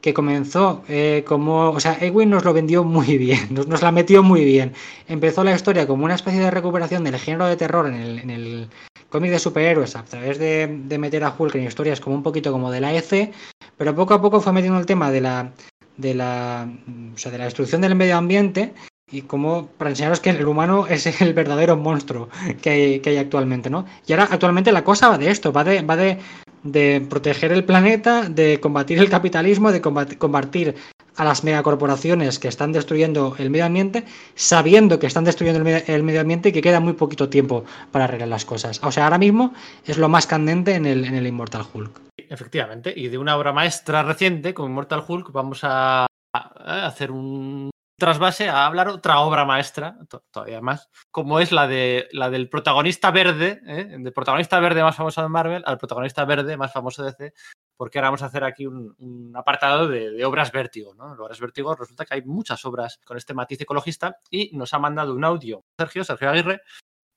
[0.01, 3.93] que comenzó eh, como, o sea, Ewing nos lo vendió muy bien, nos, nos la
[3.93, 4.73] metió muy bien.
[5.09, 8.31] Empezó la historia como una especie de recuperación del género de terror en el, en
[8.31, 8.69] el
[9.11, 12.51] cómic de superhéroes a través de, de meter a Hulk en historias como un poquito
[12.53, 13.33] como de la EC,
[13.77, 15.51] pero poco a poco fue metiendo el tema de la
[15.97, 16.67] de la,
[17.15, 18.73] o sea, de la destrucción del medio ambiente
[19.13, 22.29] y como para enseñaros que el humano es el verdadero monstruo
[22.63, 23.87] que hay, que hay actualmente, ¿no?
[24.07, 26.19] Y ahora actualmente la cosa va de esto, va de, va de,
[26.63, 30.77] de proteger el planeta, de combatir el capitalismo, de combatir,
[31.17, 34.05] a las megacorporaciones que están destruyendo el medio ambiente,
[34.37, 37.65] sabiendo que están destruyendo el medio, el medio ambiente y que queda muy poquito tiempo
[37.91, 38.81] para arreglar las cosas.
[38.83, 39.53] O sea, ahora mismo
[39.85, 42.01] es lo más candente en el, en el Immortal Hulk.
[42.17, 47.71] Efectivamente, y de una obra maestra reciente como Mortal Hulk vamos a hacer un
[48.01, 52.49] trasvase a hablar otra obra maestra, to- todavía más, como es la de la del
[52.49, 53.85] protagonista verde, ¿eh?
[53.97, 57.35] del protagonista verde más famoso de Marvel al protagonista verde más famoso de DC,
[57.77, 61.15] porque ahora vamos a hacer aquí un, apartado de, obras vértigo, ¿no?
[61.15, 64.81] En obras vértigo resulta que hay muchas obras con este matiz ecologista y nos ha
[64.81, 66.63] mandado un audio Sergio, Sergio Aguirre,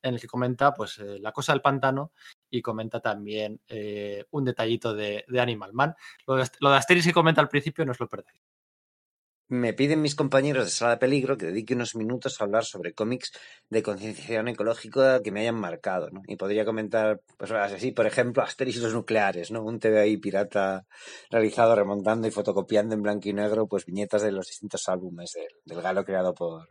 [0.03, 2.11] en el que comenta pues eh, la cosa del pantano
[2.49, 5.95] y comenta también eh, un detallito de, de Animal Man.
[6.27, 8.39] Lo de, lo de Asterix que comenta al principio no os lo perdáis.
[9.53, 12.95] Me piden mis compañeros de Sala de Peligro que dedique unos minutos a hablar sobre
[12.95, 13.33] cómics
[13.69, 16.23] de concienciación ecológica que me hayan marcado, ¿no?
[16.25, 19.63] Y podría comentar, pues así, por ejemplo, Asterix y los nucleares, ¿no?
[19.63, 20.87] Un TVI pirata
[21.29, 25.53] realizado remontando y fotocopiando en blanco y negro, pues viñetas de los distintos álbumes del,
[25.65, 26.69] del galo creado por,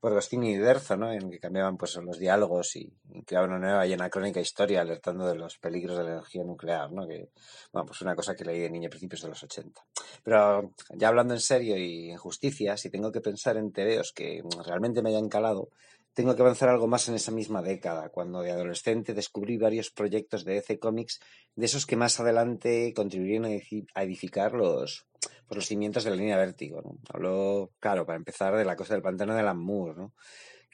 [0.00, 1.12] por Gostini y Derzo, ¿no?
[1.12, 5.26] En que cambiaban pues los diálogos y, y creaban una nueva y anacrónica historia alertando
[5.26, 7.06] de los peligros de la energía nuclear, ¿no?
[7.06, 7.30] Que,
[7.72, 9.84] bueno, pues una cosa que leí de niño a principios de los 80.
[10.22, 14.42] Pero ya hablando en serio y en justicia, si tengo que pensar en tebeos que
[14.64, 15.68] realmente me hayan calado,
[16.14, 20.44] tengo que avanzar algo más en esa misma década, cuando de adolescente descubrí varios proyectos
[20.44, 21.20] de DC Comics,
[21.54, 25.06] de esos que más adelante contribuyeron a edifi- a edificar los,
[25.46, 26.82] pues, los cimientos de la línea Vértigo.
[26.82, 26.98] ¿no?
[27.12, 30.12] Hablo, claro, para empezar, de la cosa del pantano de Alan Moore, ¿no?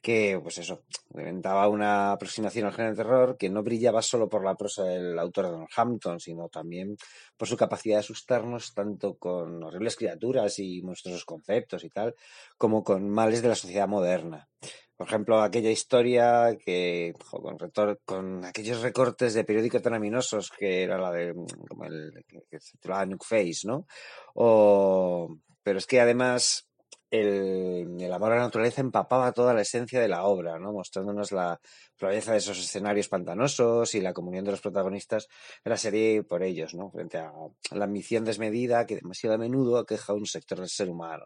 [0.02, 0.84] que, pues eso,
[1.14, 5.18] inventaba una aproximación al género de terror que no brillaba solo por la prosa del
[5.18, 6.96] autor Don Hampton, sino también
[7.36, 12.14] por su capacidad de asustarnos tanto con horribles criaturas y monstruosos conceptos y tal,
[12.56, 14.48] como con males de la sociedad moderna.
[14.96, 20.82] Por ejemplo, aquella historia que con, retor- con aquellos recortes de periódico tan aminosos que
[20.82, 23.86] era la de mm, como el que se titulaba Nuke Face, ¿no?
[24.34, 26.66] O, pero es que además
[27.10, 30.72] el, amor a la naturaleza empapaba toda la esencia de la obra, ¿no?
[30.72, 31.60] Mostrándonos la
[32.00, 35.28] belleza de esos escenarios pantanosos y la comunión de los protagonistas
[35.64, 36.90] de la serie por ellos, ¿no?
[36.90, 37.32] Frente a
[37.72, 41.24] la ambición desmedida que demasiado a menudo aqueja a un sector del ser humano.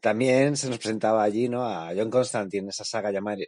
[0.00, 1.64] También se nos presentaba allí, ¿no?
[1.64, 3.38] A John Constantine, esa saga llamada,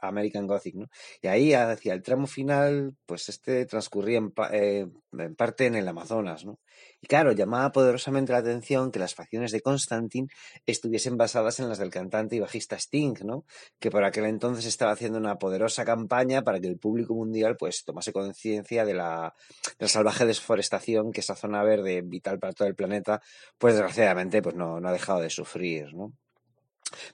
[0.00, 0.86] American Gothic, ¿no?
[1.22, 5.86] Y ahí, hacia el tramo final, pues este transcurría en, eh, en parte en el
[5.86, 6.58] Amazonas, ¿no?
[7.02, 10.28] Y claro, llamaba poderosamente la atención que las facciones de Constantine
[10.66, 13.44] estuviesen basadas en las del cantante y bajista Sting, ¿no?
[13.78, 17.84] Que por aquel entonces estaba haciendo una poderosa campaña para que el público mundial, pues,
[17.84, 19.34] tomase conciencia de la,
[19.80, 23.22] salvaje desforestación que esa zona verde vital para todo el planeta,
[23.58, 26.12] pues desgraciadamente, pues no, no ha dejado de sufrir, ¿no?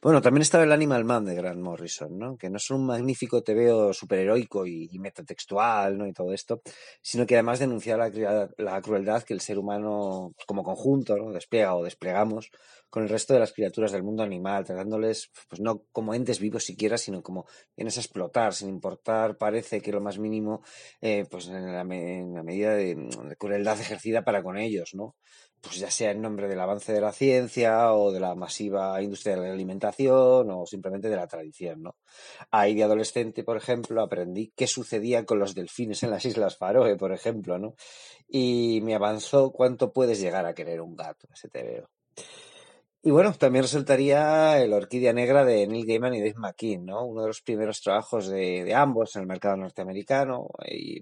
[0.03, 2.37] Bueno, también estaba el Animal Man de Grant Morrison, ¿no?
[2.37, 6.07] Que no es un magnífico tebeo superheroico y, y metatextual, ¿no?
[6.07, 6.63] Y todo esto,
[7.03, 11.31] sino que además denuncia la, la crueldad que el ser humano, pues, como conjunto, ¿no?
[11.33, 12.51] Despliega o desplegamos
[12.91, 16.65] con el resto de las criaturas del mundo animal, tratándoles, pues no como entes vivos
[16.65, 17.47] siquiera, sino como
[17.77, 20.63] vienes a explotar, sin importar, parece que lo más mínimo,
[21.01, 24.95] eh, pues en la, me- en la medida de, de crueldad ejercida para con ellos,
[24.95, 25.17] ¿no?
[25.61, 29.35] pues ya sea en nombre del avance de la ciencia o de la masiva industria
[29.37, 31.97] de la alimentación o simplemente de la tradición, ¿no?
[32.51, 36.97] Ahí de adolescente, por ejemplo, aprendí qué sucedía con los delfines en las Islas Faroe,
[36.97, 37.75] por ejemplo, ¿no?
[38.29, 41.91] Y me avanzó cuánto puedes llegar a querer un gato, ese te veo.
[43.07, 47.05] Y bueno, también resultaría el Orquídea Negra de Neil Gaiman y Dave McKean, ¿no?
[47.05, 50.49] Uno de los primeros trabajos de, ambos en el mercado norteamericano,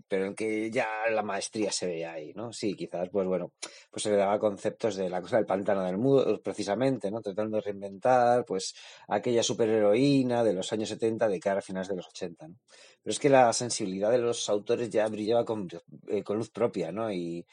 [0.06, 2.52] pero en que ya la maestría se veía ahí, ¿no?
[2.52, 3.52] Sí, quizás, pues bueno,
[3.90, 7.22] pues se le daba conceptos de la cosa del pantano del mundo, precisamente, ¿no?
[7.22, 8.74] Tratando de reinventar, pues,
[9.08, 12.56] aquella superheroína de los años 70 de cara a finales de los 80, ¿no?
[13.02, 15.68] Pero es que la sensibilidad de los autores ya brillaba con,
[16.08, 17.10] eh, con luz propia, ¿no?
[17.10, 17.46] Y,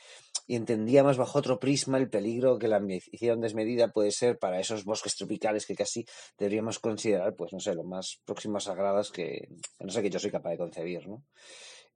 [0.51, 4.83] y entendíamos bajo otro prisma el peligro que la ambición desmedida puede ser para esos
[4.83, 6.05] bosques tropicales que casi
[6.37, 9.47] deberíamos considerar, pues no sé, lo más próximos sagrados que,
[9.79, 11.23] que no sé, que yo soy capaz de concebir, ¿no?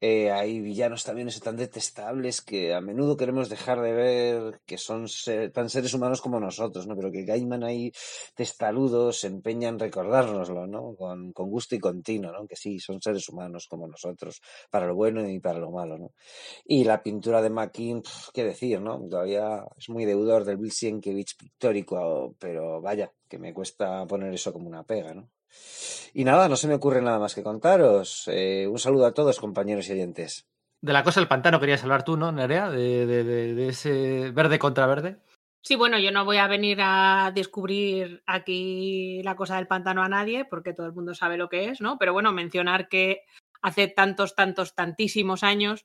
[0.07, 5.07] Eh, hay villanos también tan detestables que a menudo queremos dejar de ver que son
[5.51, 6.95] tan seres humanos como nosotros, ¿no?
[6.95, 7.91] Pero que Gaiman ahí,
[8.35, 10.95] testarudo, se empeña en recordárnoslo, ¿no?
[10.95, 12.45] Con, con gusto y continuo, ¿no?
[12.45, 16.11] Que sí, son seres humanos como nosotros, para lo bueno y para lo malo, ¿no?
[16.65, 18.99] Y la pintura de pf, qué decir, ¿no?
[19.09, 24.53] Todavía es muy deudor del Bill Sienkiewicz pictórico, pero vaya, que me cuesta poner eso
[24.53, 25.31] como una pega, ¿no?
[26.13, 28.23] Y nada, no se me ocurre nada más que contaros.
[28.31, 30.45] Eh, un saludo a todos, compañeros y oyentes.
[30.81, 32.69] De la cosa del pantano querías hablar tú, ¿no, Nerea?
[32.69, 35.17] De, de- de- de ese verde contra verde.
[35.61, 40.09] Sí, bueno, yo no voy a venir a descubrir aquí la cosa del pantano a
[40.09, 41.97] nadie, porque todo el mundo sabe lo que es, ¿no?
[41.97, 43.21] Pero bueno, mencionar que
[43.63, 45.83] hace tantos, tantos, tantísimos años,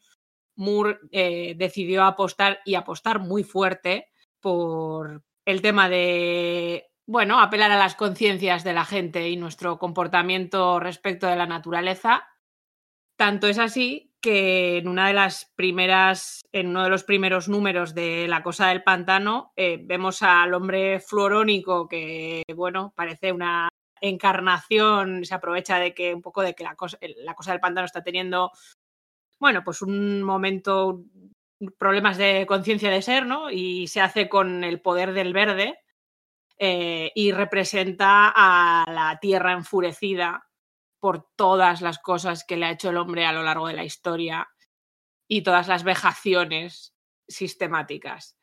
[0.54, 7.76] Moore eh, decidió apostar y apostar muy fuerte por el tema de, bueno, apelar a
[7.76, 12.28] las conciencias de la gente y nuestro comportamiento respecto de la naturaleza.
[13.16, 17.96] Tanto es así que en una de las primeras, en uno de los primeros números
[17.96, 23.68] de La Cosa del Pantano, eh, vemos al hombre fluorónico que, bueno, parece una
[24.00, 27.86] encarnación, se aprovecha de que un poco de que la cosa, la cosa del pantano
[27.86, 28.52] está teniendo,
[29.40, 31.02] bueno, pues un momento,
[31.76, 33.50] problemas de conciencia de ser, ¿no?
[33.50, 35.80] Y se hace con el poder del verde
[36.62, 40.46] eh, y representa a la tierra enfurecida
[41.00, 43.84] por todas las cosas que le ha hecho el hombre a lo largo de la
[43.84, 44.46] historia
[45.26, 46.94] y todas las vejaciones
[47.26, 48.36] sistemáticas.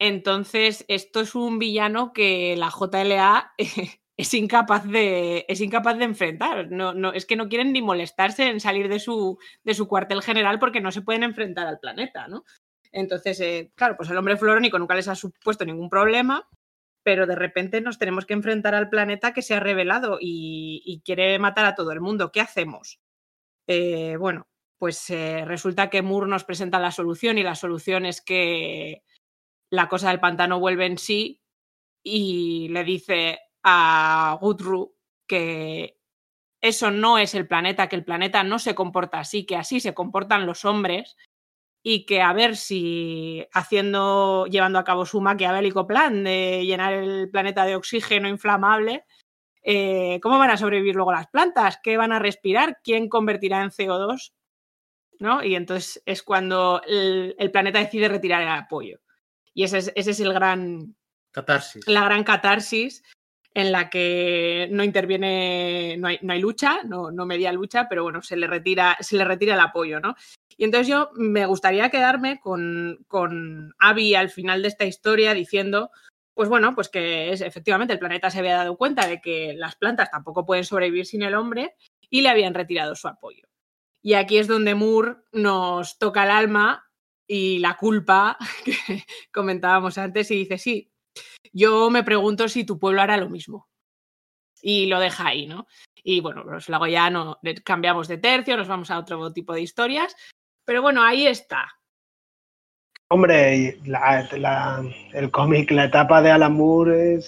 [0.00, 3.52] Entonces, esto es un villano que la JLA
[4.16, 6.68] es incapaz de, es incapaz de enfrentar.
[6.68, 10.20] No, no, es que no quieren ni molestarse en salir de su, de su cuartel
[10.20, 12.42] general porque no se pueden enfrentar al planeta, ¿no?
[12.90, 16.48] Entonces, eh, claro, pues el hombre fluorónico nunca les ha supuesto ningún problema
[17.02, 21.38] pero de repente nos tenemos que enfrentar al planeta que se ha revelado y, quiere
[21.38, 22.30] matar a todo el mundo.
[22.32, 23.00] ¿Qué hacemos?
[23.66, 24.48] Eh, bueno,
[24.78, 29.02] pues eh, resulta que Moore nos presenta la solución y la solución es que
[29.70, 31.40] la cosa del pantano vuelve en sí
[32.02, 34.96] y le dice a Gudru
[35.26, 35.98] que
[36.60, 39.94] eso no es el planeta, que el planeta no se comporta así, que así se
[39.94, 41.16] comportan los hombres
[41.82, 47.28] y que a ver si haciendo, llevando a cabo su maquiavélico plan de llenar el
[47.30, 49.04] planeta de oxígeno inflamable,
[49.62, 51.78] eh, ¿cómo van a sobrevivir luego las plantas?
[51.82, 52.78] ¿Qué van a respirar?
[52.84, 54.32] ¿Quién convertirá en CO2?
[55.18, 55.42] ¿No?
[55.42, 59.00] Y entonces es cuando el, el planeta decide retirar el apoyo.
[59.54, 60.96] Y ese es, ese es el gran,
[61.32, 61.86] Catarsis.
[61.88, 63.02] la gran catarsis
[63.54, 68.02] en la que no interviene, no hay, no hay lucha, no, no media lucha, pero
[68.02, 70.14] bueno, se le retira, se le retira el apoyo, ¿no?
[70.56, 75.90] Y entonces yo me gustaría quedarme con, con Abby al final de esta historia diciendo,
[76.34, 79.76] pues bueno, pues que es, efectivamente el planeta se había dado cuenta de que las
[79.76, 81.74] plantas tampoco pueden sobrevivir sin el hombre
[82.08, 83.46] y le habían retirado su apoyo.
[84.02, 86.90] Y aquí es donde Moore nos toca el alma
[87.26, 90.91] y la culpa que comentábamos antes y dice, sí,
[91.52, 93.68] yo me pregunto si tu pueblo hará lo mismo.
[94.60, 95.66] Y lo deja ahí, ¿no?
[96.04, 99.62] Y bueno, pues luego ya no cambiamos de tercio, nos vamos a otro tipo de
[99.62, 100.14] historias.
[100.64, 101.68] Pero bueno, ahí está.
[103.10, 103.78] Hombre,
[105.12, 107.20] el cómic, la etapa de Alan Moore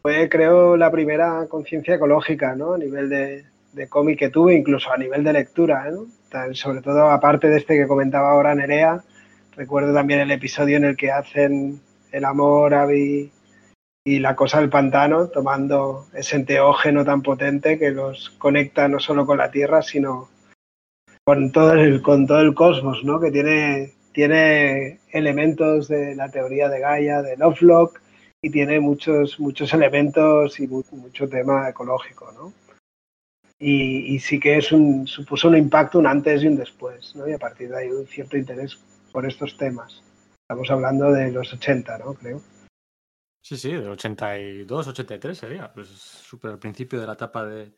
[0.00, 2.74] fue, creo, la primera conciencia ecológica, ¿no?
[2.74, 6.06] A nivel de, de cómic que tuve, incluso a nivel de lectura, ¿no?
[6.30, 9.02] Tan- Sobre todo, aparte de este que comentaba ahora Nerea,
[9.56, 13.30] recuerdo también el episodio en el que hacen el amor, Abby
[14.04, 19.26] y la cosa del pantano, tomando ese enteógeno tan potente que los conecta no solo
[19.26, 20.28] con la Tierra, sino
[21.24, 23.20] con todo el, con todo el cosmos, ¿no?
[23.20, 28.00] Que tiene, tiene elementos de la teoría de Gaia, de Lovelock,
[28.42, 32.52] y tiene muchos, muchos elementos y mu- mucho tema ecológico, ¿no?
[33.58, 37.28] Y, y sí que es un, supuso un impacto, un antes y un después, ¿no?
[37.28, 38.78] Y a partir de ahí un cierto interés
[39.12, 40.02] por estos temas.
[40.50, 42.12] Estamos hablando de los 80, ¿no?
[42.14, 42.40] Creo.
[43.40, 45.72] Sí, sí, del 82, 83 sería.
[45.72, 47.70] Pues súper al principio de la etapa de,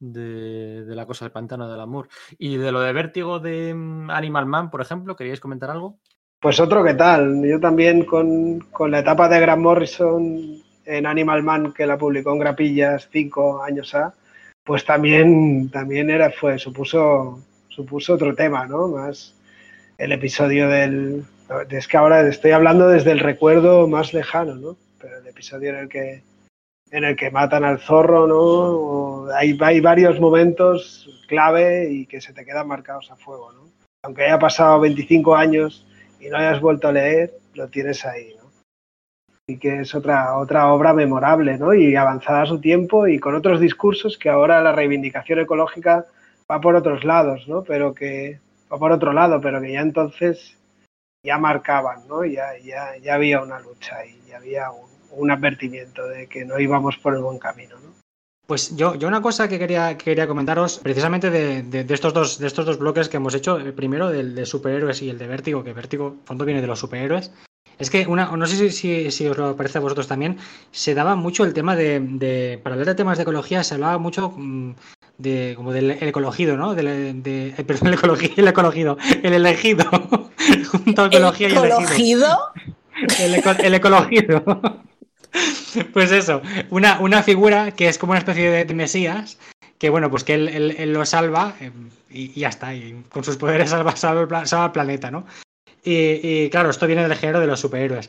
[0.00, 2.08] de, de la cosa del pantano del amor.
[2.38, 5.98] Y de lo de vértigo de mm, Animal Man, por ejemplo, ¿queríais comentar algo?
[6.40, 7.46] Pues otro que tal.
[7.46, 12.32] Yo también con, con la etapa de Grant Morrison en Animal Man, que la publicó
[12.32, 14.14] en Grapillas cinco años A,
[14.64, 18.88] pues también, también era, fue, supuso, supuso otro tema, ¿no?
[18.88, 19.34] Más
[19.98, 21.26] el episodio del.
[21.70, 24.76] Es que ahora estoy hablando desde el recuerdo más lejano, ¿no?
[25.00, 26.22] Pero el episodio en el que
[26.90, 29.32] en el que matan al zorro, ¿no?
[29.34, 33.62] Hay, hay varios momentos clave y que se te quedan marcados a fuego, ¿no?
[34.02, 35.86] Aunque haya pasado 25 años
[36.20, 38.50] y no hayas vuelto a leer, lo tienes ahí, ¿no?
[39.48, 41.74] Y que es otra, otra obra memorable, ¿no?
[41.74, 46.06] Y avanzada a su tiempo y con otros discursos que ahora la reivindicación ecológica
[46.50, 47.62] va por otros lados, ¿no?
[47.62, 48.40] Pero que
[48.72, 50.56] va por otro lado, pero que ya entonces
[51.26, 52.24] ya marcaban, ¿no?
[52.24, 56.58] Ya, ya, ya había una lucha y ya había un, un advertimiento de que no
[56.58, 57.90] íbamos por el buen camino, ¿no?
[58.46, 62.38] Pues yo, yo una cosa que quería, que quería comentaros, precisamente de, de- estos dos,
[62.38, 65.26] de estos dos bloques que hemos hecho, el primero del de superhéroes y el de
[65.26, 67.32] Vértigo, que Vértigo, fondo viene de los superhéroes,
[67.80, 70.38] es que una, no sé si, si, si os lo parece a vosotros también,
[70.70, 73.98] se daba mucho el tema de, de- para hablar de temas de ecología, se hablaba
[73.98, 74.74] mucho mm,
[75.18, 76.74] de como del el ecologido, ¿no?
[76.74, 79.84] Del, de, eh, perdón, el ecologido, el ecologido, el elegido,
[80.70, 81.78] junto a ecología y elegido.
[81.78, 82.38] ¿Ecologido?
[83.20, 84.42] El, eco- el ecologido.
[85.92, 86.40] Pues eso,
[86.70, 89.38] una, una figura que es como una especie de, de mesías,
[89.78, 91.70] que bueno, pues que él, él- él lo salva eh,
[92.10, 95.26] y, y ya está, y con sus poderes salva, salva el, salva el planeta, ¿no?
[95.84, 98.08] Y, y, claro, esto viene del género de los superhéroes.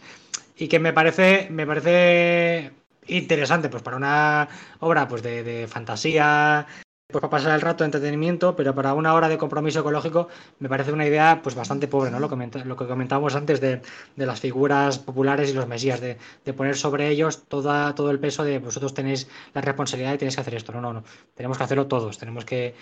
[0.57, 2.71] Y que me parece, me parece
[3.07, 4.47] interesante, pues para una
[4.79, 6.65] obra pues de, de fantasía,
[7.07, 10.27] pues para pasar el rato de entretenimiento, pero para una hora de compromiso ecológico
[10.59, 12.19] me parece una idea pues bastante pobre, ¿no?
[12.19, 13.81] Lo, que comentábamos antes de,
[14.17, 18.19] de las figuras populares y los mesías, de, de poner sobre ellos toda, todo el
[18.19, 20.73] peso de vosotros tenéis la responsabilidad y tenéis que hacer esto.
[20.73, 21.03] No, no, no.
[21.33, 22.75] Tenemos que hacerlo todos, tenemos que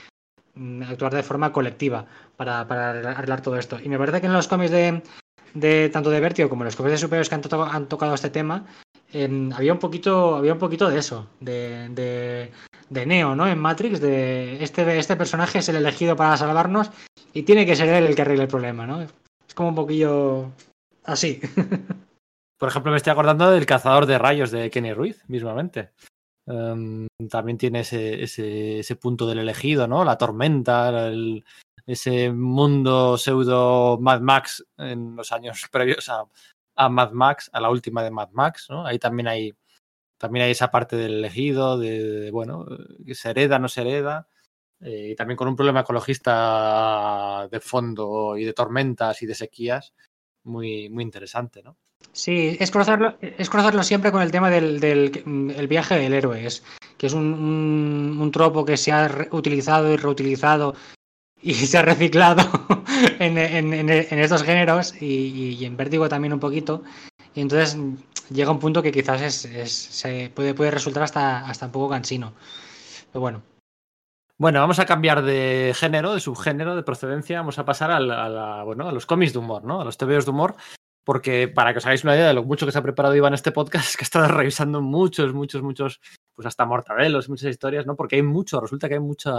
[0.56, 3.78] mm, actuar de forma colectiva para, para arreglar todo esto.
[3.80, 5.04] Y me parece que en los cómics de,
[5.56, 8.30] de tanto de Vertigo como los cómics de superhéroes que han, to- han tocado este
[8.30, 8.66] tema,
[9.12, 12.52] em, había un poquito, había un poquito de eso, de, de,
[12.90, 13.48] de Neo, ¿no?
[13.48, 16.92] En Matrix, de este, este personaje es el elegido para salvarnos
[17.34, 19.02] y tiene que ser él el que arregle el problema, ¿no?
[19.02, 20.52] Es como un poquillo
[21.06, 21.40] así.
[22.60, 25.92] Por ejemplo, me estoy acordando del cazador de rayos de Kenny Ruiz, mismamente.
[26.48, 30.06] Em, también tiene ese, ese, ese punto del elegido, ¿no?
[30.06, 31.44] La tormenta, el-
[31.86, 36.24] ese mundo pseudo Mad Max en los años previos a,
[36.76, 38.86] a Mad Max, a la última de Mad Max, ¿no?
[38.86, 39.54] Ahí también hay
[40.18, 42.66] También hay esa parte del elegido, de, bueno,
[43.06, 44.28] que se hereda, no se hereda.
[44.82, 49.94] eh, y también con un problema ecologista de fondo y de tormentas y de sequías
[50.46, 51.78] muy, muy interesante, ¿no?
[52.12, 56.48] Sí, es cruzarlo, es cruzarlo siempre con el tema del, del- el viaje del héroe,
[56.98, 60.76] que es un, un- un tropo que se ha utilizado y reutilizado
[61.46, 62.44] y se ha reciclado
[63.20, 63.90] en,
[64.20, 66.84] estos géneros y, en Vértigo también un poquito.
[67.36, 67.78] Y entonces
[68.32, 72.34] llega un punto que quizás es, se puede, puede resultar hasta, hasta un poco cansino.
[73.12, 73.44] Pero bueno,
[74.38, 77.40] Bueno, vamos a cambiar de género, de subgénero, de procedencia.
[77.40, 79.82] Vamos a pasar a, bueno, a los cómics de humor, ¿no?
[79.82, 80.56] A los TVOs de humor.
[81.06, 83.34] Porque para que os hagáis una idea de lo mucho que se ha preparado Iván
[83.34, 86.02] este podcast, es que ha estado revisando muchos, muchos, muchos,
[86.34, 87.96] pues hasta mortadelos, muchas historias, ¿no?
[87.96, 89.32] Porque hay mucho, resulta que hay mucha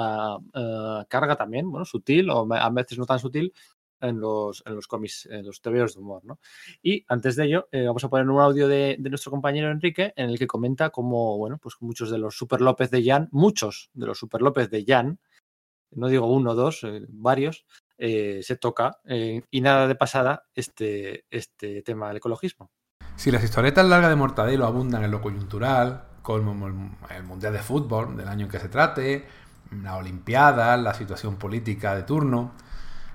[0.54, 3.52] eh, carga también, bueno, sutil o a veces no tan sutil
[4.00, 6.38] en los, en los cómics, en los TVOs de humor, ¿no?
[6.82, 10.12] Y antes de ello, eh, vamos a poner un audio de, de nuestro compañero Enrique
[10.16, 13.90] en el que comenta cómo, bueno, pues muchos de los Super López de Jan, muchos
[13.94, 15.18] de los Super López de Jan,
[15.92, 17.66] no digo uno o dos, eh, varios,
[17.98, 22.70] eh, se toca eh, y nada de pasada este, este tema del ecologismo.
[23.16, 28.16] Si las historietas largas de Mortadelo abundan en lo coyuntural, como el Mundial de Fútbol
[28.16, 29.26] del año en que se trate,
[29.70, 32.52] la Olimpiada, la situación política de turno,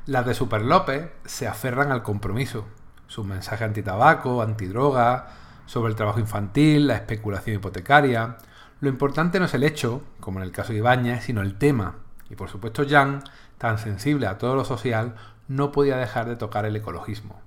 [0.05, 2.67] las de Super López se aferran al compromiso.
[3.07, 5.27] Su mensaje antitabaco, antidroga,
[5.65, 8.37] sobre el trabajo infantil, la especulación hipotecaria.
[8.79, 11.97] Lo importante no es el hecho, como en el caso de Ibáñez, sino el tema.
[12.29, 13.23] Y por supuesto, Jan,
[13.61, 15.13] tan sensible a todo lo social,
[15.47, 17.39] no podía dejar de tocar el ecologismo.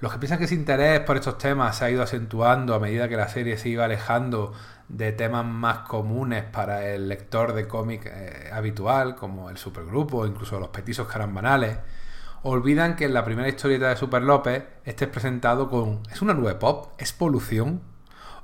[0.00, 3.08] Los que piensan que ese interés por estos temas se ha ido acentuando a medida
[3.08, 4.52] que la serie se iba alejando
[4.88, 10.26] de temas más comunes para el lector de cómic eh, habitual, como el supergrupo o
[10.26, 11.78] incluso los petizos carambanales,
[12.42, 16.34] olvidan que en la primera historieta de Super López este es presentado con ¿es una
[16.34, 16.94] nube pop?
[16.98, 17.80] ¿Es polución?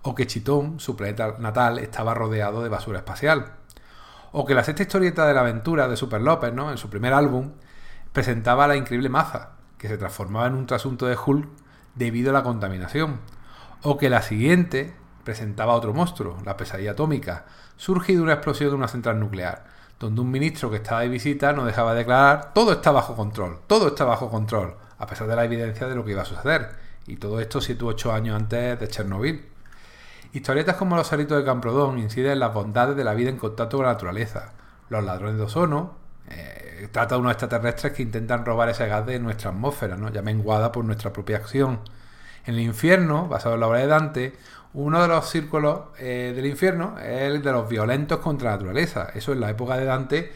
[0.03, 3.64] O que Chitón, su planeta natal, estaba rodeado de basura espacial.
[4.36, 6.73] O que la sexta historieta de la aventura de Super López, ¿no?
[6.73, 7.52] en su primer álbum,
[8.12, 11.48] presentaba la increíble Maza, que se transformaba en un trasunto de Hulk
[11.94, 13.20] debido a la contaminación.
[13.82, 14.93] O que la siguiente
[15.23, 17.44] presentaba otro monstruo, la pesadilla atómica,
[17.77, 19.66] surgido de una explosión de una central nuclear,
[20.01, 23.61] donde un ministro que estaba de visita no dejaba de declarar todo está bajo control,
[23.69, 26.70] todo está bajo control, a pesar de la evidencia de lo que iba a suceder.
[27.06, 29.54] Y todo esto 7 u 8 años antes de Chernobyl.
[30.35, 33.77] Historietas como Los Salitos de Camprodón inciden en las bondades de la vida en contacto
[33.77, 34.52] con la naturaleza.
[34.89, 35.94] Los ladrones de ozono
[36.28, 40.11] eh, trata de unos extraterrestres que intentan robar ese gas de nuestra atmósfera, ¿no?
[40.11, 41.78] ya menguada por nuestra propia acción.
[42.47, 44.32] En el infierno, basado en la obra de Dante,
[44.73, 49.11] uno de los círculos eh, del infierno es el de los violentos contra la naturaleza.
[49.15, 50.32] Eso en la época de Dante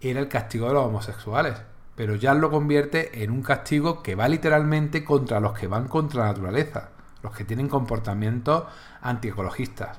[0.00, 1.54] era el castigo de los homosexuales.
[1.94, 6.22] Pero ya lo convierte en un castigo que va literalmente contra los que van contra
[6.22, 6.90] la naturaleza,
[7.26, 8.64] los que tienen comportamientos
[9.02, 9.98] antiecologistas.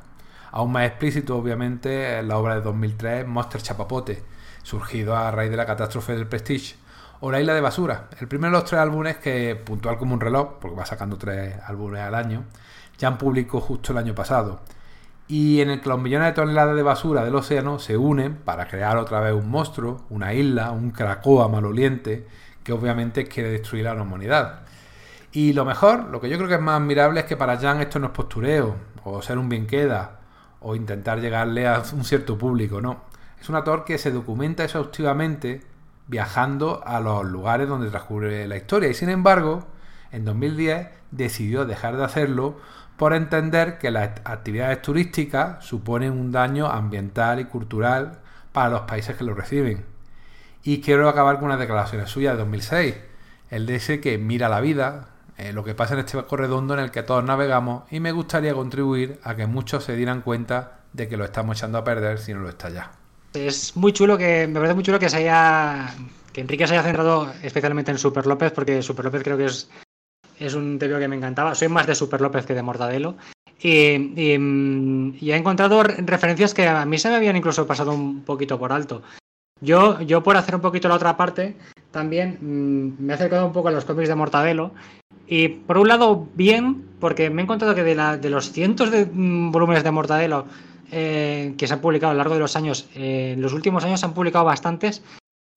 [0.51, 4.23] Aún más explícito, obviamente, en la obra de 2003, Monster Chapapote,
[4.63, 6.75] surgido a raíz de la catástrofe del Prestige,
[7.19, 10.21] o La Isla de Basura, el primero de los tres álbumes que, puntual como un
[10.21, 12.45] reloj, porque va sacando tres álbumes al año,
[12.97, 14.61] ya publicó justo el año pasado,
[15.27, 18.67] y en el que los millones de toneladas de basura del océano se unen para
[18.67, 22.25] crear otra vez un monstruo, una isla, un Krakoa maloliente,
[22.63, 24.61] que obviamente quiere destruir a la humanidad.
[25.38, 27.80] Y lo mejor, lo que yo creo que es más admirable es que para Jan
[27.80, 30.22] esto no es postureo, o ser un bien queda,
[30.61, 33.03] o intentar llegarle a un cierto público, no.
[33.39, 35.61] Es un autor que se documenta exhaustivamente
[36.07, 39.68] viajando a los lugares donde transcurre la historia y sin embargo,
[40.11, 42.57] en 2010 decidió dejar de hacerlo
[42.97, 48.22] por entender que las actividades turísticas suponen un daño ambiental y cultural
[48.53, 49.85] para los países que lo reciben.
[50.64, 52.95] Y quiero acabar con unas declaraciones suyas de 2006.
[53.51, 56.91] Él dice que mira la vida, eh, lo que pasa en este corredondo en el
[56.91, 61.18] que todos navegamos y me gustaría contribuir a que muchos se dieran cuenta de que
[61.18, 62.91] lo estamos echando a perder si no lo está ya.
[63.34, 65.93] Es muy chulo que, me parece muy chulo que se haya,
[66.34, 69.69] que Enrique se haya centrado especialmente en Super López, porque Super López creo que es,
[70.39, 71.53] es un TVO que me encantaba.
[71.53, 73.15] Soy más de Super López que de Mortadelo.
[73.59, 78.57] Y, y, he encontrado referencias que a mí se me habían incluso pasado un poquito
[78.57, 79.01] por alto.
[79.61, 81.57] Yo, yo por hacer un poquito la otra parte,
[81.91, 84.72] también mmm, me he acercado un poco a los cómics de Mortadelo.
[85.27, 89.51] Y por un lado, bien, porque me he encontrado que de, los cientos de mmm,
[89.51, 90.45] volúmenes de Mortadelo
[90.91, 93.83] eh, que se han publicado a lo largo de los años, eh, en los últimos
[93.83, 95.03] años se han publicado bastantes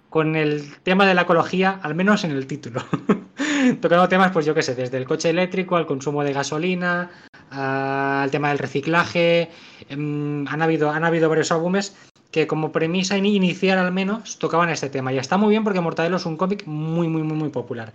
[0.09, 2.83] con el tema de la ecología, al menos en el título.
[3.81, 7.11] Tocando temas, pues yo qué sé, desde el coche eléctrico al consumo de gasolina,
[7.51, 9.51] al tema del reciclaje.
[9.91, 11.95] Um, han, habido, han habido varios álbumes
[12.33, 15.13] que como premisa inicial al menos tocaban este tema.
[15.13, 17.93] Y está muy bien porque Mortadelo es un cómic muy, muy, muy, muy popular.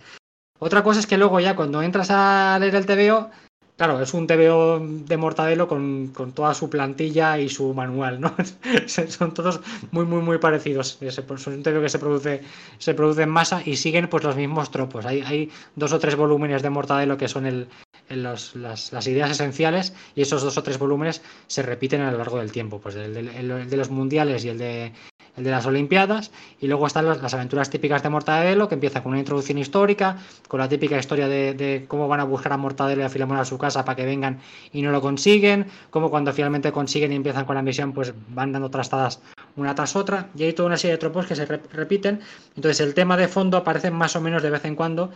[0.58, 3.30] Otra cosa es que luego ya cuando entras a leer el TVO
[3.76, 8.34] Claro, es un TVO de Mortadelo con, con toda su plantilla y su manual, ¿no?
[8.86, 9.60] Son todos
[9.90, 10.96] muy, muy, muy parecidos.
[11.02, 12.40] Es un TVO que se produce,
[12.78, 15.04] se produce en masa y siguen pues los mismos tropos.
[15.04, 17.68] Hay, hay dos o tres volúmenes de Mortadelo que son el,
[18.08, 22.38] las, las ideas esenciales y esos dos o tres volúmenes se repiten a lo largo
[22.38, 22.80] del tiempo.
[22.80, 24.92] Pues el, el- el de los mundiales y el de,
[25.36, 26.30] el de las Olimpiadas.
[26.60, 30.16] Y luego están las, aventuras típicas de Mortadelo, que empieza con una introducción histórica,
[30.48, 33.44] con la típica historia de, cómo van a buscar a Mortadelo y a Filemón a
[33.44, 34.40] su casa para que vengan
[34.72, 38.52] y no lo consiguen, cómo cuando finalmente consiguen y empiezan con la misión, pues van
[38.52, 39.20] dando trastadas
[39.56, 40.28] una tras otra.
[40.36, 42.20] Y hay toda una serie de tropos que se re- repiten.
[42.56, 45.10] Entonces el tema de fondo aparece más o menos de vez en cuando,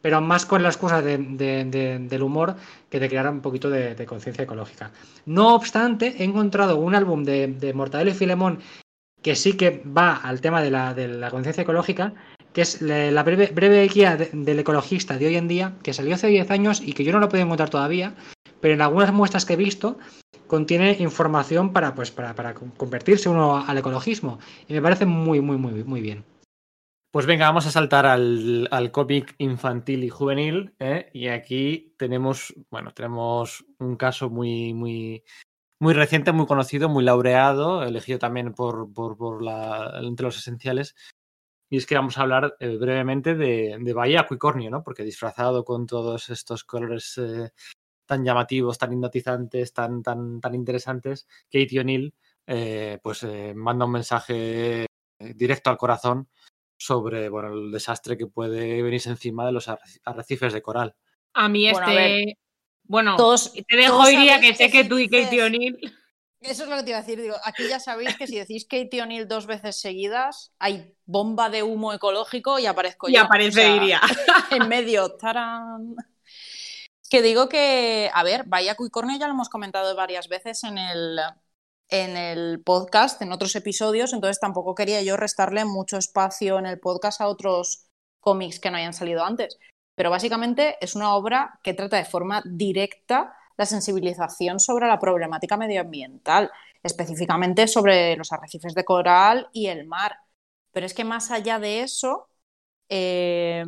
[0.00, 2.54] pero más con la excusa de- de- de- del humor
[2.90, 4.90] que de crear un poquito de, conciencia ecológica.
[5.26, 8.60] No obstante, he encontrado un álbum de Mortadelo y Filemón
[9.22, 12.14] que sí que va al tema de la, conciencia ecológica,
[12.52, 16.14] que es la breve, breve guía de- del ecologista de hoy en día, que salió
[16.14, 18.14] hace 10 años y que yo no lo podido encontrar todavía,
[18.60, 19.98] pero en algunas muestras que he visto
[20.46, 24.38] contiene información para, pues, para, para con- convertirse uno al ecologismo.
[24.66, 26.24] Y me parece muy, muy, muy, muy bien.
[27.10, 30.74] Pues venga, vamos a saltar al, al cómic infantil y juvenil.
[30.78, 31.08] ¿eh?
[31.12, 35.22] Y aquí tenemos, bueno, tenemos un caso muy, muy,
[35.80, 40.96] muy reciente, muy conocido, muy laureado, elegido también por, por, por la, entre los esenciales.
[41.70, 44.82] Y es que vamos a hablar eh, brevemente de, de Bahía Aquicornio, ¿no?
[44.82, 47.50] Porque disfrazado con todos estos colores eh,
[48.06, 52.14] tan llamativos, tan hipnotizantes, tan, tan, tan interesantes, Katie O'Neill
[52.46, 54.86] eh, pues eh, manda un mensaje
[55.20, 56.28] directo al corazón
[56.80, 60.94] sobre bueno, el desastre que puede venirse encima de los arreci- arrecifes de coral.
[61.34, 62.38] A mí Bueno, a ver, este...
[62.88, 65.94] Bueno, todos- te dejo iría sabéis que sé que que tú y Katie O'Neill...
[66.40, 67.20] Eso es lo que te iba a decir.
[67.20, 71.64] Digo, aquí ya sabéis que si decís Katie O'Neill dos veces seguidas, hay bomba de
[71.64, 73.22] humo ecológico y aparezco Y yo.
[73.22, 74.00] aparece O sea, Iria.
[74.52, 75.16] en medio.
[75.16, 75.96] ¡Tarán!
[77.10, 81.18] Que digo que, a ver, Bahía Cuicornio ya lo hemos comentado varias veces en el,
[81.88, 86.78] en el podcast, en otros episodios, entonces tampoco quería yo restarle mucho espacio en el
[86.78, 87.86] podcast a otros
[88.20, 89.58] cómics que no hayan salido antes.
[89.98, 95.56] Pero básicamente es una obra que trata de forma directa la sensibilización sobre la problemática
[95.56, 96.52] medioambiental,
[96.84, 100.16] específicamente sobre los arrecifes de coral y el mar.
[100.70, 102.28] Pero es que más allá de eso,
[102.88, 103.64] eh,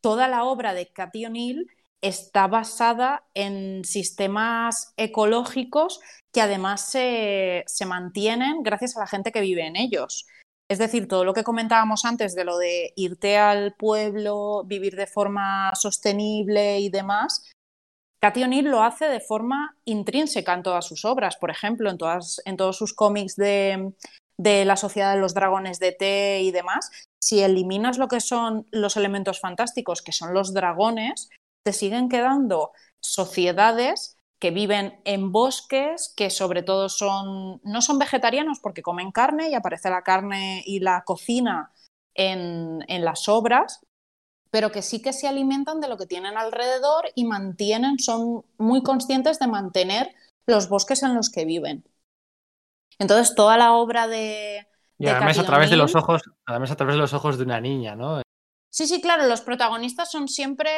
[0.00, 1.70] toda la obra de Cathy O'Neill
[2.00, 6.00] está basada en sistemas ecológicos
[6.32, 10.26] que además se, se mantienen gracias a la gente que vive en ellos.
[10.70, 15.08] Es decir, todo lo que comentábamos antes de lo de irte al pueblo, vivir de
[15.08, 17.50] forma sostenible y demás,
[18.22, 21.36] Cathy O'Neill lo hace de forma intrínseca en todas sus obras.
[21.36, 23.92] Por ejemplo, en, todas, en todos sus cómics de,
[24.36, 26.88] de la Sociedad de los Dragones de Té y demás,
[27.20, 31.30] si eliminas lo que son los elementos fantásticos, que son los dragones,
[31.64, 32.70] te siguen quedando
[33.00, 39.50] sociedades que viven en bosques, que sobre todo son, no son vegetarianos porque comen carne
[39.50, 41.72] y aparece la carne y la cocina
[42.14, 43.80] en, en las obras,
[44.50, 48.82] pero que sí que se alimentan de lo que tienen alrededor y mantienen, son muy
[48.82, 50.14] conscientes de mantener
[50.46, 51.84] los bosques en los que viven.
[52.98, 54.66] Entonces, toda la obra de...
[54.98, 57.44] Y de además a través de los ojos, además a través de los ojos de
[57.44, 58.22] una niña, ¿no?
[58.70, 60.70] Sí, sí, claro, los protagonistas son siempre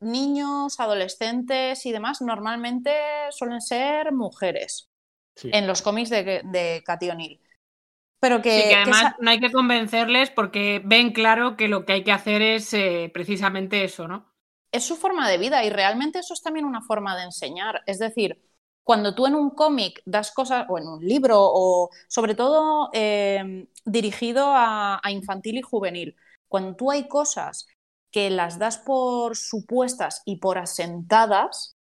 [0.00, 2.20] niños, adolescentes y demás.
[2.22, 2.92] Normalmente
[3.30, 4.88] suelen ser mujeres
[5.36, 5.52] Sí.
[5.52, 7.40] en los cómics de, de Cathy O'Neill.
[8.20, 11.68] Pero que, Sí, que que además esa- no hay que convencerles porque ven claro que
[11.68, 14.32] lo que hay que hacer es eh, precisamente eso, ¿no?
[14.72, 17.82] es su forma de vida y realmente eso es también una forma de enseñar.
[17.86, 18.40] Es decir,
[18.82, 23.66] cuando tú en un cómic das cosas, o en un libro, o sobre todo eh,
[23.84, 26.16] dirigido a, a infantil y juvenil,
[26.48, 27.66] cuando tú hay cosas
[28.16, 31.74] que las das por supuestas y por asentadas,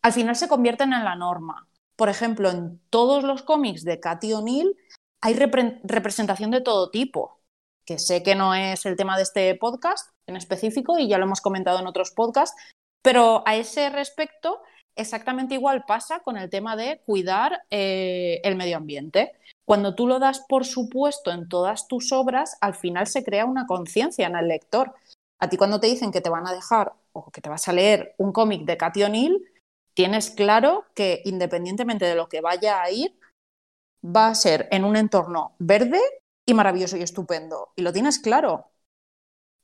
[0.00, 1.66] al final se convierten en la norma.
[1.96, 4.76] Por ejemplo, en todos los cómics de Cathy O'Neill
[5.20, 7.40] hay repre- representación de todo tipo,
[7.84, 11.24] que sé que no es el tema de este podcast en específico y ya lo
[11.24, 12.56] hemos comentado en otros podcasts,
[13.02, 14.60] pero a ese respecto
[14.94, 19.32] exactamente igual pasa con el tema de cuidar eh, el medio ambiente.
[19.64, 23.66] Cuando tú lo das por supuesto en todas tus obras, al final se crea una
[23.66, 24.94] conciencia en el lector.
[25.38, 27.72] A ti cuando te dicen que te van a dejar o que te vas a
[27.72, 29.44] leer un cómic de Cathy O'Neill,
[29.94, 33.18] tienes claro que independientemente de lo que vaya a ir,
[34.04, 36.00] va a ser en un entorno verde
[36.46, 37.72] y maravilloso y estupendo.
[37.76, 38.70] Y lo tienes claro.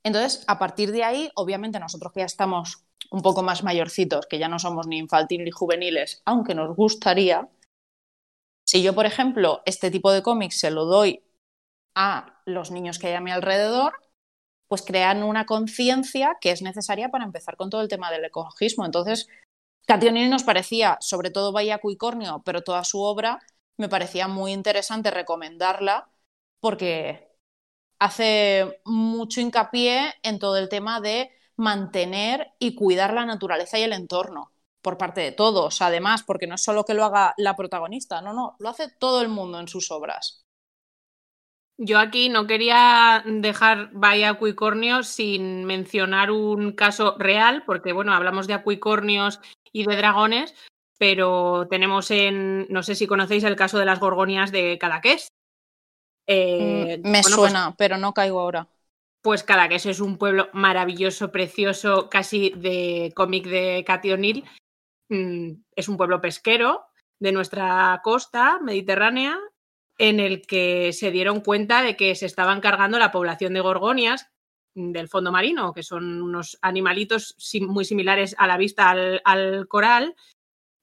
[0.05, 4.39] Entonces, a partir de ahí, obviamente nosotros que ya estamos un poco más mayorcitos, que
[4.39, 7.49] ya no somos ni infantil ni juveniles, aunque nos gustaría,
[8.67, 11.23] si yo, por ejemplo, este tipo de cómics se lo doy
[11.95, 13.93] a los niños que hay a mi alrededor,
[14.73, 18.87] pues crean una conciencia que es necesaria para empezar con todo el tema del ecologismo.
[18.87, 19.29] Entonces,
[19.87, 23.39] Cationini nos parecía, sobre todo Bahía Cuicornio, pero toda su obra,
[23.77, 26.09] me parecía muy interesante recomendarla
[26.59, 27.29] porque
[27.99, 33.93] hace mucho hincapié en todo el tema de mantener y cuidar la naturaleza y el
[33.93, 38.23] entorno por parte de todos, además, porque no es solo que lo haga la protagonista,
[38.23, 40.42] no, no, lo hace todo el mundo en sus obras.
[41.85, 48.47] Yo aquí no quería dejar Bahía Acuicornio sin mencionar un caso real, porque bueno, hablamos
[48.47, 49.41] de acuicornios
[49.73, 50.55] y de dragones,
[50.97, 55.27] pero tenemos en, no sé si conocéis el caso de las gorgonias de Cadaqués.
[56.29, 58.69] Eh, Mm, me bueno, pues- suena, pero no caigo ahora.
[59.21, 64.45] Pues Cadaqués es un pueblo maravilloso, precioso, casi de cómic de Cathy O'Neill.
[65.09, 66.85] Mm, Es un pueblo pesquero
[67.19, 69.37] de nuestra costa mediterránea
[69.99, 74.29] en el que se dieron cuenta de que se estaban cargando la población de gorgonias
[74.75, 80.17] del fondo marino, que son unos animalitos muy similares a la vista al, al coral,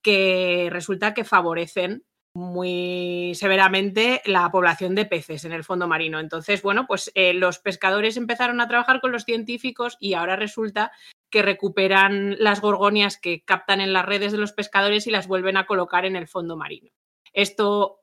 [0.04, 2.04] que resulta que favorecen
[2.36, 6.20] muy severamente la población de peces en el fondo marino.
[6.20, 10.92] Entonces, bueno, pues eh, los pescadores empezaron a trabajar con los científicos y ahora resulta
[11.32, 15.58] que recuperan las gorgonias que captan en las redes de los pescadores y las vuelven
[15.58, 16.92] a colocar en el fondo marino.
[17.34, 17.99] Esto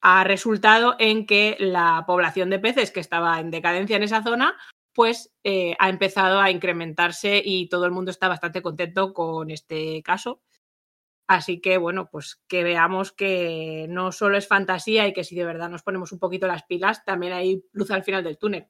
[0.00, 4.56] ha resultado en que la población de peces que estaba en decadencia en esa zona
[4.92, 10.02] pues eh, ha empezado a incrementarse y todo el mundo está bastante contento con este
[10.02, 10.42] caso.
[11.28, 15.44] Así que, bueno, pues que veamos que no solo es fantasía y que si de
[15.44, 18.66] verdad nos ponemos un poquito las pilas, también hay luz al final del túnel.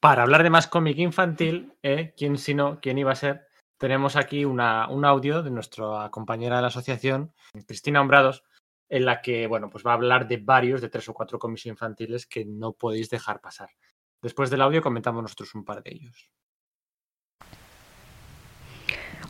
[0.00, 2.14] Para hablar de más cómic infantil, ¿eh?
[2.16, 2.80] ¿quién si no?
[2.80, 3.46] ¿Quién iba a ser?
[3.78, 7.32] Tenemos aquí un audio de nuestra compañera de la asociación,
[7.66, 8.42] Cristina Hombrados,
[8.92, 11.64] en la que, bueno, pues va a hablar de varios, de tres o cuatro cómics
[11.64, 13.70] infantiles que no podéis dejar pasar.
[14.20, 16.30] Después del audio comentamos nosotros un par de ellos.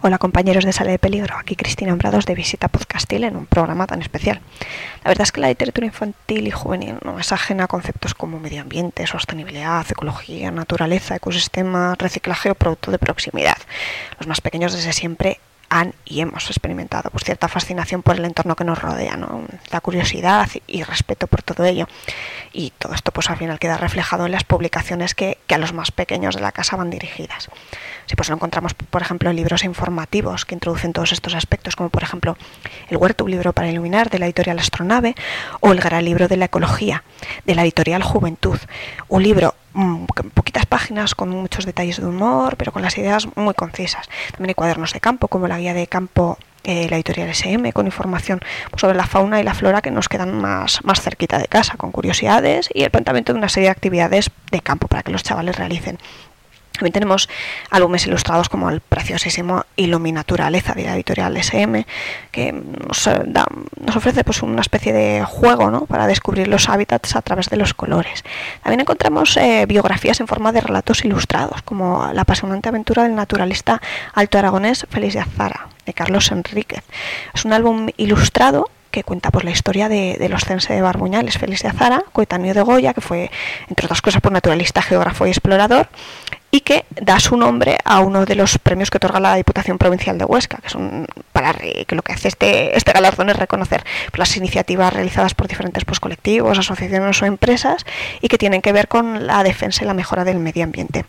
[0.03, 3.87] Hola compañeros de Sala de Peligro, aquí Cristina Hombrados de Visita Podcastil en un programa
[3.87, 4.41] tan especial.
[5.05, 8.41] La verdad es que la literatura infantil y juvenil no es ajena a conceptos como
[8.41, 13.59] medio ambiente, sostenibilidad, ecología, naturaleza, ecosistema, reciclaje o producto de proximidad.
[14.19, 15.39] Los más pequeños desde siempre
[15.73, 19.19] han y hemos experimentado pues, cierta fascinación por el entorno que nos rodea,
[19.71, 21.89] la curiosidad y respeto por todo ello.
[22.53, 25.91] Y todo esto pues al final queda reflejado en las publicaciones que, a los más
[25.91, 27.49] pequeños de la casa van dirigidas.
[28.07, 32.03] Si pues lo encontramos, por ejemplo, libros informativos que introducen todos estos aspectos, como por
[32.03, 32.37] ejemplo
[32.91, 35.15] El huerto, un libro para iluminar, de la editorial Astronave,
[35.61, 37.03] o El gran libro de la ecología,
[37.47, 38.59] de la editorial Juventud.
[39.09, 39.55] Un libro
[40.35, 44.09] poquitas páginas, con muchos detalles de humor, pero con las ideas muy concisas.
[44.33, 48.41] También hay cuadernos de campo, como la guía de campo la editorial SM, con información
[48.77, 51.91] sobre la fauna y la flora que nos quedan más, más cerquita de casa, con
[51.91, 55.57] curiosidades y el planteamiento de una serie de actividades de campo para que los chavales
[55.57, 55.99] realicen.
[56.73, 57.29] También tenemos
[57.71, 61.87] álbumes ilustrados como el preciosísimo Iluminaturaleza de la editorial SM,
[62.31, 63.47] que nos, eh, da-
[63.85, 65.87] nos ofrece pues, una especie de juego ¿no?
[65.87, 68.25] para descubrir los hábitats a través de los colores.
[68.63, 73.81] También encontramos eh, biografías en forma de relatos ilustrados, como La apasionante aventura del naturalista
[74.15, 76.83] alto aragonés Félix de Azara, de Carlos Enríquez.
[77.35, 81.39] Es un álbum ilustrado que cuenta pues, la historia de, de los cense de Barbuñales,
[81.39, 83.31] Félix de Azara, coetáneo de Goya, que fue,
[83.69, 85.89] entre otras cosas, por naturalista, geógrafo y explorador,
[86.55, 90.19] y que da su nombre a uno de los premios que otorga la Diputación Provincial
[90.19, 94.19] de Huesca, que son para que lo que hace este, este galardón es reconocer pues,
[94.19, 97.87] las iniciativas realizadas por diferentes pues, colectivos, asociaciones o empresas
[98.21, 101.07] y que tienen que ver con la defensa y la mejora del medio ambiente.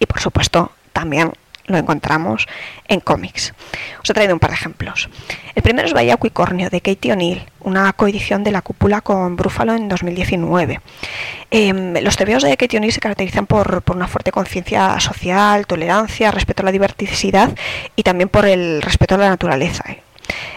[0.00, 1.32] Y por supuesto, también
[1.66, 2.46] lo encontramos
[2.88, 3.54] en cómics.
[4.02, 5.08] Os he traído un par de ejemplos.
[5.54, 9.74] El primero es Bahía Acuicornio de Katie O'Neill, una coedición de la cúpula con Brúfalo
[9.74, 10.80] en 2019.
[11.50, 16.30] Eh, los tebeos de Katie O'Neill se caracterizan por, por una fuerte conciencia social, tolerancia,
[16.30, 17.50] respeto a la diversidad
[17.96, 19.84] y también por el respeto a la naturaleza.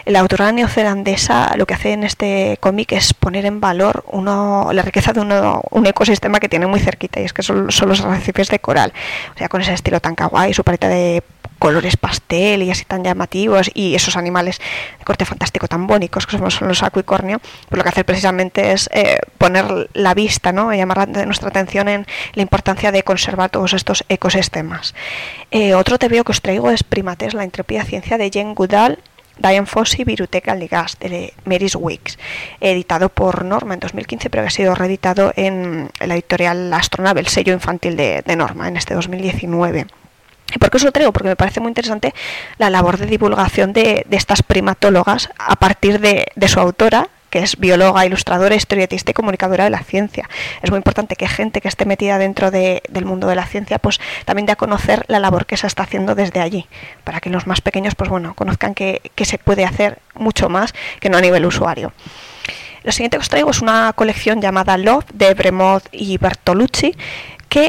[0.06, 4.82] La autora neozelandesa lo que hace en este cómic es poner en valor uno, la
[4.82, 8.48] riqueza de uno- un ecosistema que tiene muy cerquita y es que son, los arrecifes
[8.48, 8.92] de coral.
[9.34, 11.22] O sea, con ese estilo tan kawaii, su paleta de
[11.58, 14.60] colores pastel y así tan llamativos y esos animales
[14.98, 18.88] de corte fantástico tan bonitos que son los acuicornio, pues lo que hace precisamente es
[18.92, 20.72] eh, poner la vista, ¿no?
[20.72, 24.94] Y llamar la- nuestra atención en la importancia de conservar todos estos ecosistemas.
[25.50, 29.00] Eh, otro te veo que os traigo es Primates, la intrépida ciencia de Jane Goodall
[29.38, 32.18] Diane Fossey, Viruteca Ligas, de Mary's Weeks,
[32.60, 37.28] editado por Norma en 2015, pero que ha sido reeditado en la editorial Astronave, el
[37.28, 39.86] sello infantil de, de Norma, en este 2019.
[40.54, 41.12] ¿Y por qué os lo traigo?
[41.12, 42.14] Porque me parece muy interesante
[42.56, 47.40] la labor de divulgación de, de estas primatólogas a partir de, de su autora, que
[47.40, 50.28] es bióloga, ilustradora, historietista y comunicadora de la ciencia.
[50.62, 53.78] Es muy importante que gente que esté metida dentro de- del mundo de la ciencia,
[53.78, 56.66] pues también dé a conocer la labor que se está haciendo desde allí,
[57.04, 61.10] para que los más pequeños, pues bueno, conozcan que, se puede hacer mucho más que
[61.10, 61.92] no a nivel usuario.
[62.82, 66.94] Lo siguiente que os traigo es una colección llamada Love de Bremont y Bertolucci,
[67.48, 67.68] que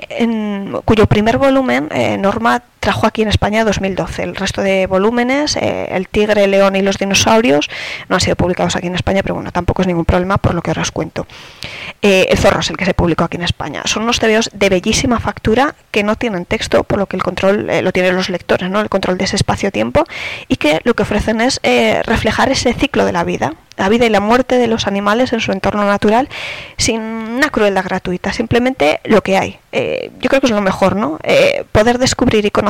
[0.85, 4.23] cuyo primer volumen eh, Norma trajo aquí en España en 2012.
[4.23, 7.69] El resto de volúmenes, eh, El tigre, el león y los dinosaurios,
[8.07, 10.61] no han sido publicados aquí en España, pero bueno, tampoco es ningún problema por lo
[10.61, 11.27] que ahora os cuento.
[12.01, 13.81] Eh, el zorro es el que se publicó aquí en España.
[13.85, 17.69] Son unos TVOs de bellísima factura que no tienen texto, por lo que el control
[17.69, 18.79] eh, lo tienen los lectores, ¿no?
[18.79, 20.05] el control de ese espacio-tiempo,
[20.47, 24.05] y que lo que ofrecen es eh, reflejar ese ciclo de la vida, la vida
[24.05, 26.29] y la muerte de los animales en su entorno natural,
[26.77, 29.59] sin una crueldad gratuita, simplemente lo que hay.
[29.71, 31.17] Yo creo que es lo mejor, ¿no?
[31.71, 32.68] Poder descubrir y conocer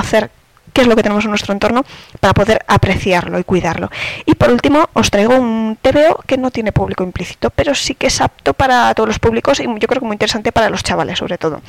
[0.74, 1.84] qué es lo que tenemos en nuestro entorno
[2.20, 3.90] para poder apreciarlo y cuidarlo.
[4.26, 8.08] Y por último, os traigo un TVO que no tiene público implícito, pero sí que
[8.08, 11.20] es apto para todos los públicos y yo creo que muy interesante para los chavales
[11.20, 11.62] sobre todo.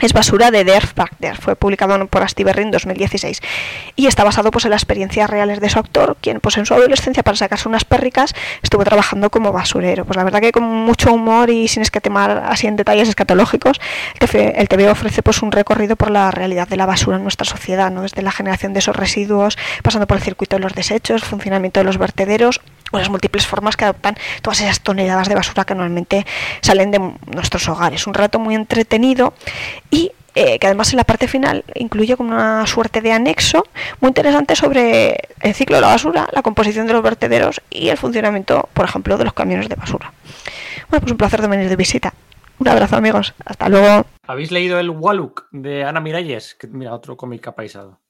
[0.00, 3.40] Es Basura de Derf Bagder, fue publicado por Astiberri en 2016
[3.96, 6.74] y está basado pues, en las experiencias reales de su autor, quien pues, en su
[6.74, 10.04] adolescencia para sacarse unas pérricas estuvo trabajando como basurero.
[10.04, 13.80] Pues la verdad que con mucho humor y sin escatimar así en detalles escatológicos,
[14.20, 17.90] el TV, ofrece pues, un recorrido por la realidad de la basura en nuestra sociedad,
[17.90, 18.02] ¿no?
[18.02, 21.84] desde la generación de esos residuos, pasando por el circuito de los desechos, funcionamiento de
[21.84, 22.60] los vertederos
[22.92, 26.26] o las múltiples formas que adoptan todas esas toneladas de basura que normalmente
[26.60, 26.98] salen de
[27.34, 28.06] nuestros hogares.
[28.06, 29.34] Un rato muy entretenido
[29.90, 33.64] y eh, que además en la parte final incluye como una suerte de anexo
[34.00, 37.96] muy interesante sobre el ciclo de la basura, la composición de los vertederos y el
[37.96, 40.12] funcionamiento, por ejemplo, de los camiones de basura.
[40.90, 42.12] Bueno, pues un placer de venir de visita.
[42.58, 44.04] Un abrazo amigos, hasta luego.
[44.26, 46.54] ¿Habéis leído el Waluk de Ana Miralles?
[46.54, 48.00] Que, mira, otro cómic apaisado.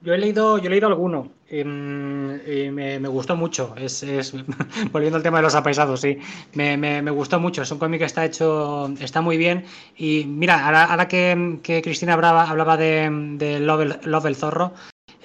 [0.00, 3.74] Yo he leído, yo he leído alguno em, y me, me gustó mucho.
[3.76, 4.32] Es, es-
[4.92, 6.18] volviendo al tema de los apaisados, sí.
[6.54, 7.62] Me, me- gustó mucho.
[7.62, 9.64] Es un cómic que está hecho, está muy bien.
[9.96, 14.72] Y mira, ahora, ahora que, que Cristina hablaba, hablaba de, de Love, Love el zorro,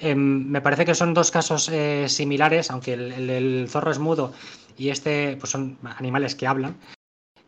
[0.00, 4.32] em, me parece que son dos casos eh, similares, aunque el, el- zorro es mudo
[4.78, 6.76] y este pues son animales que hablan.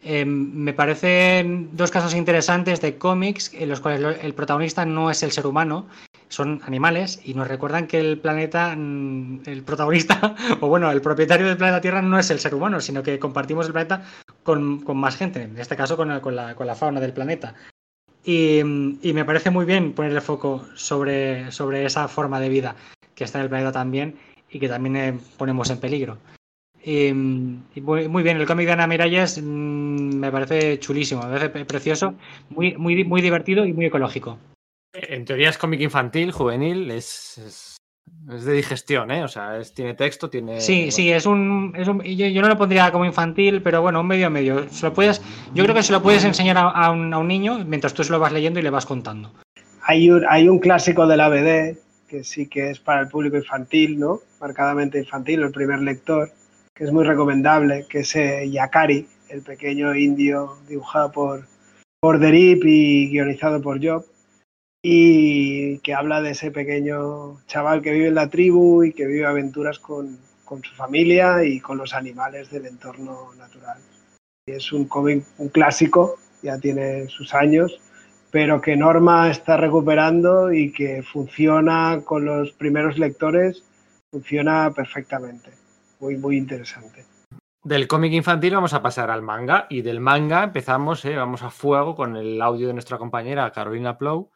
[0.02, 5.22] Eh, me parecen dos casos interesantes de cómics en los cuales el protagonista no es
[5.24, 5.88] el ser humano,
[6.28, 11.46] son animales y nos recuerdan que el planeta, mm, el protagonista, o bueno, el propietario
[11.46, 14.05] del planeta Tierra no es el ser humano, sino que compartimos el planeta
[14.42, 17.55] con, con más gente, en este caso con, con la, con la fauna del planeta.
[18.24, 22.48] Y, mm, y me parece muy bien poner el foco sobre, sobre esa forma de
[22.48, 22.76] vida
[23.14, 24.16] que está en el planeta también
[24.50, 26.18] y que también eh, ponemos en peligro.
[26.84, 32.14] Y, mm, muy, bien, el cómic de Ana Miralles me parece chulísimo, me parece precioso,
[32.50, 34.38] muy, muy, muy divertido y muy ecológico.
[35.02, 37.76] En teoría es cómic infantil, juvenil, es, es,
[38.32, 39.22] es de digestión, ¿eh?
[39.24, 40.60] O sea, es- tiene texto, tiene.
[40.60, 44.00] Sí, sí, es un, es un- yo, yo no lo pondría como infantil, pero bueno,
[44.00, 44.68] un medio a medio.
[44.70, 45.20] Se lo puedes,
[45.54, 48.02] yo creo que se lo puedes enseñar a, a un, a un niño mientras tú
[48.04, 49.32] se lo vas leyendo y le vas contando.
[49.82, 53.36] Hay un, hay un clásico de la BD que sí que es para el público
[53.36, 54.20] infantil, ¿no?
[54.40, 56.30] Marcadamente infantil, el primer lector,
[56.74, 61.46] que es muy recomendable, que es eh, Yakari, el pequeño indio dibujado por,
[62.00, 64.04] por Derip y guionizado por Job,
[64.82, 69.26] y que habla de ese pequeño chaval que vive en la tribu y que vive
[69.26, 73.78] aventuras con, con su familia y con los animales del entorno natural.
[74.46, 77.80] Es un cómic, un clásico, ya tiene sus años,
[78.30, 83.64] pero que Norma está recuperando y que funciona con los primeros lectores,
[84.10, 85.50] funciona perfectamente.
[86.00, 87.05] Muy, muy interesante.
[87.64, 91.50] Del cómic infantil vamos a pasar al manga y del manga empezamos, eh, vamos a
[91.50, 94.30] fuego con el audio de nuestra compañera Carolina Plow,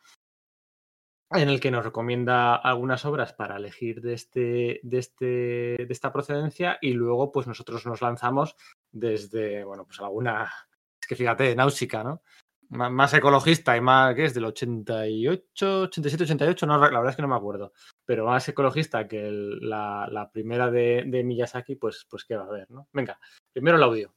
[1.34, 6.12] en el que nos recomienda algunas obras para elegir de, este, de, este, de esta
[6.12, 8.56] procedencia y luego pues nosotros nos lanzamos
[8.90, 10.52] desde, bueno, pues alguna,
[11.00, 12.22] es que fíjate, náusica, ¿no?
[12.70, 14.34] Má- Más ecologista y más, ¿qué es?
[14.34, 17.72] Del 88, 87, 88, no, la verdad es que no me acuerdo,
[18.04, 22.44] pero más ecologista que el- la, la primera de, de Miyazaki, pues, pues qué va
[22.44, 22.88] a haber, ¿no?
[22.92, 23.18] Venga,
[23.52, 24.14] primero el audio.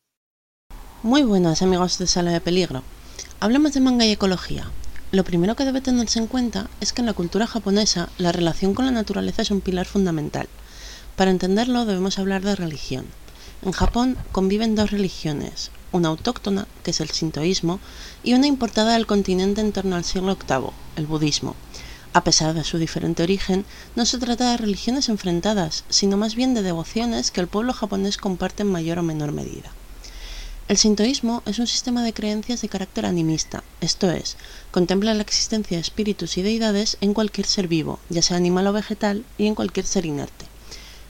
[1.04, 2.82] Muy buenas amigos de Sala de Peligro.
[3.40, 4.66] Hablemos de manga y ecología.
[5.16, 8.74] Lo primero que debe tenerse en cuenta es que en la cultura japonesa la relación
[8.74, 10.50] con la naturaleza es un pilar fundamental.
[11.16, 13.06] Para entenderlo debemos hablar de religión.
[13.62, 17.80] En Japón conviven dos religiones, una autóctona, que es el sintoísmo,
[18.26, 21.56] y una importada del continente en torno al siglo VIII, el budismo.
[22.12, 23.64] A pesar de su diferente origen,
[23.96, 28.18] no se trata de religiones enfrentadas, sino más bien de devociones que el pueblo japonés
[28.18, 29.72] comparte en mayor o menor medida.
[30.68, 34.36] El sintoísmo es un sistema de creencias de carácter animista, esto es,
[34.72, 38.74] contempla la existencia de espíritus y deidades en cualquier ser vivo, ya sea animal o
[38.74, 40.48] vegetal, y en cualquier ser inerte.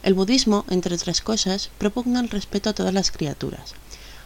[0.03, 3.76] El budismo, entre otras cosas, propugna el respeto a todas las criaturas.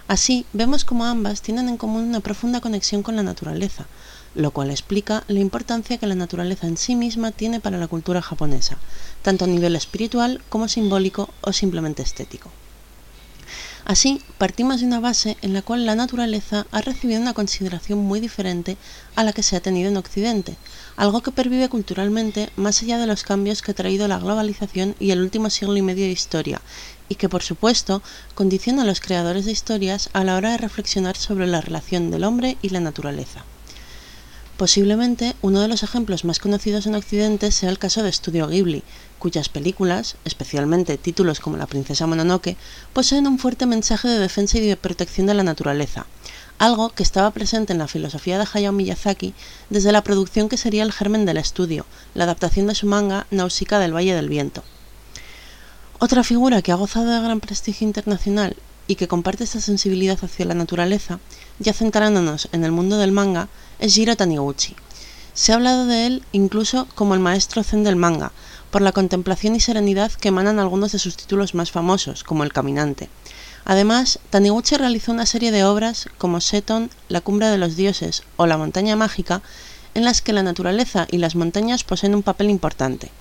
[0.08, 3.86] Así, vemos como ambas tienen en común una profunda conexión con la naturaleza,
[4.34, 8.24] lo cual explica la importancia que la naturaleza en sí misma tiene para la cultura
[8.24, 8.80] japonesa,
[9.22, 12.50] tanto a nivel espiritual como simbólico o simplemente estético.
[13.90, 18.20] Así, partimos de una base en la cual la naturaleza ha recibido una consideración muy
[18.20, 18.78] diferente
[19.16, 20.58] a la que se ha tenido en Occidente,
[20.96, 25.10] algo que pervive culturalmente más allá de los cambios que ha traído la globalización y
[25.10, 26.62] el último siglo y medio de historia,
[27.08, 28.04] y que por supuesto
[28.36, 32.26] condiciona a los creadores de historias a la hora de reflexionar sobre la relación del
[32.26, 33.44] hombre y la naturaleza.
[34.60, 38.84] Posiblemente uno de los ejemplos más conocidos en Occidente sea el caso de Studio Ghibli,
[39.18, 42.58] cuyas películas, especialmente títulos como La princesa Mononoke,
[42.92, 46.08] poseen un fuerte mensaje de defensa y de protección de la naturaleza,
[46.58, 49.34] algo que estaba presente en la filosofía de Hayao Miyazaki
[49.70, 53.80] desde la producción que sería el germen del estudio, la adaptación de su manga Nausicaa
[53.80, 54.66] del Valle del Viento.
[56.00, 58.58] Otra figura que ha gozado de gran prestigio internacional
[58.88, 61.20] y que comparte esta sensibilidad hacia la naturaleza,
[61.60, 63.48] ya centrándonos en el mundo del manga,
[63.80, 64.76] es Jiro Taniguchi.
[65.34, 68.32] Se ha hablado de él incluso como el maestro zen del manga,
[68.72, 72.54] por la contemplación y serenidad que emanan algunos de sus títulos más famosos, como El
[72.54, 73.10] Caminante.
[73.66, 78.46] Además, Taniguchi realizó una serie de obras como Seton, La Cumbre de los Dioses o
[78.48, 79.42] La Montaña Mágica,
[79.94, 83.12] en las que la naturaleza y las montañas poseen un papel importante.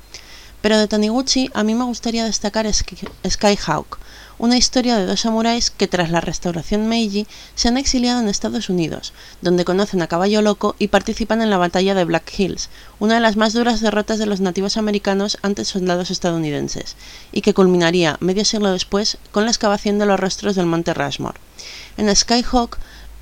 [0.61, 3.99] Pero de Taniguchi a mí me gustaría destacar Skyhawk,
[4.39, 8.69] una historia de dos samuráis que tras la restauración Meiji se han exiliado en Estados
[8.69, 9.12] Unidos,
[9.43, 12.70] donde conocen a Caballo Loco y participan en la batalla de Black Hills,
[13.01, 16.97] una de las más duras derrotas de los nativos americanos ante soldados estadounidenses,
[17.32, 21.40] y que culminaría medio siglo después con la excavación de los rostros del monte Rushmore.
[21.97, 22.78] En Skyhawk,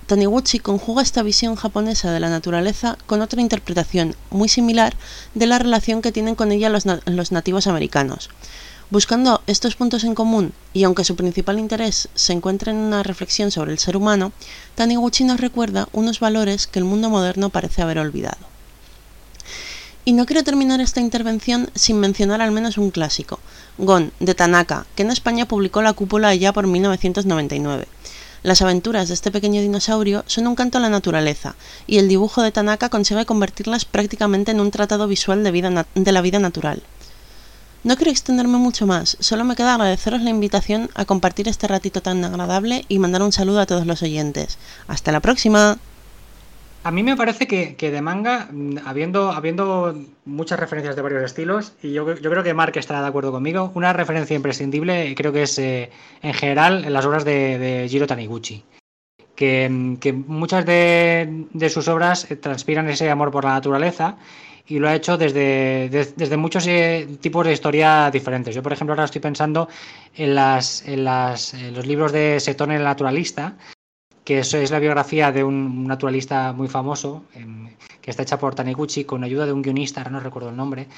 [0.07, 4.95] Taniguchi conjuga esta visión japonesa de la naturaleza con otra interpretación muy similar
[5.35, 8.31] de la relación que tienen con ella los, los nativos americanos.
[8.89, 13.51] Buscando estos puntos en común, y aunque su principal interés se encuentra en una reflexión
[13.51, 14.31] sobre el ser humano,
[14.77, 18.39] Taniguchi nos recuerda unos valores que el mundo moderno parece haber olvidado.
[20.05, 23.41] Y no quiero terminar esta intervención sin mencionar al menos un clásico,
[23.77, 27.89] Gon, de Tanaka, que en España publicó La Cúpula allá por 1999.
[28.45, 31.57] Las aventuras de este pequeño dinosaurio son un canto a la naturaleza,
[31.89, 36.39] y el dibujo de Tanaka consigue convertirlas prácticamente en un tratado visual de, la vida
[36.39, 36.85] natural.
[37.87, 42.03] No quiero extenderme mucho más, solo me queda agradeceros la invitación a compartir este ratito
[42.03, 44.59] tan agradable y mandar un saludo a todos los oyentes.
[44.89, 45.79] ¡Hasta la próxima!
[46.83, 51.75] A mí me parece que, de manga, mm, habiendo, habiendo muchas referencias de varios estilos,
[51.81, 55.57] y yo, creo que Mark estará de acuerdo conmigo, una referencia imprescindible creo que es
[55.61, 55.93] eh,
[56.23, 58.65] en general en las obras de, de Jiro Taniguchi.
[59.37, 64.17] Que, mm, muchas de, de, sus obras eh, transpiran ese amor por la naturaleza
[64.67, 68.55] y lo ha hecho desde, desde, muchos eh, tipos de historia diferentes.
[68.55, 69.69] Yo, por ejemplo, ahora estoy pensando
[70.15, 73.57] en, las, en, las, los libros de Setón el naturalista,
[74.25, 77.25] que es la biografía de un naturalista muy famoso,
[78.01, 80.89] que está hecha por Taniguchi con ayuda de un guionista, ahora no recuerdo el nombre,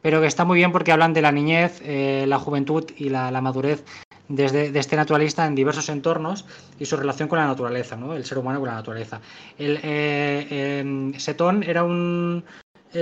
[0.00, 3.30] pero que está muy bien porque hablan de la niñez, eh, la juventud y la,
[3.30, 3.84] la madurez
[4.28, 6.44] desde, de este naturalista en diversos entornos
[6.78, 8.14] y su relación con la naturaleza, ¿no?
[8.14, 9.20] el ser humano con la naturaleza.
[9.58, 12.44] El, eh, Setón era un,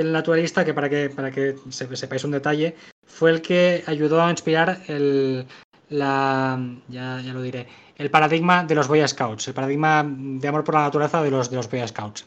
[0.00, 4.30] el naturalista que para que para que sepáis un detalle fue el que ayudó a
[4.30, 5.46] inspirar el
[5.88, 7.66] la ya, ya, lo diré
[7.96, 11.50] el paradigma de los Boy Scouts el paradigma de amor por la naturaleza de los
[11.50, 12.26] de los Boy Scouts.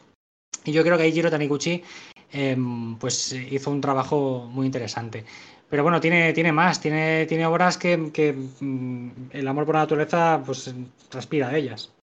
[0.65, 1.83] Y yo creo que ahí Jiro Taniguchi
[2.31, 2.57] eh,
[2.99, 5.25] pues hizo un trabajo muy interesante.
[5.69, 9.81] Pero bueno tiene tiene más tiene tiene obras que, que mm, el amor por la
[9.81, 10.73] naturaleza pues
[11.09, 11.93] transpira de ellas.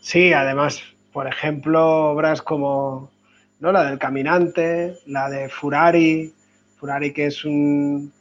[0.00, 0.82] Sí además
[1.12, 3.10] por ejemplo obras como
[3.60, 3.72] ¿no?
[3.72, 6.32] La del caminante, la de Furari,
[6.76, 8.12] Furari que es un,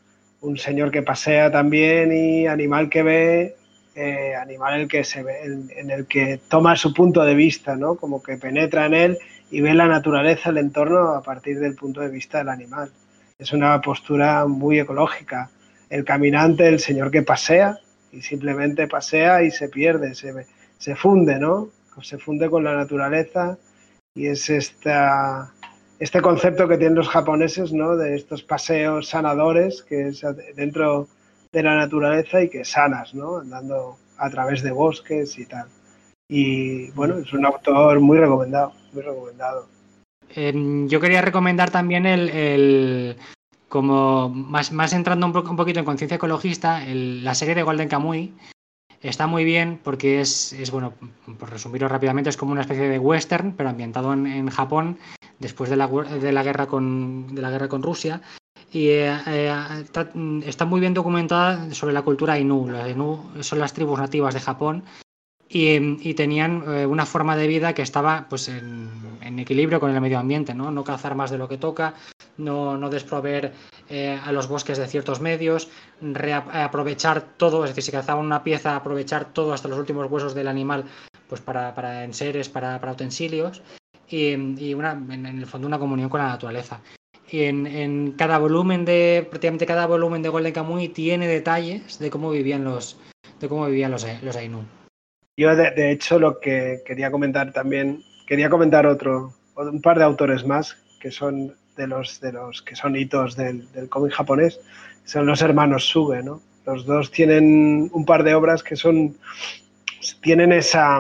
[0.41, 3.56] un señor que pasea también y animal que ve,
[3.95, 7.76] eh, animal el que se ve, en, en, el que toma su punto de vista,
[7.76, 7.95] ¿no?
[7.95, 9.18] Como que penetra en él
[9.49, 12.91] y ve la naturaleza, el entorno a partir del punto de vista del animal.
[13.38, 15.49] Es una postura muy ecológica.
[15.90, 17.80] El caminante, el señor que pasea
[18.11, 20.34] y simplemente pasea y se pierde, se,
[20.78, 21.70] se funde, ¿no?
[22.02, 23.57] Se funde con la naturaleza
[24.19, 25.53] y es esta,
[25.97, 27.95] este concepto que tienen los japoneses, ¿no?
[27.95, 30.21] De estos paseos sanadores que es
[30.57, 31.07] dentro
[31.53, 33.37] de la naturaleza y que sanas, ¿no?
[33.37, 35.67] Andando a través de bosques y tal.
[36.27, 39.67] Y bueno, es un autor muy recomendado, muy recomendado.
[40.35, 40.53] Eh,
[40.87, 43.15] yo quería recomendar también el, el
[43.69, 47.87] como más, más entrando un, po un poquito en conciencia ecologista, la serie de Golden
[47.87, 48.33] Kamuy,
[49.01, 50.93] está muy bien porque es, es, bueno,
[51.39, 54.97] por resumirlo rápidamente, es como una especie de western, pero ambientado en, en Japón
[55.39, 58.21] después de la, de la, guerra con, de la guerra con Rusia.
[58.71, 60.09] y eh, eh, está,
[60.45, 62.69] está muy bien documentada sobre la cultura Ainu.
[62.69, 64.84] Las Ainu son las tribus nativas de Japón
[65.51, 68.89] y, tenían eh, una forma de vida que estaba pues en,
[69.39, 70.69] equilibrio con el medio ambiente, ¿no?
[70.69, 71.95] No cazar más de lo que toca,
[72.38, 73.53] no, no desprover
[73.89, 75.69] eh, a los bosques de ciertos medios,
[76.51, 80.47] aprovechar todo, es decir, si cazaban una pieza, aprovechar todo hasta los últimos huesos del
[80.47, 80.85] animal
[81.27, 83.61] pues para, para enseres, para, para utensilios
[84.07, 86.81] y, y una, en, el fondo una comunión con la naturaleza.
[87.31, 92.09] Y en, en cada volumen de, prácticamente cada volumen de Golden Kamuy tiene detalles de
[92.09, 92.97] cómo vivían los,
[93.39, 94.78] de cómo vivían los, los Ainu.
[95.40, 100.45] Yo, de, hecho, lo que quería comentar también, quería comentar otro, un par de autores
[100.45, 104.60] más que son de los, de los que son hitos del, del cómic japonés,
[105.06, 106.41] son los hermanos Suge, ¿no?
[106.66, 109.16] Los dos tienen un par de obras que son,
[110.22, 110.99] tienen esa,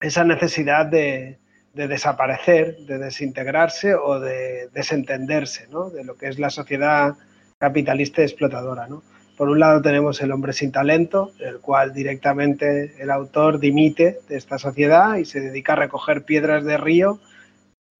[0.00, 1.38] esa necesidad de,
[1.74, 5.90] de desaparecer, de desintegrarse o de desentenderse, ¿no?
[5.90, 7.12] De lo que es la sociedad
[7.58, 9.02] capitalista y explotadora, ¿no?
[9.36, 14.36] Por un lado tenemos El hombre sin talento, el cual directamente el autor dimite de
[14.36, 17.18] esta sociedad y se dedica a recoger piedras de río,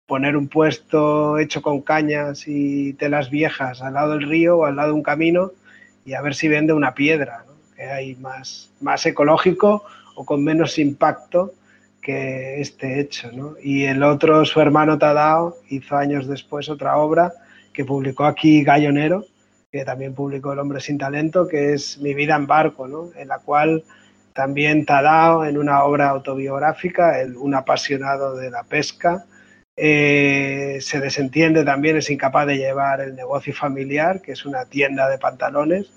[0.06, 4.76] poner un puesto hecho con cañas y telas viejas al lado del río o al
[4.76, 5.52] lado de un camino
[6.06, 7.44] y a ver si vende una piedra,
[7.74, 9.84] que hay más, más ecológico
[10.14, 11.52] o con menos impacto
[12.00, 13.56] que este hecho.
[13.62, 17.32] Y el otro, su hermano Tadao, hizo años después otra obra
[17.74, 19.26] que publicó aquí Gallonero,
[19.76, 23.10] que también publicó El hombre sin talento, que es Mi vida en barco, ¿no?
[23.16, 23.84] en la cual
[24.32, 29.24] también Tadao, en una obra autobiográfica, el, un apasionado de la pesca,
[29.76, 35.08] eh, se desentiende también, es incapaz de llevar el negocio familiar, que es una tienda
[35.08, 35.90] de pantalones,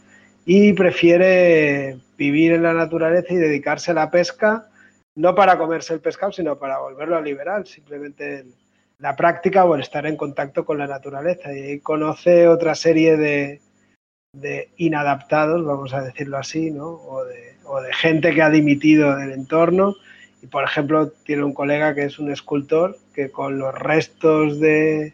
[0.46, 4.68] y prefiere vivir en la naturaleza y dedicarse a la pesca,
[5.16, 8.46] no para comerse el pescado, sino para volverlo a liberal, simplemente
[9.00, 11.54] la práctica o el estar en contacto con la naturaleza.
[11.54, 13.62] Y conoce otra serie de,
[14.34, 16.88] de inadaptados, vamos a decirlo así, ¿no?
[16.88, 19.96] o, de, o de gente que ha dimitido del entorno.
[20.42, 25.14] Y por ejemplo, tiene un colega que es un escultor que con los restos de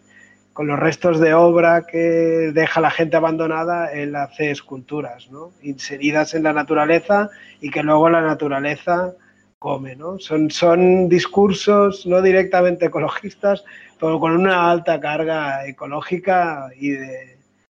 [0.54, 5.52] con los restos de obra que deja la gente abandonada, él hace esculturas, ¿no?
[5.62, 7.30] inseridas en la naturaleza
[7.60, 9.14] y que luego la naturaleza
[9.60, 9.98] come.
[9.98, 10.18] ¿no?
[10.18, 13.66] Son, son discursos no directamente ecologistas,
[14.00, 17.35] pero con una alta carga ecológica y de,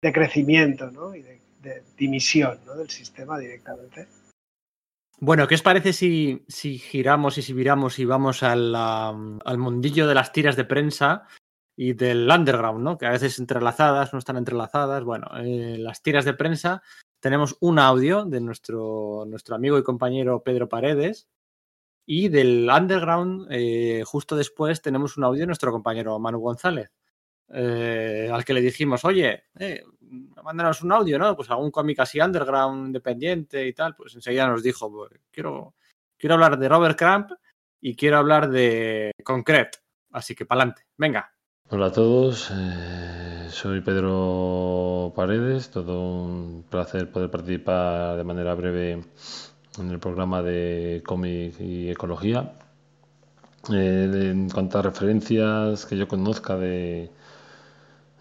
[0.06, 1.14] de crecimiento ¿no?
[1.14, 1.40] y de,
[1.96, 2.76] dimisión ¿no?
[2.76, 4.06] del sistema directamente.
[5.18, 10.06] Bueno, ¿qué os parece si, si giramos y si viramos y vamos al, al mundillo
[10.06, 11.26] de las tiras de prensa
[11.74, 12.98] y del underground, ¿no?
[12.98, 15.02] Que a veces entrelazadas, no están entrelazadas.
[15.04, 16.82] Bueno, eh, las tiras de prensa.
[17.18, 21.28] Tenemos un audio de nuestro, nuestro amigo y compañero Pedro Paredes.
[22.06, 26.92] Y del underground, eh, justo después, tenemos un audio de nuestro compañero Manu González.
[27.48, 29.84] Eh, al que le dijimos, oye, eh,
[30.47, 31.35] mándanos un audio, ¿no?
[31.35, 33.97] Pues algún cómic así underground, independiente y tal.
[33.97, 35.74] Pues enseguida nos dijo, pues, quiero,
[36.16, 37.32] quiero hablar de Robert Crump
[37.81, 39.78] y quiero hablar de Concrete.
[40.12, 41.31] Así que pa'lante, venga.
[41.68, 49.02] Hola a todos, eh, soy Pedro Paredes, todo un placer poder participar de manera breve
[49.81, 52.52] en el programa de cómic y ecología.
[53.73, 57.10] Eh, en cuanto a referencias que yo conozca de,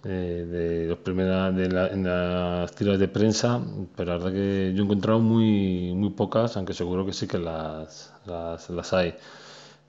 [0.09, 3.59] de, los primera, de la, en las tiras de prensa,
[3.95, 7.39] pero la verdad que yo he encontrado muy, muy pocas, aunque seguro que sí que
[7.39, 9.15] las, las, hay.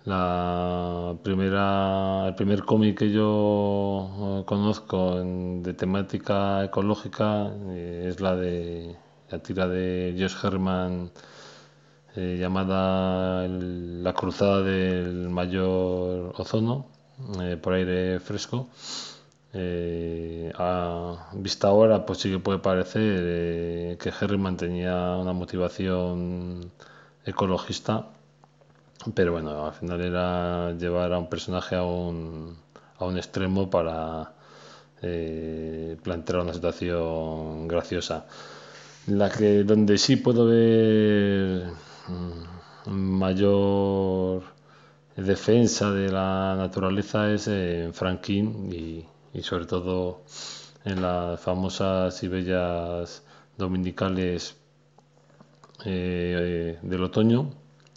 [0.04, 8.96] La primera, el primer cómic que yo conozco de temática ecológica eh, es la de
[9.30, 11.10] la tira de Josh Herman
[12.14, 16.86] eh, llamada La cruzada del mayor ozono
[17.42, 18.68] eh, por aire fresco.
[19.52, 26.70] Eh, a vista ahora, pues sí que puede parecer eh, que Herman tenía una motivación
[27.24, 28.08] ecologista,
[29.14, 32.56] pero bueno, al final era llevar a un personaje a un,
[32.98, 34.32] a un extremo para
[35.02, 38.26] eh, plantear una situación graciosa.
[39.08, 41.66] La que donde sí puedo ver
[42.86, 44.42] mm, mayor
[45.16, 49.06] defensa de la naturaleza es en Franklin y,
[49.36, 50.22] y sobre todo
[50.84, 53.22] en las famosas y bellas
[53.58, 54.56] dominicales
[55.84, 57.50] eh, del otoño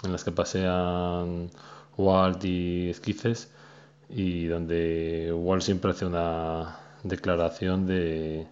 [0.04, 1.50] en las que pasean
[1.98, 3.52] Walt y Esquices
[4.10, 8.48] y donde Walt siempre hace una declaración de,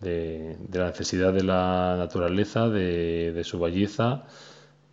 [0.00, 4.24] de, la necesidad de la naturaleza, de, de su belleza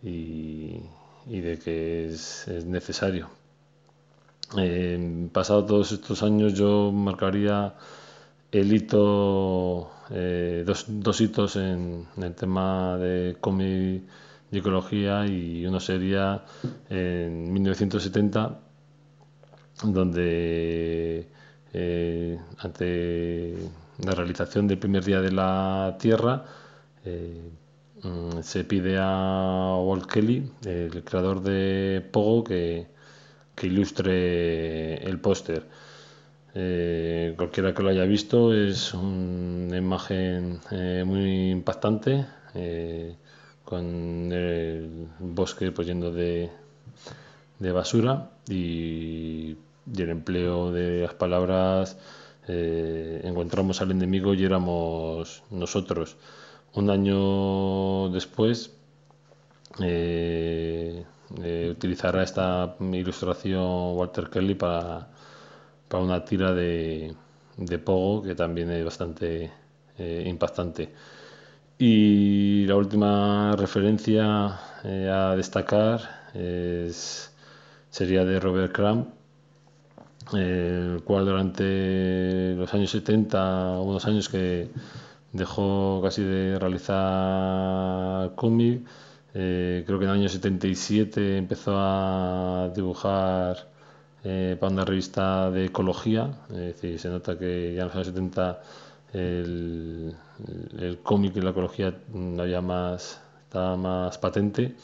[0.02, 0.80] y,
[1.26, 3.37] y de que es, es necesario.
[4.56, 7.74] Eh, pasado todos estos años yo marcaría
[8.52, 14.02] el hito, eh, dos, hitos en, en el tema de cómic
[14.50, 16.44] y ecología y uno sería
[16.88, 18.60] en 1970
[19.84, 21.28] donde
[21.72, 23.54] eh, ante
[23.98, 26.44] la realización del primer día de la Tierra
[27.04, 27.50] eh,
[28.02, 32.88] mm, se pide a Walt Kelly, el creador de Pogo, que,
[33.58, 35.64] que ilustre el póster.
[36.54, 43.16] Eh, cualquiera que lo haya visto es una imagen eh, muy impactante eh,
[43.64, 46.50] con el bosque pues, lleno de,
[47.58, 49.56] de basura y,
[49.96, 51.96] el empleo de las palabras
[52.46, 56.16] encontramos al enemigo y éramos nosotros.
[56.74, 58.70] Un año después
[61.42, 65.08] eh, utilizará esta ilustración Walter Kelly para,
[65.88, 67.14] para una tira de,
[67.56, 69.50] de Pogo que también es bastante
[69.98, 70.92] eh, impactante.
[71.78, 76.00] Y la última referencia eh, a destacar
[76.34, 77.32] es,
[77.90, 79.06] sería de Robert Crumb,
[80.34, 84.70] el cual durante los años 70, unos años que
[85.32, 88.82] dejó casi de realizar cómic,
[89.34, 93.68] eh, creo que en el año 77 empezó a dibujar
[94.24, 96.30] eh, para una revista de ecología,
[96.80, 98.62] se nota que ya en los años 70
[99.12, 100.14] el,
[100.78, 104.76] el cómic y la ecología no había más, estaba más patente.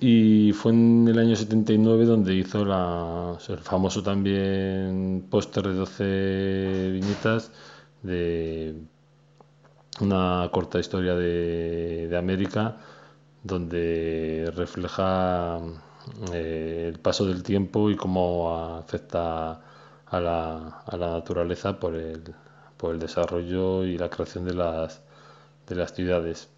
[0.00, 6.90] Y fue en el año 79 donde hizo la, el famoso también póster de 12
[6.92, 7.50] viñetas
[8.02, 8.74] de
[10.00, 12.76] una corta historia de, de América
[13.44, 15.60] donde refleja
[16.32, 19.60] eh, el paso del tiempo y cómo afecta
[20.06, 22.34] a la, a la naturaleza por el,
[22.76, 25.02] por el desarrollo y la creación de las,
[25.66, 26.50] de las ciudades.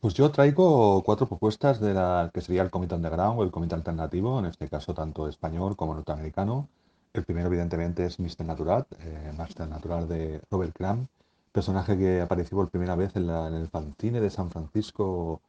[0.00, 3.74] Pues yo traigo cuatro propuestas de la que sería el comité underground o el comité
[3.74, 6.68] alternativo, en este caso tanto español como norteamericano.
[7.12, 8.44] El primero, evidentemente, es Mr.
[8.44, 11.06] Natural, eh, Master Natural de Robert Crumb,
[11.54, 15.40] personaje que apareció por primera vez en, el fanzine de San Francisco,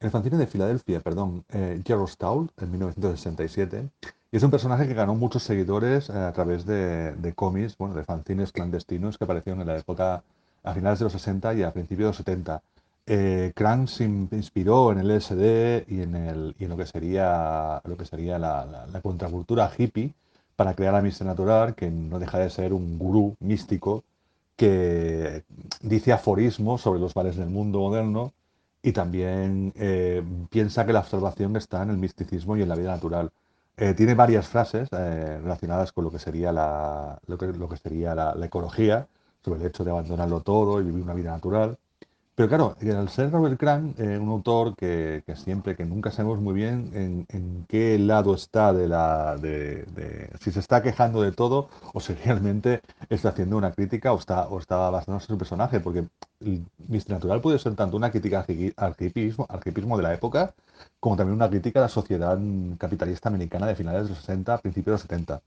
[0.00, 3.90] en el fanzine de Filadelfia, perdón, eh, Geraldstown, en 1967.
[4.32, 7.94] Y es un personaje que ganó muchos seguidores eh, a través de, de cómics, bueno,
[7.94, 10.22] de fanzines clandestinos que aparecieron en la época
[10.62, 12.62] a finales de los 60 y a principios de los 70.
[13.06, 13.52] Eh,
[13.86, 17.96] se in- inspiró en el LSD y en, el, y en lo que sería, lo
[17.96, 18.38] que sería
[18.92, 20.14] la contracultura hippie
[20.56, 21.24] para crear a Mr.
[21.26, 24.04] Natural, que no deja de ser un gurú místico
[24.56, 25.44] que
[25.80, 28.32] dice aforismos sobre los males del mundo moderno
[28.82, 32.92] y también eh, piensa que la observación está en el misticismo y en la vida
[32.92, 33.30] natural.
[33.76, 37.76] Eh, tiene varias frases eh, relacionadas con lo que sería, la, lo que, lo que
[37.76, 39.08] sería la ecología,
[39.44, 41.78] sobre el hecho de abandonarlo todo y vivir una vida natural.
[42.36, 46.40] Pero claro, al ser Robert Crumb, eh, un autor que, que siempre, que nunca sabemos
[46.40, 46.90] muy bien
[47.28, 49.86] en, qué lado está de la, de,
[50.40, 54.48] si se está quejando de todo o si realmente está haciendo una crítica o está,
[54.48, 56.08] o está basándose en su personaje, porque
[56.40, 57.10] Mr.
[57.10, 58.44] Natural puede ser tanto una crítica
[58.76, 60.54] al hipismo, al hipismo de la época,
[60.98, 62.36] como también una crítica a la sociedad
[62.78, 65.40] capitalista americana de finales de los 60, principios de los 70.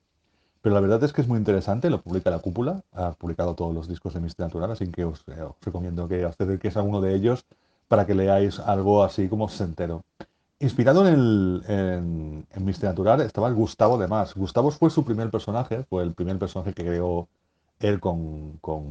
[0.67, 3.73] Pero la verdad es que es muy interesante, lo publica La Cúpula, ha publicado todos
[3.73, 4.39] los discos de Mr.
[4.39, 7.45] Natural, así que os, eh, os recomiendo que os acerquéis a uno de ellos
[7.87, 10.03] para que leáis algo así como sentero.
[10.59, 12.83] Inspirado en, el, en, en Mr.
[12.83, 14.35] Natural estaba Gustavo de Más.
[14.35, 17.29] Gustavo fue su primer personaje, fue el primer personaje que creó
[17.79, 18.83] él con, con,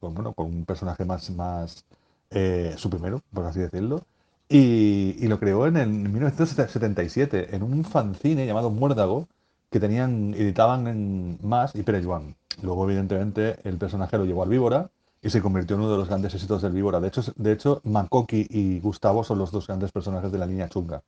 [0.00, 1.84] con, bueno, con un personaje más, más
[2.30, 4.02] eh, su primero, por así decirlo.
[4.48, 9.28] Y, y lo creó en, el 1977 en un fanzine llamado Muérdago
[9.72, 12.36] que tenían, editaban en Más y Pere Joan.
[12.62, 14.90] Luego, evidentemente, el personaje lo llevó al Víbora
[15.22, 17.00] y se convirtió en uno de los grandes éxitos del Víbora.
[17.00, 20.68] De hecho, de hecho Makoki y Gustavo son los dos grandes personajes de la línea
[20.68, 21.02] chunga.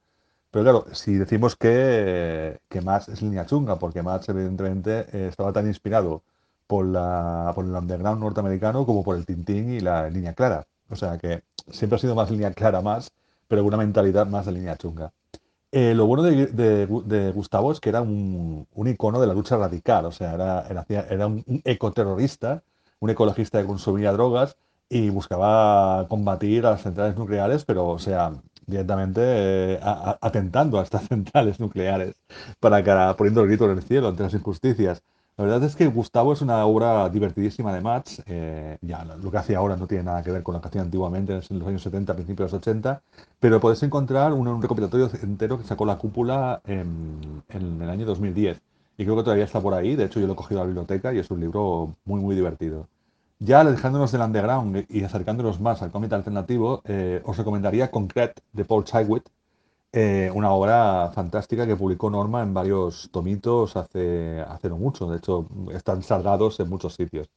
[0.51, 5.53] Pero claro, si decimos que, que Max es línea chunga, porque Max evidentemente eh, estaba
[5.53, 6.23] tan inspirado
[6.67, 10.67] por, la, por el underground norteamericano como por el Tintín y la línea clara.
[10.89, 13.11] O sea que siempre ha sido más línea clara más,
[13.47, 15.13] pero una mentalidad más de línea chunga.
[15.77, 20.13] Eh, lo bueno de, Gustavo es que era un, icono de la lucha radical, o
[20.13, 22.63] sea, era, un, ecoterrorista,
[23.01, 24.57] un ecologista que consumía drogas
[24.89, 31.09] y buscaba combatir a las centrales nucleares, pero, o sea, directamente eh, atentando a estas
[31.09, 32.15] centrales nucleares,
[32.61, 35.03] para poniendo el grito en el cielo ante las injusticias.
[35.37, 38.23] La verdad es que Gustavo es una obra divertidísima de Mats.
[38.27, 40.81] eh, ya lo que hace ahora no tiene nada que ver con lo que hacía
[40.83, 43.03] antiguamente en los años 70, principios de los 80,
[43.41, 48.07] pero podéis encontrar un, un recopilatorio entero que sacó la cúpula en, en el año
[48.07, 48.61] 2010.
[48.97, 49.97] y creo que todavía está por ahí.
[49.97, 52.37] De hecho, yo lo he cogido a la biblioteca y es un libro muy, muy
[52.37, 52.89] divertido.
[53.41, 58.65] Ya alejándonos del underground y acercándonos más al cómic alternativo, eh, os recomendaría Concrete de
[58.65, 59.25] Paul Chigwit,
[59.97, 65.09] eh, una obra fantástica que publicó Norma en varios tomitos hace, hace no mucho.
[65.09, 67.29] De hecho, están saldados en muchos sitios.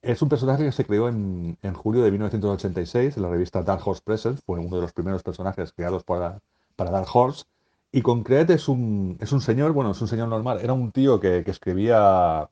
[0.00, 3.86] Es un personaje que se creó en, en julio de 1986 en la revista Dark
[3.86, 4.42] Horse Presents.
[4.42, 6.38] Fue uno de los primeros personajes creados para,
[6.76, 7.44] para Dark Horse.
[7.92, 10.60] Y Concrete es un, es un señor, bueno, es un señor normal.
[10.62, 12.48] Era un tío que, que escribía,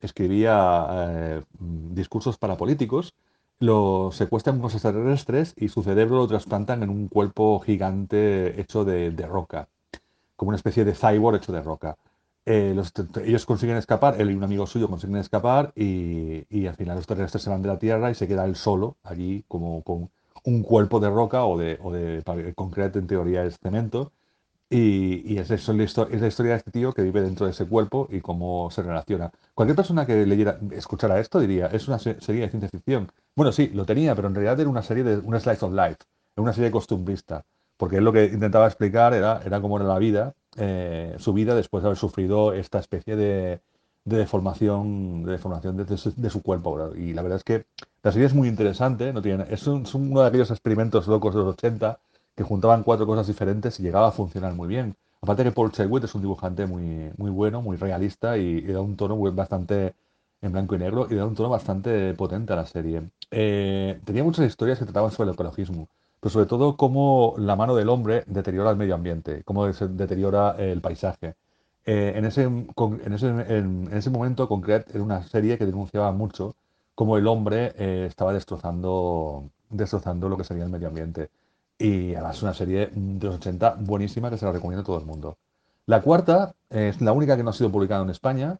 [0.00, 3.14] escribía eh, discursos para políticos.
[3.60, 9.10] Lo secuestran unos extraterrestres y su cerebro lo trasplantan en un cuerpo gigante hecho de,
[9.10, 9.68] de roca,
[10.36, 11.96] como una especie de cyborg hecho de roca.
[12.46, 12.92] Eh, los-
[13.24, 17.06] ellos consiguen escapar, él y un amigo suyo consiguen escapar y, y al final los
[17.06, 20.10] terrestres se van de la Tierra y se queda él solo allí como con
[20.44, 22.22] un cuerpo de roca o de, o de
[22.56, 24.12] concreto, en teoría es cemento.
[24.72, 27.66] Y, y es, eso, es la historia de este tío que vive dentro de ese
[27.66, 29.30] cuerpo y cómo se relaciona.
[29.52, 33.10] Cualquier persona que leyera, escuchara esto diría, es una se- serie de ciencia ficción.
[33.34, 35.96] Bueno, sí, lo tenía, pero en realidad era una serie de una slice of life,
[36.36, 37.44] una serie costumbrista,
[37.76, 41.54] porque él lo que intentaba explicar era, era cómo era la vida, eh, su vida
[41.56, 43.60] después de haber sufrido esta especie de,
[44.04, 46.94] de deformación, de deformación de, su, de su cuerpo.
[46.96, 47.66] Y la verdad es que
[48.02, 51.34] la serie es muy interesante, no tiene, es, un- es uno de aquellos experimentos locos
[51.34, 51.98] de los 80
[52.40, 54.96] que juntaban cuatro cosas diferentes y llegaba a funcionar muy bien.
[55.20, 58.96] Aparte que Paul Chegwit es un dibujante muy, muy bueno, muy realista y, da un
[58.96, 59.94] tono bastante
[60.40, 63.02] en blanco y negro y da un tono bastante potente a la serie.
[63.30, 67.76] Eh, tenía muchas historias que trataban sobre el ecologismo, pero sobre todo cómo la mano
[67.76, 71.34] del hombre deteriora el medio ambiente, cómo se deteriora el paisaje.
[71.84, 76.56] Eh, en, ese, en, ese, en, ese momento, Concrete era una serie que denunciaba mucho
[76.94, 81.28] cómo el hombre eh, estaba destrozando, destrozando lo que sería el medio ambiente.
[81.80, 85.06] Y además una serie de los 80 buenísima que se la recomiendo a todo el
[85.06, 85.38] mundo.
[85.86, 88.58] La cuarta eh, es la única que no ha sido publicada en España.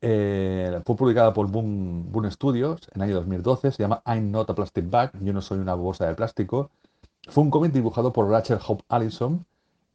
[0.00, 3.70] Eh, fue publicada por Boom, Boom Studios en el año 2012.
[3.70, 5.12] Se llama I'm Not a Plastic Bag.
[5.22, 6.70] Yo no soy una bolsa de plástico.
[7.28, 9.46] Fue un cómic dibujado por Rachel Hope Allison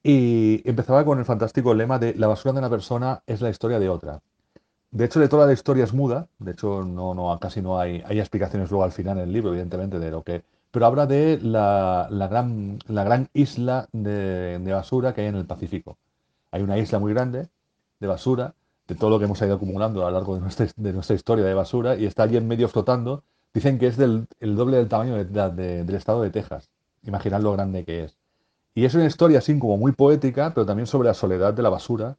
[0.01, 3.77] y empezaba con el fantástico lema de la basura de una persona es la historia
[3.77, 4.21] de otra.
[4.91, 6.27] De hecho, de toda la historia es muda.
[6.39, 9.49] De hecho, no, no, casi no hay, hay explicaciones luego al final en el libro,
[9.49, 10.43] evidentemente, de lo que...
[10.73, 15.99] Pero habla de la, gran, la gran isla de, basura que hay en el Pacífico.
[16.51, 17.49] Hay una isla muy grande
[17.99, 18.55] de basura,
[18.87, 21.95] de todo lo que hemos ido acumulando a lo largo de nuestra, historia de basura,
[21.95, 23.23] y está allí en medio flotando.
[23.53, 26.71] Dicen que es del, el doble del tamaño de- de- del estado de Texas.
[27.03, 28.17] Imaginad lo grande que es.
[28.75, 31.69] Y es una historia así como muy poética, pero también sobre la soledad de la
[31.69, 32.17] basura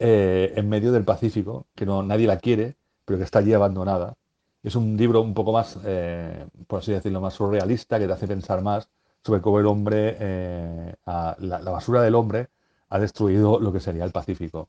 [0.00, 2.76] eh, en medio del Pacífico, que no, nadie la quiere,
[3.06, 4.14] pero que está allí abandonada.
[4.62, 8.28] Es un libro un poco más, eh, por así decirlo, más surrealista, que te hace
[8.28, 8.88] pensar más
[9.24, 12.48] sobre cómo el hombre, eh, a- la, basura del hombre,
[12.88, 14.68] ha destruido lo que sería el Pacífico.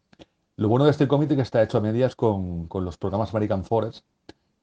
[0.58, 3.32] Lo bueno de este cómic es que está hecho a medias con, con los programas
[3.34, 4.06] American Forest,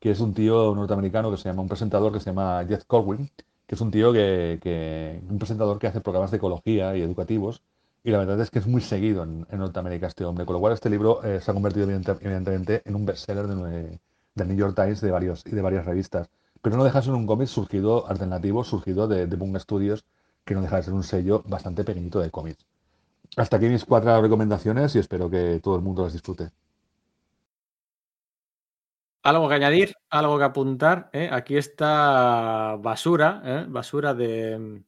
[0.01, 3.31] que es un tío norteamericano que se llama, un presentador que se llama Jeff Corwin,
[3.67, 7.63] que es un tío que, un presentador que hace programas de ecología y educativos,
[8.05, 10.61] y la verdad es que es muy seguido en, en Norteamérica este hombre, con lo
[10.61, 13.99] cual este libro eh, se ha convertido evidente- evidentemente en un bestseller de,
[14.35, 16.29] del New York Times de varios, y de varias revistas.
[16.63, 20.05] Pero no deja de ser un cómic surgido, alternativo, surgido de, de Boom Studios,
[20.45, 22.67] que no deja de ser un sello bastante pequeñito de cómics.
[23.37, 26.51] Hasta aquí mis cuatro recomendaciones y espero que todo el mundo las disfrute.
[29.23, 31.11] Algo que añadir, algo que apuntar.
[31.13, 31.29] ¿eh?
[31.31, 33.67] Aquí está basura, ¿eh?
[33.69, 34.83] basura de,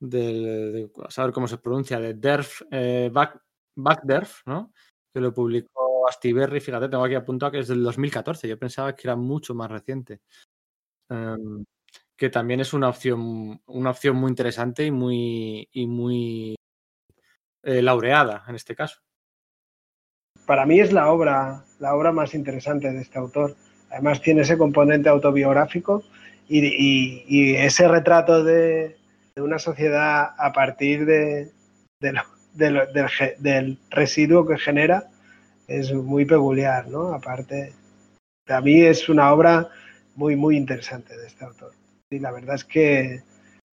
[0.00, 0.42] del-
[0.72, 3.40] de- a saber cómo se pronuncia, de Derf, eh, Back,
[3.76, 4.72] Backderf, ¿no?
[5.12, 9.06] Que lo publicó Astiberri, fíjate, tengo aquí apuntado que es del 2014, yo pensaba que
[9.06, 10.20] era mucho más reciente.
[11.10, 11.64] Em,
[12.16, 16.56] que también es una opción, una opción muy interesante y muy, y muy
[17.62, 18.98] eh, laureada en este caso.
[20.46, 23.54] Para mí es la obra, la obra más interesante de este autor.
[23.90, 26.02] Además tiene ese componente autobiográfico
[26.48, 28.96] y, ese retrato de,
[29.36, 31.52] una sociedad a partir de,
[32.00, 32.86] lo-
[33.38, 35.08] del residuo que genera
[35.68, 37.12] es muy peculiar, ¿no?
[37.12, 37.74] Aparte,
[38.48, 39.68] a mí es una obra
[40.16, 41.72] muy, muy interesante de este autor.
[42.10, 43.22] Y la verdad es que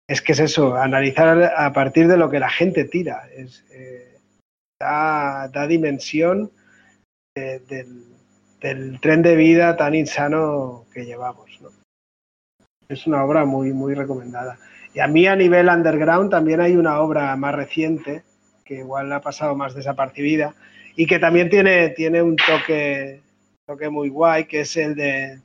[0.08, 3.28] es que es eso, analizar a partir de lo que la gente tira.
[3.72, 4.18] Eh,
[4.82, 6.52] da, dimensión
[7.36, 8.06] de- del,
[8.62, 11.60] del tren de vida tan insano que llevamos.
[11.62, 11.70] ¿no?
[12.88, 14.58] Es una obra muy, muy recomendada.
[14.94, 18.24] Y a mí a nivel underground también hay una obra más reciente
[18.66, 20.56] que igual ha pasado más desapercibida
[21.00, 23.22] y que también tiene, tiene un toque,
[23.66, 25.40] toque muy guay, que es el de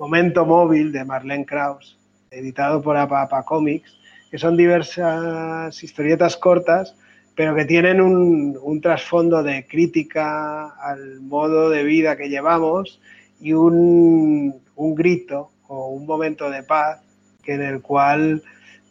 [0.00, 1.96] Momento Móvil de Marlene Krauss,
[2.28, 3.96] editado por Apapa Comics,
[4.32, 6.96] que son diversas historietas cortas
[7.36, 13.00] pero que tienen un, trasfondo de crítica al modo de vida que llevamos
[13.40, 17.00] y un, un grito o un momento de paz
[17.44, 18.42] que en el cual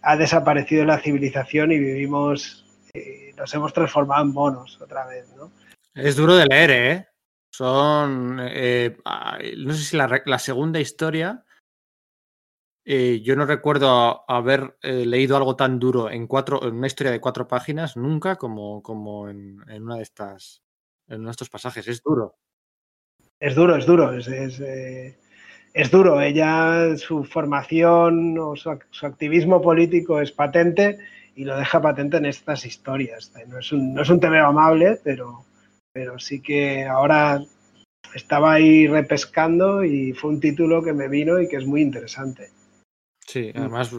[0.02, 5.52] ha desaparecido la civilización y vivimos, eh, nos hemos transformado en monos otra vez, ¿no?
[5.96, 7.08] Es duro de leer, ¿eh?
[7.54, 8.38] Son.
[8.42, 8.98] eh,
[9.58, 11.46] no sé si la, segunda historia.
[12.84, 17.14] eh, yo no recuerdo haber eh, leído algo tan duro en cuatro, en una historia
[17.14, 20.62] de cuatro páginas nunca como, como en, en una de estas,
[21.08, 21.88] en uno de estos pasajes.
[21.88, 22.36] Es duro.
[23.40, 26.20] Es duro, es duro, es, es, duro.
[26.20, 30.98] Ella, su formación o su, su activismo político es patente
[31.36, 33.32] y lo deja patente en estas historias.
[33.48, 35.46] No es un, no es un TVO amable, pero,
[35.96, 37.42] pero sí que ahora
[38.14, 42.52] estaba ahí repescando y fue un título que me vino y que es muy interesante.
[43.26, 43.92] Sí, además,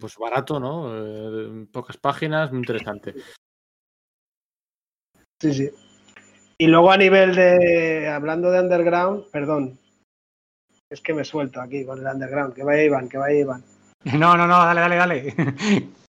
[0.00, 0.90] pues barato, ¿no?
[0.92, 3.14] Eh, pocas páginas, muy interesante.
[5.40, 5.70] Sí, sí.
[6.58, 9.78] Y luego a nivel de, hablando de underground, perdón,
[10.90, 13.64] es que me suelto aquí con el underground, que vaya Iván, que vaya Iván.
[14.18, 15.34] No, no, no, dale, dale, dale.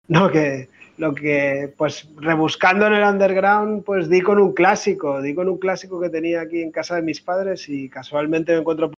[0.07, 5.35] No, que lo que, pues rebuscando en el underground, pues di con un clásico, di
[5.35, 8.93] con un clásico que tenía aquí en casa de mis padres y casualmente me encuentro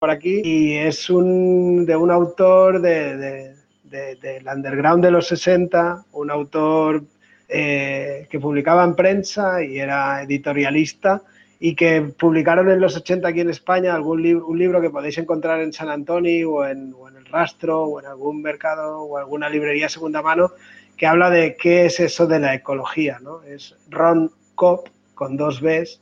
[0.00, 3.54] por aquí y es un de un autor de, de-
[3.84, 7.02] de- del underground de los 60, un autor
[7.48, 11.22] eh, que publicaba en prensa y era editorialista
[11.60, 15.16] y que publicaron en los 80 aquí en España algún libro, un libro que podéis
[15.18, 19.16] encontrar en San Antonio o en, o en el Rastro o en algún mercado o
[19.16, 20.50] alguna librería segunda mano
[20.96, 23.42] que habla de qué es eso de la ecología, ¿no?
[23.42, 26.00] Es Ron Kopp con dos Bs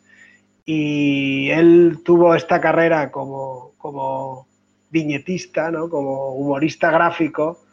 [0.65, 4.47] y él tuvo esta carrera como, como
[4.91, 5.89] viñetista, ¿no?
[5.89, 7.65] como humorista gráfico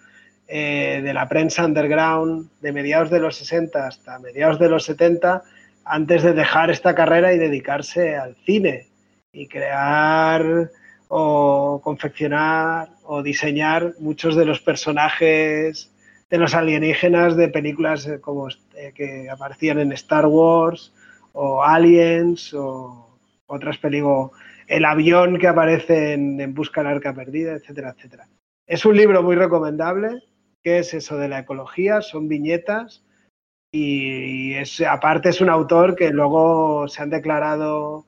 [0.47, 5.43] eh, de la prensa underground de mediados de los 60 hasta mediados de los 70
[5.85, 8.87] antes de dejar esta carrera y dedicarse al cine
[9.31, 10.71] y crear
[11.09, 15.91] o confeccionar o diseñar muchos de los personajes
[16.29, 20.93] de los alienígenas de películas eh, como eh, que aparecían en Star Wars
[21.33, 24.31] o Aliens o otras películas,
[24.67, 28.27] el avión que aparece en, en Busca del Arca Perdida, etcétera, etcétera.
[28.67, 30.21] Es un libro muy recomendable.
[30.63, 32.01] ¿Qué es eso de la ecología?
[32.01, 33.03] Son viñetas
[33.71, 38.05] y es, aparte es un autor que luego se han declarado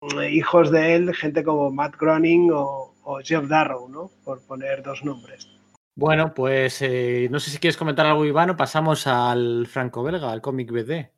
[0.00, 4.10] mm, hijos de él, gente como Matt Groening o, o Jeff Darrow, ¿no?
[4.24, 5.59] Por poner dos nombres.
[6.00, 10.40] Bueno, pues eh, no sé si quieres comentar algo, Iván, o pasamos al franco-belga, al
[10.40, 11.10] cómic BD.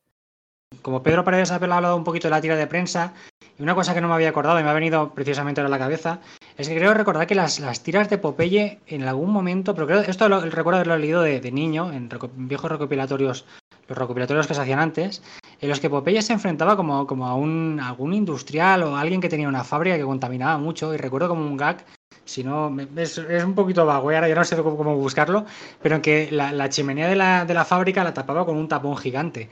[0.83, 3.15] Como Pedro Paredes ha hablado un poquito de la tira de prensa,
[3.57, 5.79] y una cosa que no me había acordado y me ha venido precisamente ahora a
[5.79, 6.19] la cabeza,
[6.59, 10.01] es que creo recordar que las, las tiras de Popeye en algún momento, pero creo
[10.01, 13.45] esto lo, recuerdo haberlo leído de, de niño, en viejos recopilatorios,
[13.87, 15.23] los recopilatorios que se hacían antes,
[15.61, 19.21] en los que Popeye se enfrentaba como, como a un algún industrial o a alguien
[19.21, 21.85] que tenía una fábrica que contaminaba mucho, y recuerdo como un gag
[22.33, 25.45] si no, es, un poquito vago, y ahora ya no sé cómo, buscarlo,
[25.83, 29.49] pero que la, chimenea de la, de la fábrica la tapaba con un tapón gigante.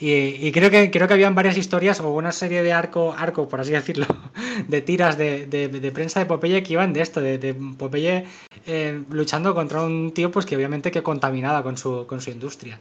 [0.00, 0.12] Y,
[0.46, 3.60] y creo que creo que habían varias historias o una serie de arco, arco por
[3.60, 4.06] así decirlo,
[4.68, 8.24] de tiras de, de- de prensa de Popeye que iban de esto, de, de Popeye
[8.66, 12.80] eh, luchando contra un tío pues que obviamente que contaminaba con su, con su industria.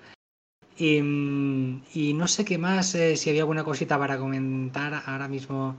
[0.78, 5.28] Y, mm, y no sé qué más, eh, si había alguna cosita para comentar ahora
[5.28, 5.78] mismo.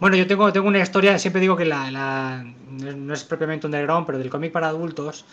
[0.00, 4.06] Bueno, yo tengo, tengo una historia, siempre digo que la, la- no es- propiamente underground,
[4.06, 5.26] pero del cómic para adultos,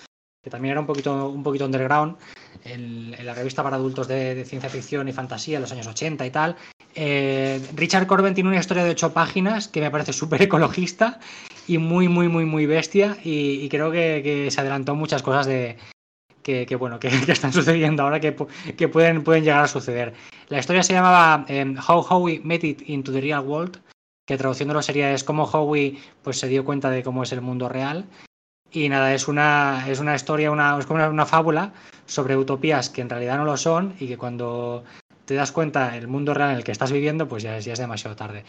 [0.43, 2.17] que también era un poquito, un poquito underground,
[2.65, 6.31] en, la revista para adultos de, ciencia ficción y fantasía en los años 80 y
[6.31, 6.55] tal.
[6.95, 11.19] eh, Richard Corben tiene una historia de ocho páginas que me parece súper ecologista
[11.67, 13.17] y muy, muy, muy, muy bestia.
[13.23, 15.77] Y, creo que, se adelantó muchas cosas de
[16.43, 20.13] que, bueno, que, están sucediendo ahora que, pu- que pueden, pueden llegar a suceder.
[20.49, 23.79] La historia se llamaba em, How Howie Made It into the Real World,
[24.27, 27.69] que traduciéndolo sería es cómo Howie pues, se dio cuenta de cómo es el mundo
[27.69, 28.05] real.
[28.69, 31.71] Y nada, es una, es una historia, una, es como una, fábula
[32.05, 34.83] sobre utopías que en realidad no lo son y que cuando
[35.23, 37.71] te das cuenta el mundo real en el que estás viviendo, pues ya es, ya
[37.73, 38.43] es demasiado tarde.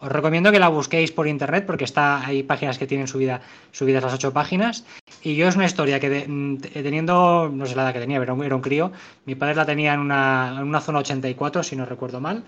[0.00, 3.40] Os recomiendo que la busquéis por internet porque está, hay páginas que tienen subida,
[3.70, 4.84] subidas las ocho páginas.
[5.22, 8.18] Y yo es una historia que mm, te- teniendo, no sé la edad que tenía,
[8.18, 8.90] pero era un, era un crío.
[9.26, 12.42] Mi padre la tenía en una, en una zona 84, si no recuerdo mal.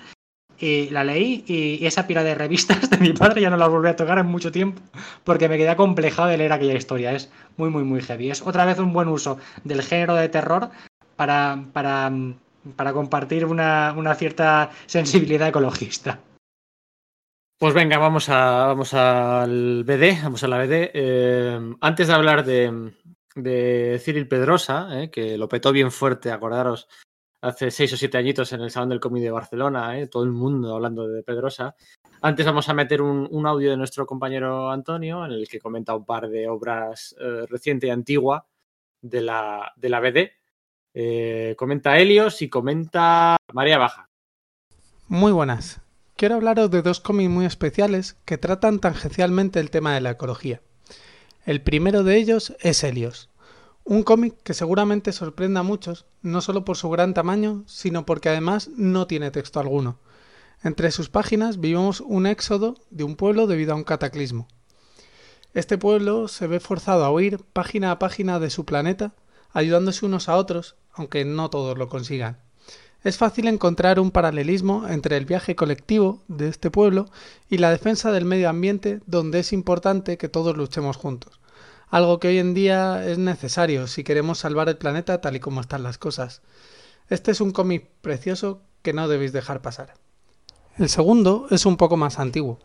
[0.63, 3.89] Y la leí y, esa pila de revistas de mi padre ya no las volví
[3.89, 4.81] a tocar en mucho tiempo
[5.25, 7.13] porque me quedé acomplejado de leer aquella historia.
[7.13, 8.31] Es muy, muy, muy heavy.
[8.31, 10.71] Es otra vez un buen uso del género de terror
[11.17, 12.13] para, para,
[12.77, 16.21] para compartir una, una cierta sensibilidad ecologista.
[17.59, 20.91] Pues venga, vamos, a, vamos al BD, vamos a la BD.
[20.95, 22.93] Eh, antes de hablar de,
[23.35, 26.87] de Cyril Pedrosa, eh, que lo petó bien fuerte, acordaros,
[27.43, 30.06] hace seis o siete añitos en el Salón del Cómic de Barcelona, ¿eh?
[30.06, 31.74] todo el mundo hablando de Pedrosa.
[32.23, 36.05] Antes vamos a meter un, audio de nuestro compañero Antonio, en el que comenta un
[36.05, 38.47] par de obras eh, reciente y antigua
[39.01, 40.31] de la, de la BD.
[40.94, 44.09] Eh, comenta Helios y comenta María Baja.
[45.09, 45.81] Muy buenas.
[46.14, 50.60] Quiero hablaros de dos cómics muy especiales que tratan tangencialmente el tema de la ecología.
[51.44, 53.31] El primero de ellos es Helios,
[53.85, 58.29] un cómic que seguramente sorprenda a muchos, no solo por su gran tamaño, sino porque
[58.29, 59.99] además no tiene texto alguno.
[60.63, 64.47] Entre sus páginas vivimos un éxodo de un pueblo debido a un cataclismo.
[65.55, 69.13] Este pueblo se ve forzado a huir página a página de su planeta,
[69.53, 72.39] ayudándose unos a otros, aunque no todos lo consigan.
[73.03, 77.11] Es fácil encontrar un paralelismo entre el viaje colectivo de este pueblo
[77.51, 81.41] y la defensa del medio ambiente, donde es importante que todos luchemos juntos.
[81.93, 85.60] Algo que hoy en día es necesario si queremos salvar el planeta tal y como
[85.60, 86.40] están las cosas.
[87.10, 89.93] Este es un cómic precioso que no debéis dejar pasar.
[90.78, 92.59] El segundo es un poco más antiguo.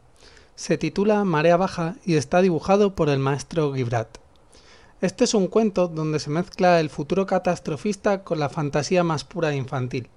[0.55, 4.17] Se titula Marea Baja y está dibujado por el maestro Gibrat.
[5.01, 9.51] Este es un cuento donde se mezcla el futuro catastrofista con la fantasía más pura
[9.51, 10.07] e infantil.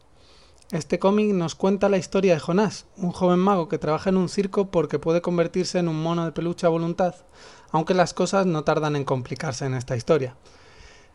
[0.72, 4.28] Este cómic nos cuenta la historia de Jonás, un joven mago que trabaja en un
[4.28, 7.16] circo porque puede convertirse en un mono de peluche a voluntad,
[7.72, 10.36] aunque las cosas no tardan en complicarse en esta historia.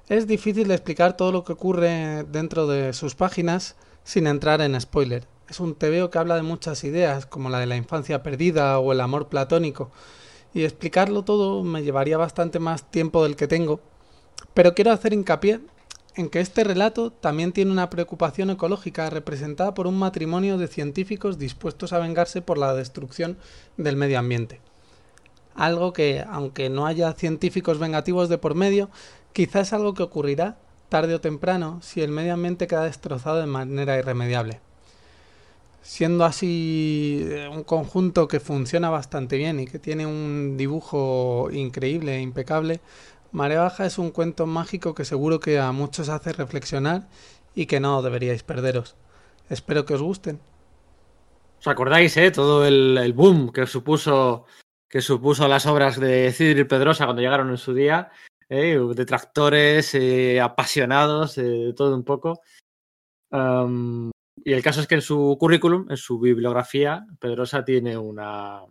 [0.09, 5.25] Es difícil explicar todo lo que ocurre dentro de sus páginas sin entrar en spoiler.
[5.47, 8.91] Es un tebeo que habla de muchas ideas, como la de la infancia perdida o
[8.91, 9.89] el amor platónico,
[10.53, 13.79] y explicarlo todo me llevaría bastante más tiempo del que tengo,
[14.53, 15.61] pero quiero hacer hincapié
[16.15, 21.37] en que este relato también tiene una preocupación ecológica representada por un matrimonio de científicos
[21.37, 23.37] dispuestos a vengarse por la destrucción
[23.77, 24.61] del medio ambiente.
[25.55, 28.89] Algo que, aunque no haya científicos vengativos de por medio,
[29.33, 30.57] quizás es algo que ocurrirá
[30.89, 34.59] tarde o temprano si el medio ambiente queda destrozado de manera irremediable.
[35.81, 42.15] Siendo así eh, un conjunto que funciona bastante bien y que tiene un dibujo increíble
[42.15, 42.79] e impecable,
[43.35, 47.09] Marea Baja es un cuento mágico que seguro que a muchos hace reflexionar
[47.53, 48.95] y que no deberíais perderos.
[49.49, 50.39] Espero que os gusten.
[51.59, 52.31] ¿Os acordáis, eh?
[52.31, 54.45] Todo el, boom que supuso,
[54.87, 58.09] que supuso las obras de Cidri Pedrosa cuando llegaron en su día?
[58.47, 58.79] ¿eh?
[58.95, 62.39] Detractores, eh, apasionados, eh, todo un poco.
[63.33, 68.61] Y el caso es que en su currículum, en su bibliografía, Pedrosa tiene una,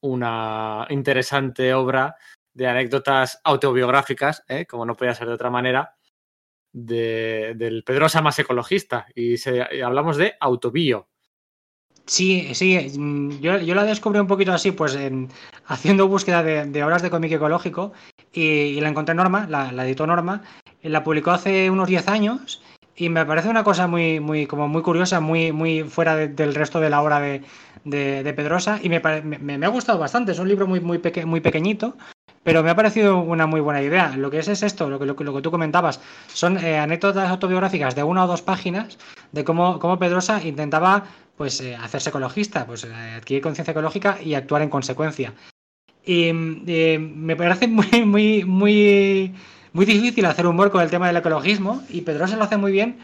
[0.00, 2.16] una interesante obra
[2.54, 4.66] de anécdotas autobiográficas, ¿eh?
[4.66, 5.96] como no podía ser de otra manera,
[6.72, 9.06] de, del Pedrosa más ecologista.
[9.14, 9.36] Y,
[9.82, 11.08] hablamos de autobio.
[12.06, 15.28] Sí, sí, mm, yo, yo, la descubrí un poquito así, pues en,
[15.66, 17.92] haciendo búsqueda de, de, obras de cómic ecológico
[18.32, 20.42] y, la encontré Norma, la, la editó Norma,
[20.82, 22.60] la publicó hace unos 10 años
[22.96, 26.54] y me parece una cosa muy, muy, como muy curiosa, muy, muy fuera de, del
[26.54, 27.42] resto de la obra de,
[27.84, 31.00] de, de Pedrosa y me, me, me, ha gustado bastante, es un libro muy, muy,
[31.24, 31.96] muy pequeñito,
[32.42, 34.16] pero me ha parecido una muy buena idea.
[34.16, 36.00] Lo que es es esto, lo que, lo lo que tú comentabas.
[36.32, 38.98] Son eh, anécdotas autobiográficas de una o dos páginas
[39.30, 41.04] de cómo, cómo Pedrosa intentaba
[41.36, 45.34] pues, eh, hacerse ecologista, pues, eh, adquirir conciencia ecológica y actuar en consecuencia.
[46.04, 49.34] Y me parece muy, muy, muy,
[49.72, 52.98] muy difícil hacer humor con el tema del ecologismo y Pedrosa lo hace muy bien,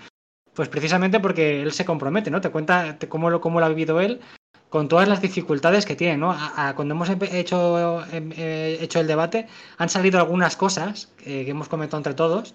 [0.54, 2.40] pues precisamente porque él se compromete, ¿no?
[2.40, 4.20] Te cuenta cómo lo, cómo lo ha vivido él,
[4.68, 6.36] con todas las dificultades que tiene, ¿no?
[6.76, 9.46] Cuando hemos hecho, eh, hecho el debate,
[9.78, 12.54] han salido algunas cosas eh, que hemos comentado entre todos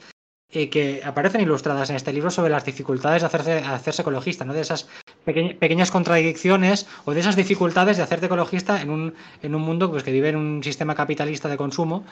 [0.56, 4.54] eh, que aparecen ilustradas en este libro sobre las dificultades de hacerse, hacerse ecologista, ¿no?
[4.54, 4.88] De esas
[5.26, 9.90] peque pequeñas contradicciones o de esas dificultades de hacerte ecologista en un, en un mundo
[9.90, 12.06] pues, que vive en un sistema capitalista de consumo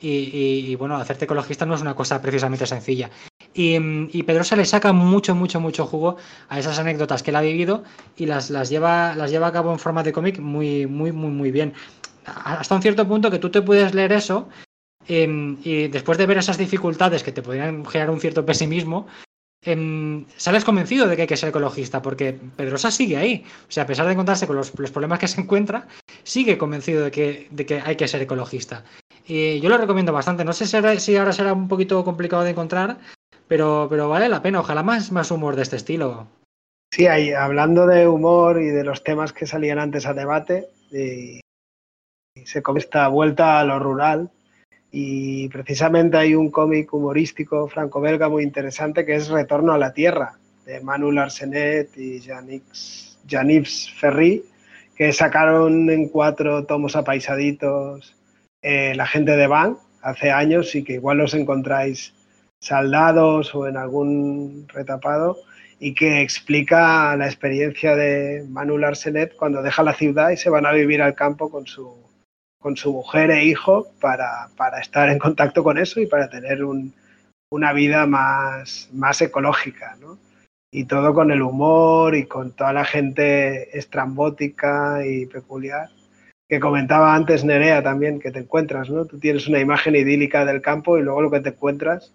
[0.00, 3.10] y, y, bueno, hacerte ecologista no es una cosa precisamente sencilla.
[3.54, 3.76] Y,
[4.16, 6.16] y, Pedrosa le saca mucho, mucho, mucho jugo
[6.48, 7.82] a esas anécdotas que él ha vivido
[8.16, 11.30] y las, las, lleva, las lleva a cabo en forma de cómic muy, muy, muy,
[11.30, 11.72] muy bien.
[12.24, 14.48] Hasta un cierto punto que tú te puedes leer eso
[15.08, 19.06] eh, y después de ver esas dificultades que te podrían generar un cierto pesimismo,
[19.62, 23.44] eh, sales convencido de que hay que ser ecologista, porque Pedrosa sigue ahí.
[23.68, 25.88] O sea, a pesar de encontrarse con los, los problemas que se encuentra,
[26.22, 28.84] sigue convencido de que, de que hay que ser ecologista.
[29.26, 30.44] Y yo lo recomiendo bastante.
[30.44, 32.98] No sé si ahora, si ahora será un poquito complicado de encontrar,
[33.48, 34.60] pero, pero vale la pena.
[34.60, 36.28] Ojalá más, más humor de este estilo.
[36.90, 41.40] Sí, ahí, hablando de humor y de los temas que salían antes a debate, y,
[42.44, 44.30] se come esta vuelta a lo rural.
[44.90, 50.38] Y precisamente hay un cómic humorístico franco-belga muy interesante que es Retorno a la Tierra,
[50.64, 54.44] de Manu Larsenet y Janix Ferry,
[54.96, 58.16] que sacaron en cuatro tomos apaisaditos
[58.62, 62.14] eh, la gente de Van hace años y que igual los encontráis
[62.60, 65.38] saldados o en algún retapado
[65.80, 70.66] y que explica la experiencia de Manu Larsenet cuando deja la ciudad y se van
[70.66, 71.94] a vivir al campo con su,
[72.60, 76.64] con su mujer e hijo para, para estar en contacto con eso y para tener
[76.64, 76.92] un,
[77.50, 80.18] una vida más, más ecológica, ¿no?
[80.70, 85.88] Y todo con el humor y con toda la gente estrambótica y peculiar
[86.48, 89.04] que comentaba antes Nerea también, que te encuentras, ¿no?
[89.04, 92.12] Tú tienes una imagen idílica del campo y luego lo que te encuentras,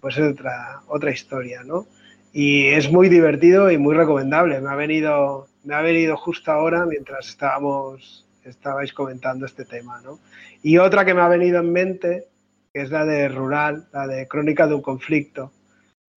[0.00, 1.86] pues es otra, otra historia, ¿no?
[2.32, 4.60] Y es muy divertido y muy recomendable.
[4.60, 10.18] Me ha venido, me ha venido justo ahora mientras estábamos, estabais comentando este tema, ¿no?
[10.62, 12.26] Y otra que me ha venido en mente,
[12.72, 15.52] que es la de Rural, la de Crónica de un conflicto,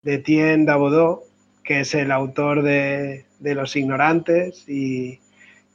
[0.02, 1.24] de Tien Dabodo,
[1.62, 5.20] que es el autor de, de Los Ignorantes y,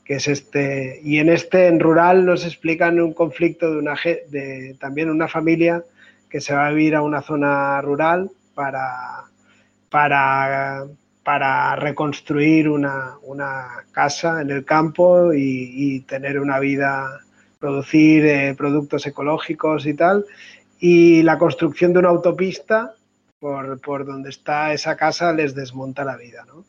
[0.06, 3.95] que es este y en este en rural nos explican un conflicto de una
[4.30, 5.84] de también una familia
[6.35, 9.23] que se va a vivir a una zona rural para
[9.89, 10.83] para
[11.23, 17.21] para reconstruir una, una casa en el campo y, tener una vida
[17.57, 20.25] producir eh, productos ecológicos y tal
[20.77, 22.95] y la construcción de una autopista
[23.39, 26.65] por, por donde está esa casa les desmonta la vida ¿no?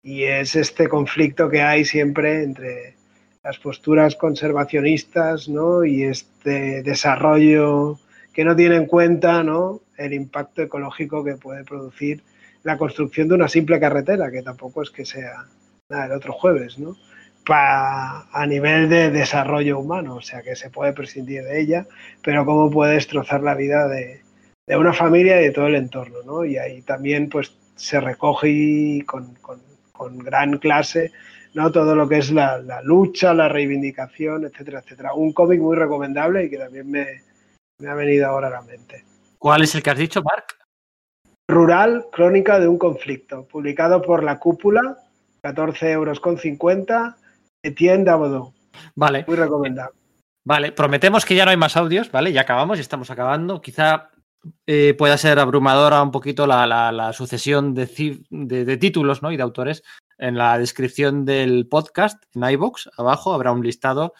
[0.00, 2.94] y es este conflicto que hay siempre entre
[3.42, 5.84] las posturas conservacionistas ¿no?
[5.84, 7.98] y este desarrollo
[8.38, 9.80] que no tiene en cuenta ¿no?
[9.96, 12.22] el impacto ecológico que puede producir
[12.62, 15.46] la construcción de una simple carretera, que tampoco es que sea
[15.90, 16.96] nada el otro jueves, ¿no?
[17.44, 21.88] Pa- a nivel de desarrollo humano, o sea que se puede prescindir de ella,
[22.22, 24.20] pero cómo puede destrozar la vida de,
[24.68, 26.44] de una familia y de todo el entorno, ¿no?
[26.44, 31.10] Y ahí también pues se recoge con, con- con gran clase
[31.54, 31.72] ¿no?
[31.72, 35.14] todo lo que es la, la lucha, la reivindicación, etcétera, etcétera.
[35.14, 37.26] Un cómic muy recomendable y que también me,
[37.80, 39.04] me ha venido ahora a la mente.
[39.38, 40.56] ¿Cuál es el que has dicho, Marc?
[41.48, 44.98] Rural, crónica de un conflicto, publicado por La Cúpula,
[45.42, 47.16] 14 euros con 50,
[47.62, 48.52] Etienne Dabodo.
[48.94, 49.24] Vale.
[49.26, 49.96] Muy recomendable.
[50.44, 52.32] Vale, prometemos que ya no hay más audios, ¿vale?
[52.32, 53.60] Ya acabamos, ya estamos acabando.
[53.60, 54.10] Quizá
[54.66, 57.86] eh, pueda ser abrumadora un poquito la, la- la sucesión de,
[58.30, 59.30] de- de títulos ¿no?
[59.30, 59.82] y de autores.
[60.18, 64.14] En la descripción del podcast, en iVoox, abajo habrá un listado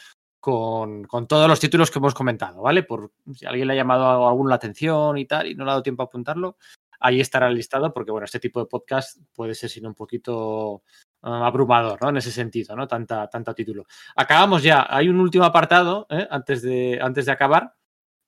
[0.48, 2.82] con, todos los títulos que hemos comentado, ¿vale?
[2.82, 5.70] Por si alguien le ha llamado a alguno la atención y tal y no le
[5.70, 6.56] ha dado tiempo a apuntarlo,
[7.00, 10.82] ahí estará listado porque, bueno, este tipo de podcast puede ser, sino un poquito
[11.22, 12.08] ah, abrumador, ¿no?
[12.08, 12.88] En ese sentido, ¿no?
[12.88, 13.84] Tanta, tanto título.
[14.16, 14.86] Acabamos ya.
[14.88, 16.26] Hay un último apartado, ¿eh?
[16.30, 17.74] antes, de, antes de acabar.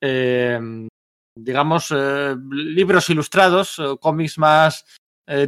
[0.03, 0.61] Eh,
[1.35, 4.85] digamos, eh, libros ilustrados, eh, cómics más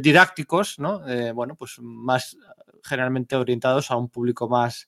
[0.01, 1.01] didácticos, ¿no?
[1.33, 2.37] Bueno, pues más
[2.85, 4.87] generalmente orientados a un público más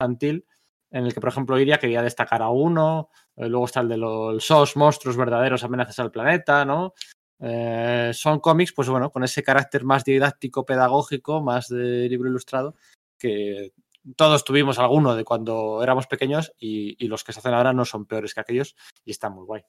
[0.00, 0.46] infantil,
[0.90, 3.96] en el que, por ejemplo, Iria quería destacar a uno, eh, luego está el de
[3.96, 6.94] los SOS, monstruos verdaderos, amenazas al planeta, ¿no?
[7.40, 12.74] Eh, son cómics, pues bueno, con ese carácter más didáctico, pedagógico, más de libro ilustrado,
[13.18, 13.72] que
[14.16, 17.84] todos tuvimos alguno de cuando éramos pequeños y, y los que se hacen ahora no
[17.84, 19.62] son peores que aquellos y están muy guay.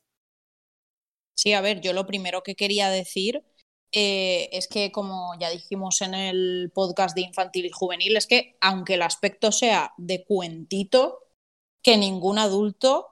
[1.36, 3.44] Sí, a ver, yo lo primero que quería decir
[3.92, 8.56] eh, es que, como ya dijimos en el podcast de infantil y juvenil, es que
[8.62, 11.20] aunque el aspecto sea de cuentito,
[11.82, 13.08] que ningún adulto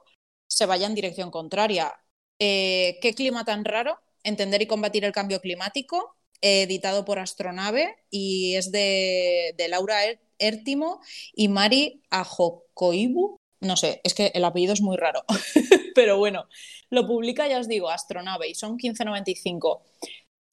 [0.46, 1.94] se vaya en dirección contraria.
[2.38, 3.98] Eh, ¿Qué clima tan raro?
[4.22, 10.20] Entender y combatir el cambio climático, eh, editado por Astronave y es de, Laura Er-
[10.38, 11.00] Értimo
[11.34, 13.36] y Mari Ajokoibu.
[13.60, 15.24] No sé, es que el apellido es muy raro,
[15.96, 16.46] pero bueno,
[16.90, 19.82] lo publica, ya os digo, Astronave y son 15.95.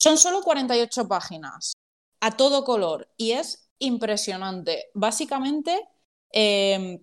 [0.06, 1.72] Son solo 48 páginas,
[2.20, 4.84] a todo color, y es impresionante.
[4.94, 5.88] Básicamente
[6.32, 7.00] eh,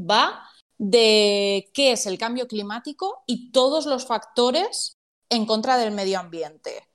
[0.00, 4.96] va de qué es el cambio climático y todos los factores
[5.28, 6.88] en contra del medio ambiente.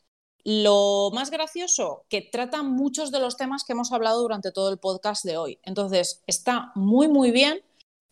[0.43, 4.79] Lo más gracioso, que trata muchos de los temas que hemos hablado durante todo el
[4.79, 5.59] podcast de hoy.
[5.61, 7.61] Entonces, está muy, muy bien.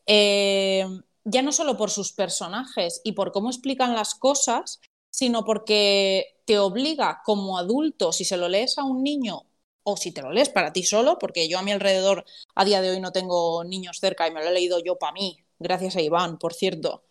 [0.05, 0.85] eh,
[1.23, 4.79] ya no solo por sus personajes y por cómo explican las cosas,
[5.16, 9.44] sino porque te obliga como adulto, si se lo lees a un niño
[9.84, 12.82] o si te lo lees para ti solo, porque yo a mi alrededor a día
[12.82, 15.95] de hoy no tengo niños cerca y me lo he leído yo para mí, gracias
[15.95, 17.06] a Iván, por cierto,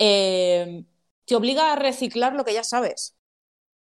[0.00, 0.84] eh,
[1.26, 3.16] te obliga a reciclar lo que ya sabes.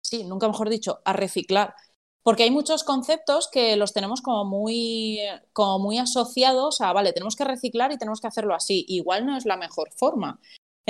[0.01, 1.75] Sí, nunca mejor dicho, a reciclar.
[2.23, 5.19] Porque hay muchos conceptos que los tenemos como muy,
[5.53, 8.85] como muy asociados a, vale, tenemos que reciclar y tenemos que hacerlo así.
[8.89, 10.41] Igual no es la mejor forma.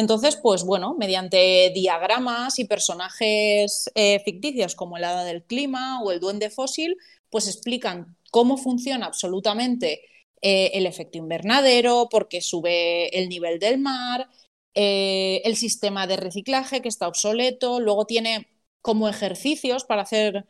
[0.01, 6.11] Entonces, pues bueno, mediante diagramas y personajes eh, ficticios como el hada del clima o
[6.11, 6.97] el duende fósil,
[7.29, 10.01] pues explican cómo funciona absolutamente
[10.41, 14.31] eh, el efecto invernadero, por qué sube el nivel del mar,
[14.75, 18.49] eh, el sistema de reciclaje que está obsoleto, luego tiene
[18.81, 20.47] como ejercicios para hacer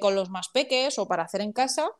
[0.00, 1.90] con los más peques o para hacer en casa.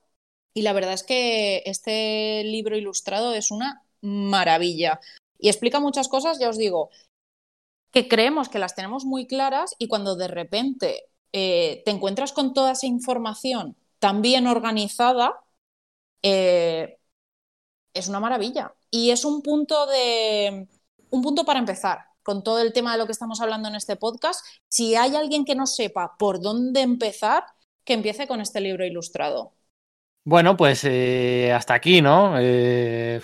[0.55, 5.01] Y la verdad es que este libro ilustrado es una maravilla.
[5.39, 6.90] Y explica muchas cosas, ya os digo,
[7.90, 12.55] que creemos que las tenemos muy claras y cuando de repente eh, te encuentras con
[12.55, 15.40] toda esa información tan bien organizada,
[16.23, 16.98] eh,
[17.94, 18.74] es una maravilla.
[18.90, 20.68] Y es un punto de
[21.10, 23.97] un punto para empezar con todo el tema de lo que estamos hablando en este
[23.97, 24.44] podcast.
[24.68, 27.44] Si hay alguien que no sepa por dónde empezar,
[27.84, 29.56] que empiece con este libro ilustrado.
[30.28, 32.34] Bueno, pues eh, hasta aquí, ¿no?
[32.36, 33.20] Eh,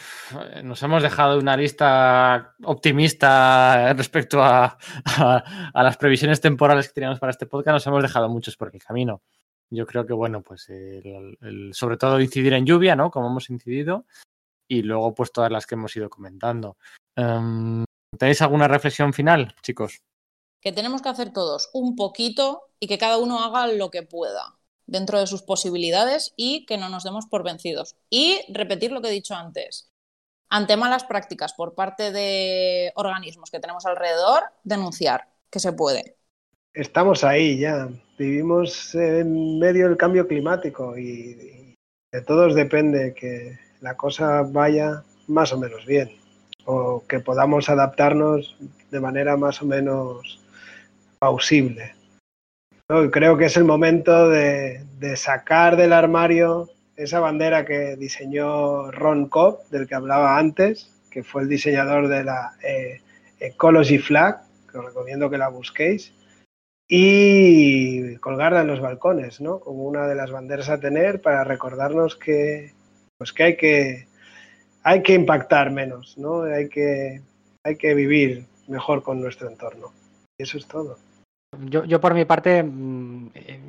[0.62, 4.78] nos hemos dejado una lista optimista respecto a,
[5.74, 7.74] las previsiones temporales que teníamos para este podcast.
[7.74, 9.20] Nos hemos dejado muchos por el camino.
[9.68, 13.10] Yo creo que, bueno, pues el- el- sobre todo incidir en lluvia, ¿no?
[13.10, 14.06] Como hemos incidido.
[14.68, 16.76] Y luego, pues todas las que hemos ido comentando.
[17.16, 17.84] Em,
[18.16, 20.02] ¿Tenéis alguna reflexión final, chicos?
[20.60, 24.56] Que tenemos que hacer todos un poquito y que cada uno haga lo que pueda
[24.93, 27.97] dentro de sus posibilidades y que no nos demos por vencidos.
[28.11, 29.91] Y repetir lo que he dicho antes.
[30.51, 36.17] Ante malas prácticas por parte de organismos que tenemos alrededor, denunciar, que se puede.
[36.75, 37.89] Estamos ahí ya.
[38.19, 41.75] Vivimos en medio del cambio climático y,
[42.12, 46.11] de todos depende que la cosa vaya más o menos bien
[46.67, 48.57] o que podamos adaptarnos
[48.91, 50.39] de manera más o menos
[51.19, 51.95] plausible.
[53.11, 54.85] Creo que es el momento de,
[55.17, 61.43] sacar del armario esa bandera que diseñó Ron Cobb, del que hablaba antes, que fue
[61.43, 63.01] el diseñador de la eh,
[63.41, 66.12] Ecology Flag, que os recomiendo que la busquéis,
[66.89, 69.59] y colgarla en los balcones, ¿no?
[69.61, 72.73] Como una de las banderas a tener para recordarnos que,
[73.17, 74.07] pues que hay que,
[74.83, 76.43] hay que impactar menos, ¿no?
[76.43, 77.23] Hay que,
[77.65, 79.93] hay que vivir mejor con nuestro entorno.
[80.39, 80.99] Eso es todo.
[81.60, 83.60] Yo, yo por mi parte mm, eh,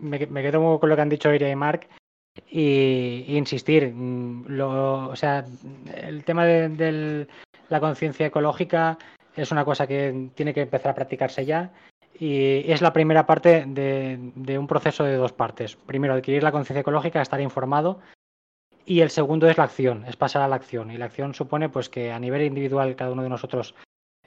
[0.00, 1.88] me, me quedo con lo que han dicho Iria y Mark
[2.50, 3.92] y, insistir.
[3.94, 5.44] mm, Lo, o sea,
[5.94, 7.26] el tema de,
[7.68, 8.98] la conciencia ecológica
[9.34, 11.72] es una cosa que tiene que empezar a practicarse ya
[12.18, 15.76] y es la primera parte de, un proceso de dos partes.
[15.76, 18.00] Primero, adquirir la conciencia ecológica, estar informado
[18.86, 20.90] y el segundo es la acción, es pasar a la acción.
[20.90, 23.74] Y la acción supone pues que a nivel individual cada uno de nosotros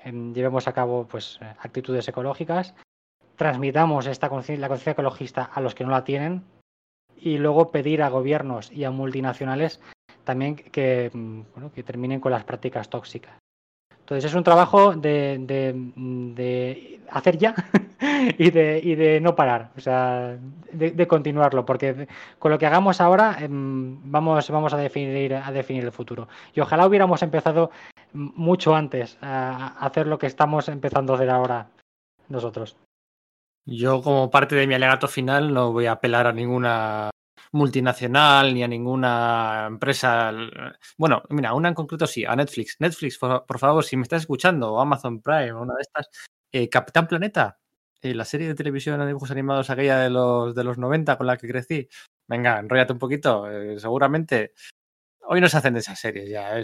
[0.03, 2.75] em, llevemos a cabo pues actitudes ecológicas,
[3.40, 6.43] transmitamos esta conciencia, la conciencia ecologista a los que no la tienen
[7.16, 9.82] y luego pedir a gobiernos y a multinacionales
[10.26, 13.32] también que, mm, bueno, que terminen con las prácticas tóxicas.
[13.98, 15.74] Entonces es un trabajo de, de,
[16.35, 17.56] de hacer ya
[18.38, 20.38] y de, y de no parar, o sea,
[20.74, 22.09] de, de continuarlo, porque
[22.40, 26.27] con lo que hagamos ahora em, vamos, vamos a, definir, a definir el futuro.
[26.53, 27.72] Y ojalá hubiéramos empezado
[28.11, 31.68] mucho antes a hacer lo que estamos empezando a hacer ahora
[32.27, 32.76] nosotros.
[33.65, 37.11] Yo, como parte de mi alegato final, no voy a apelar a ninguna
[37.51, 40.31] multinacional ni a ninguna empresa.
[40.97, 42.77] Bueno, mira, una en concreto sí, a Netflix.
[42.79, 46.09] Netflix, por, favor, si me estás escuchando, o Amazon Prime, o una de estas,
[46.51, 47.59] eh, Capitán Planeta,
[48.01, 51.27] eh, la serie de televisión de dibujos animados aquella de los, de los 90 con
[51.27, 51.88] la que crecí.
[52.27, 53.49] Venga, enróllate un poquito.
[53.49, 54.53] eh, seguramente
[55.32, 56.59] hoy no se hacen de esas series ya.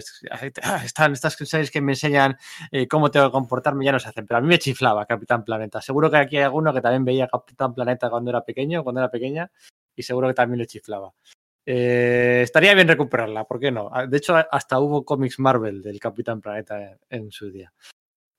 [0.62, 2.36] ah, están estas series que me enseñan
[2.72, 4.26] eh, cómo tengo que comportarme, ya no se hacen.
[4.26, 5.80] Pero a mí me chiflaba Capitán Planeta.
[5.80, 9.10] Seguro que aquí hay alguno que también veía Capitán Planeta cuando era pequeño, cuando era
[9.10, 9.50] pequeña,
[9.94, 11.12] y seguro que también le chiflaba.
[11.64, 13.88] Eh, estaría bien recuperarla, ¿por qué no?
[13.92, 17.72] Ah, De hecho, hasta hubo cómics Marvel del Capitán Planeta en, en su día.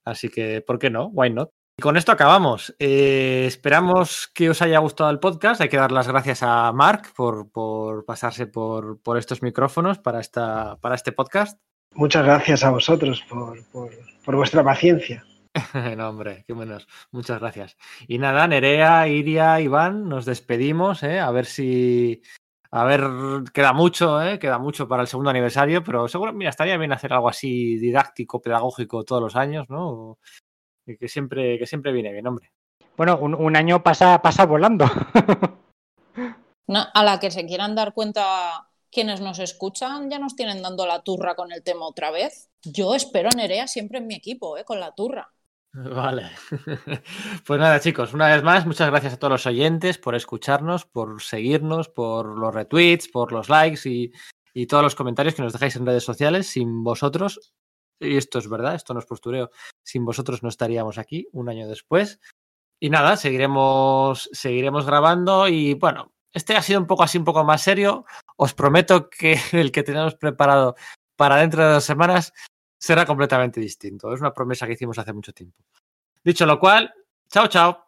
[0.06, 1.07] Así que, ¿por qué no?
[1.07, 1.51] Why not?
[1.80, 2.75] Y con esto acabamos.
[2.80, 5.61] Eh, esperamos que os haya gustado el podcast.
[5.61, 10.19] Hay que dar las gracias a Mark por, por pasarse por, por estos micrófonos para,
[10.19, 11.61] esta, para este podcast.
[11.93, 13.91] Muchas gracias a vosotros por, por,
[14.25, 15.23] por vuestra paciencia.
[15.97, 16.88] no, hombre, qué menos.
[17.11, 17.77] Muchas gracias.
[18.07, 21.19] Y nada, Nerea, Iria, Iván, nos despedimos, ¿eh?
[21.19, 22.23] A ver si.
[22.72, 23.03] A ver,
[23.53, 24.39] queda mucho, ¿eh?
[24.39, 28.41] Queda mucho para el segundo aniversario, pero seguro, mira, estaría bien hacer algo así didáctico,
[28.41, 30.17] pedagógico todos los años, ¿no?
[30.88, 32.51] Y Que siempre, que siempre viene bien, hombre.
[32.95, 34.85] Bueno, un, un año pasa, pasa volando.
[36.69, 40.85] No, a la que se quieran dar cuenta quienes nos escuchan, ya nos tienen dando
[40.85, 42.49] la turra con el tema otra vez.
[42.61, 44.66] Yo espero a Nerea siempre en mi equipo, ¿eh?
[44.66, 45.33] con la turra.
[45.74, 46.32] Vale.
[47.45, 51.22] Pues nada, chicos, una vez más, muchas gracias a todos los oyentes por escucharnos, por
[51.22, 54.11] seguirnos, por los retweets, por los likes y,
[54.53, 56.48] y todos los comentarios que nos dejáis en redes sociales.
[56.48, 57.53] Sin vosotros,
[58.00, 59.50] y esto es verdad, esto no es postureo,
[59.84, 62.19] sin vosotros no estaríamos aquí un año después.
[62.80, 67.43] Y nada, seguiremos, seguiremos grabando y bueno, este ha sido un poco así, un poco
[67.43, 68.06] más serio.
[68.35, 70.76] Os prometo que el que tenemos preparado
[71.16, 72.34] para dentro de dos semanas
[72.80, 74.14] será completamente distinto.
[74.14, 75.64] Es una promesa que hicimos hace mucho tiempo.
[76.24, 76.93] Dicho lo cual,
[77.30, 77.86] chao, chao.